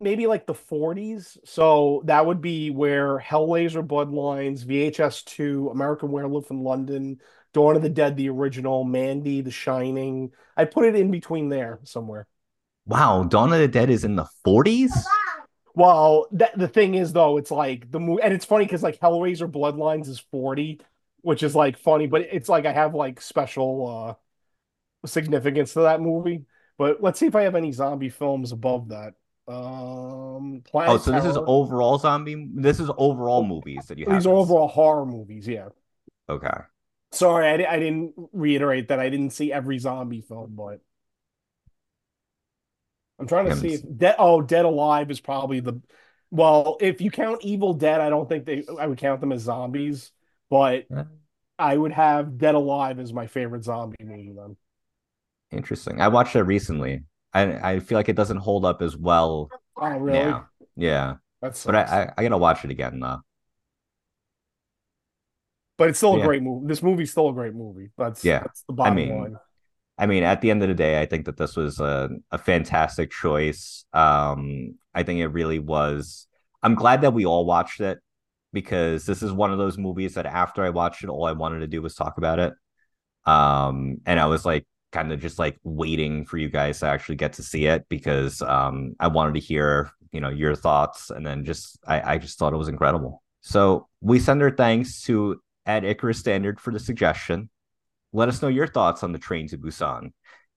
maybe 0.00 0.26
like 0.26 0.46
the 0.46 0.54
40s. 0.54 1.38
So 1.44 2.02
that 2.04 2.26
would 2.26 2.40
be 2.40 2.70
where 2.70 3.18
Hellraiser 3.18 3.86
Bloodlines, 3.86 4.64
VHS 4.64 5.24
2, 5.24 5.70
American 5.70 6.10
Werewolf 6.10 6.50
in 6.50 6.62
London, 6.62 7.20
Dawn 7.52 7.76
of 7.76 7.82
the 7.82 7.88
Dead, 7.88 8.16
the 8.16 8.28
original, 8.28 8.84
Mandy, 8.84 9.40
The 9.40 9.50
Shining. 9.50 10.32
I 10.56 10.64
put 10.64 10.84
it 10.84 10.94
in 10.94 11.10
between 11.10 11.48
there 11.48 11.80
somewhere. 11.84 12.26
Wow, 12.86 13.24
Dawn 13.24 13.52
of 13.52 13.58
the 13.58 13.68
Dead 13.68 13.90
is 13.90 14.04
in 14.04 14.16
the 14.16 14.26
40s? 14.44 15.06
Well, 15.74 16.26
that 16.32 16.58
the 16.58 16.68
thing 16.68 16.94
is 16.94 17.12
though, 17.12 17.36
it's 17.36 17.50
like 17.50 17.90
the 17.90 18.00
movie, 18.00 18.22
and 18.22 18.34
it's 18.34 18.44
funny 18.44 18.64
because 18.64 18.82
like 18.82 18.98
Hellraiser 18.98 19.50
Bloodlines 19.50 20.08
is 20.08 20.18
40, 20.18 20.80
which 21.20 21.42
is 21.42 21.54
like 21.54 21.78
funny, 21.78 22.06
but 22.06 22.22
it's 22.22 22.48
like 22.48 22.66
I 22.66 22.72
have 22.72 22.94
like 22.94 23.20
special 23.20 23.86
uh 25.04 25.06
significance 25.06 25.74
to 25.74 25.80
that 25.80 26.00
movie. 26.00 26.44
But 26.78 27.02
let's 27.02 27.18
see 27.18 27.26
if 27.26 27.34
I 27.34 27.42
have 27.42 27.54
any 27.54 27.72
zombie 27.72 28.08
films 28.08 28.52
above 28.52 28.88
that. 28.88 29.14
Um, 29.46 30.62
Planet 30.64 30.90
Oh, 30.92 30.98
so 30.98 31.12
this 31.12 31.24
is 31.24 31.36
overall 31.36 31.98
zombie. 31.98 32.48
This 32.54 32.80
is 32.80 32.90
overall 32.96 33.44
movies 33.44 33.86
that 33.86 33.98
you 33.98 34.06
have. 34.06 34.16
These 34.16 34.26
are 34.26 34.34
overall 34.34 34.68
horror 34.68 35.06
movies. 35.06 35.48
Yeah. 35.48 35.68
Okay. 36.28 36.48
Sorry, 37.12 37.46
I, 37.66 37.72
I 37.74 37.78
didn't 37.78 38.14
reiterate 38.32 38.88
that 38.88 39.00
I 39.00 39.08
didn't 39.08 39.30
see 39.30 39.52
every 39.52 39.78
zombie 39.78 40.20
film, 40.20 40.54
but 40.54 40.80
I'm 43.18 43.26
trying 43.26 43.46
to 43.46 43.52
see 43.52 43.74
if 43.74 43.82
Dead. 43.98 44.16
Oh, 44.18 44.40
Dead 44.42 44.64
Alive 44.64 45.10
is 45.10 45.20
probably 45.20 45.60
the. 45.60 45.80
Well, 46.30 46.76
if 46.80 47.00
you 47.00 47.10
count 47.10 47.42
Evil 47.42 47.74
Dead, 47.74 48.00
I 48.00 48.10
don't 48.10 48.28
think 48.28 48.44
they. 48.44 48.64
I 48.78 48.86
would 48.86 48.98
count 48.98 49.20
them 49.20 49.32
as 49.32 49.42
zombies, 49.42 50.12
but 50.50 50.86
Yeah. 50.90 51.04
I 51.58 51.76
would 51.76 51.92
have 51.92 52.38
Dead 52.38 52.54
Alive 52.54 53.00
as 53.00 53.12
my 53.12 53.26
favorite 53.26 53.64
zombie 53.64 53.96
movie. 54.04 54.32
Then 54.36 54.56
Interesting. 55.50 56.00
I 56.00 56.08
watched 56.08 56.36
it 56.36 56.42
recently. 56.42 57.04
I 57.32 57.72
I 57.74 57.80
feel 57.80 57.96
like 57.98 58.08
it 58.08 58.16
doesn't 58.16 58.38
hold 58.38 58.64
up 58.64 58.82
as 58.82 58.96
well 58.96 59.52
oh 59.76 59.98
really? 59.98 60.34
now. 60.34 60.48
Yeah, 60.76 61.16
That's 61.40 61.66
but 61.66 61.76
I, 61.76 61.82
I 61.82 62.14
I 62.18 62.22
gotta 62.24 62.38
watch 62.38 62.64
it 62.64 62.70
again 62.70 63.00
though. 63.00 63.20
But 65.78 65.88
it's 65.88 65.98
still 65.98 66.14
a 66.14 66.18
Yeah. 66.18 66.26
great 66.26 66.42
movie. 66.42 66.66
This 66.66 66.82
movie's 66.82 67.10
still 67.10 67.28
a 67.30 67.32
great 67.32 67.54
movie. 67.54 67.90
That's 67.96 68.24
Yeah. 68.24 68.40
That's 68.40 68.62
the 68.68 68.74
bottom 68.74 68.92
I 68.92 68.96
mean, 68.96 69.18
line. 69.18 69.36
I 69.96 70.06
mean, 70.06 70.22
at 70.22 70.40
the 70.40 70.50
end 70.50 70.62
of 70.62 70.68
the 70.68 70.74
day, 70.74 71.00
I 71.00 71.06
think 71.06 71.24
that 71.24 71.36
this 71.36 71.56
was 71.56 71.80
a, 71.80 72.10
a 72.30 72.38
fantastic 72.38 73.10
choice. 73.10 73.84
Um, 73.92 74.74
I 74.94 75.02
think 75.02 75.20
it 75.20 75.28
really 75.28 75.58
was. 75.58 76.26
I'm 76.62 76.74
glad 76.74 77.00
that 77.00 77.14
we 77.14 77.24
all 77.24 77.46
watched 77.46 77.80
it 77.80 77.98
because 78.52 79.06
this 79.06 79.22
is 79.22 79.32
one 79.32 79.52
of 79.52 79.58
those 79.58 79.78
movies 79.78 80.14
that 80.14 80.26
after 80.26 80.62
I 80.62 80.70
watched 80.70 81.02
it, 81.02 81.08
all 81.08 81.24
I 81.24 81.32
wanted 81.32 81.60
to 81.60 81.66
do 81.66 81.82
was 81.82 81.94
talk 81.94 82.18
about 82.18 82.38
it. 82.38 82.52
Um, 83.24 83.98
and 84.06 84.20
I 84.20 84.26
was 84.26 84.44
like, 84.44 84.66
kind 84.90 85.12
of 85.12 85.20
just 85.20 85.38
like 85.38 85.58
waiting 85.64 86.24
for 86.24 86.38
you 86.38 86.48
guys 86.48 86.80
to 86.80 86.86
actually 86.86 87.16
get 87.16 87.34
to 87.34 87.42
see 87.42 87.66
it 87.66 87.84
because 87.90 88.40
um, 88.40 88.96
I 88.98 89.08
wanted 89.08 89.34
to 89.34 89.40
hear, 89.40 89.90
you 90.12 90.20
know, 90.20 90.30
your 90.30 90.54
thoughts. 90.54 91.10
And 91.10 91.26
then 91.26 91.44
just, 91.44 91.78
I, 91.86 92.14
I 92.14 92.18
just 92.18 92.38
thought 92.38 92.54
it 92.54 92.56
was 92.56 92.68
incredible. 92.68 93.22
So 93.42 93.86
we 94.00 94.18
send 94.18 94.42
our 94.42 94.50
thanks 94.50 95.02
to 95.02 95.40
at 95.68 95.84
Icarus 95.84 96.18
Standard 96.18 96.58
for 96.60 96.72
the 96.72 96.80
suggestion 96.80 97.48
let 98.12 98.28
us 98.28 98.40
know 98.40 98.48
your 98.48 98.66
thoughts 98.66 99.02
on 99.02 99.12
the 99.12 99.18
train 99.18 99.46
to 99.48 99.58
Busan. 99.58 100.12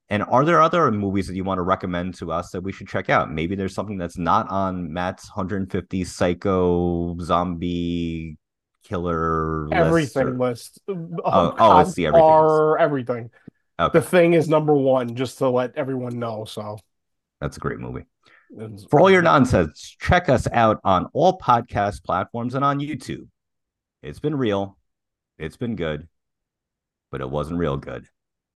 And 0.08 0.22
are 0.24 0.44
there 0.44 0.60
other 0.62 0.90
movies 0.90 1.26
that 1.26 1.36
you 1.36 1.44
want 1.44 1.58
to 1.58 1.62
recommend 1.62 2.14
to 2.16 2.32
us 2.32 2.50
that 2.50 2.62
we 2.62 2.72
should 2.72 2.88
check 2.88 3.08
out? 3.10 3.30
Maybe 3.30 3.54
there's 3.56 3.74
something 3.74 3.98
that's 3.98 4.16
not 4.18 4.48
on 4.50 4.90
Matt's 4.92 5.28
150 5.34 6.04
psycho 6.04 7.16
zombie 7.20 8.38
killer 8.84 9.68
list 9.68 9.74
Everything 9.80 10.22
or- 10.28 10.38
list. 10.38 10.80
Oh, 10.88 10.94
um, 10.94 11.54
oh, 11.58 11.78
it's 11.80 11.94
the 11.94 12.06
everything. 12.06 12.22
Horror, 12.26 12.78
everything. 12.78 13.30
Okay, 13.78 13.98
The 13.98 14.04
thing 14.04 14.32
is 14.34 14.48
number 14.48 14.74
one, 14.74 15.14
just 15.14 15.38
to 15.38 15.48
let 15.48 15.76
everyone 15.76 16.18
know. 16.18 16.44
So 16.44 16.78
that's 17.40 17.56
a 17.56 17.60
great 17.60 17.78
movie. 17.78 18.06
it's- 18.58 18.84
For 18.90 19.00
all 19.00 19.10
your 19.10 19.22
nonsense, 19.22 19.96
check 20.00 20.28
us 20.28 20.46
out 20.52 20.80
on 20.84 21.06
all 21.12 21.38
podcast 21.38 22.02
platforms 22.02 22.54
and 22.54 22.64
on 22.64 22.80
YouTube. 22.80 23.28
It's 24.02 24.20
been 24.20 24.34
real, 24.34 24.76
it's 25.38 25.56
been 25.56 25.76
good, 25.76 26.08
but 27.10 27.20
it 27.20 27.30
wasn't 27.30 27.58
real 27.58 27.76
good. 27.76 28.08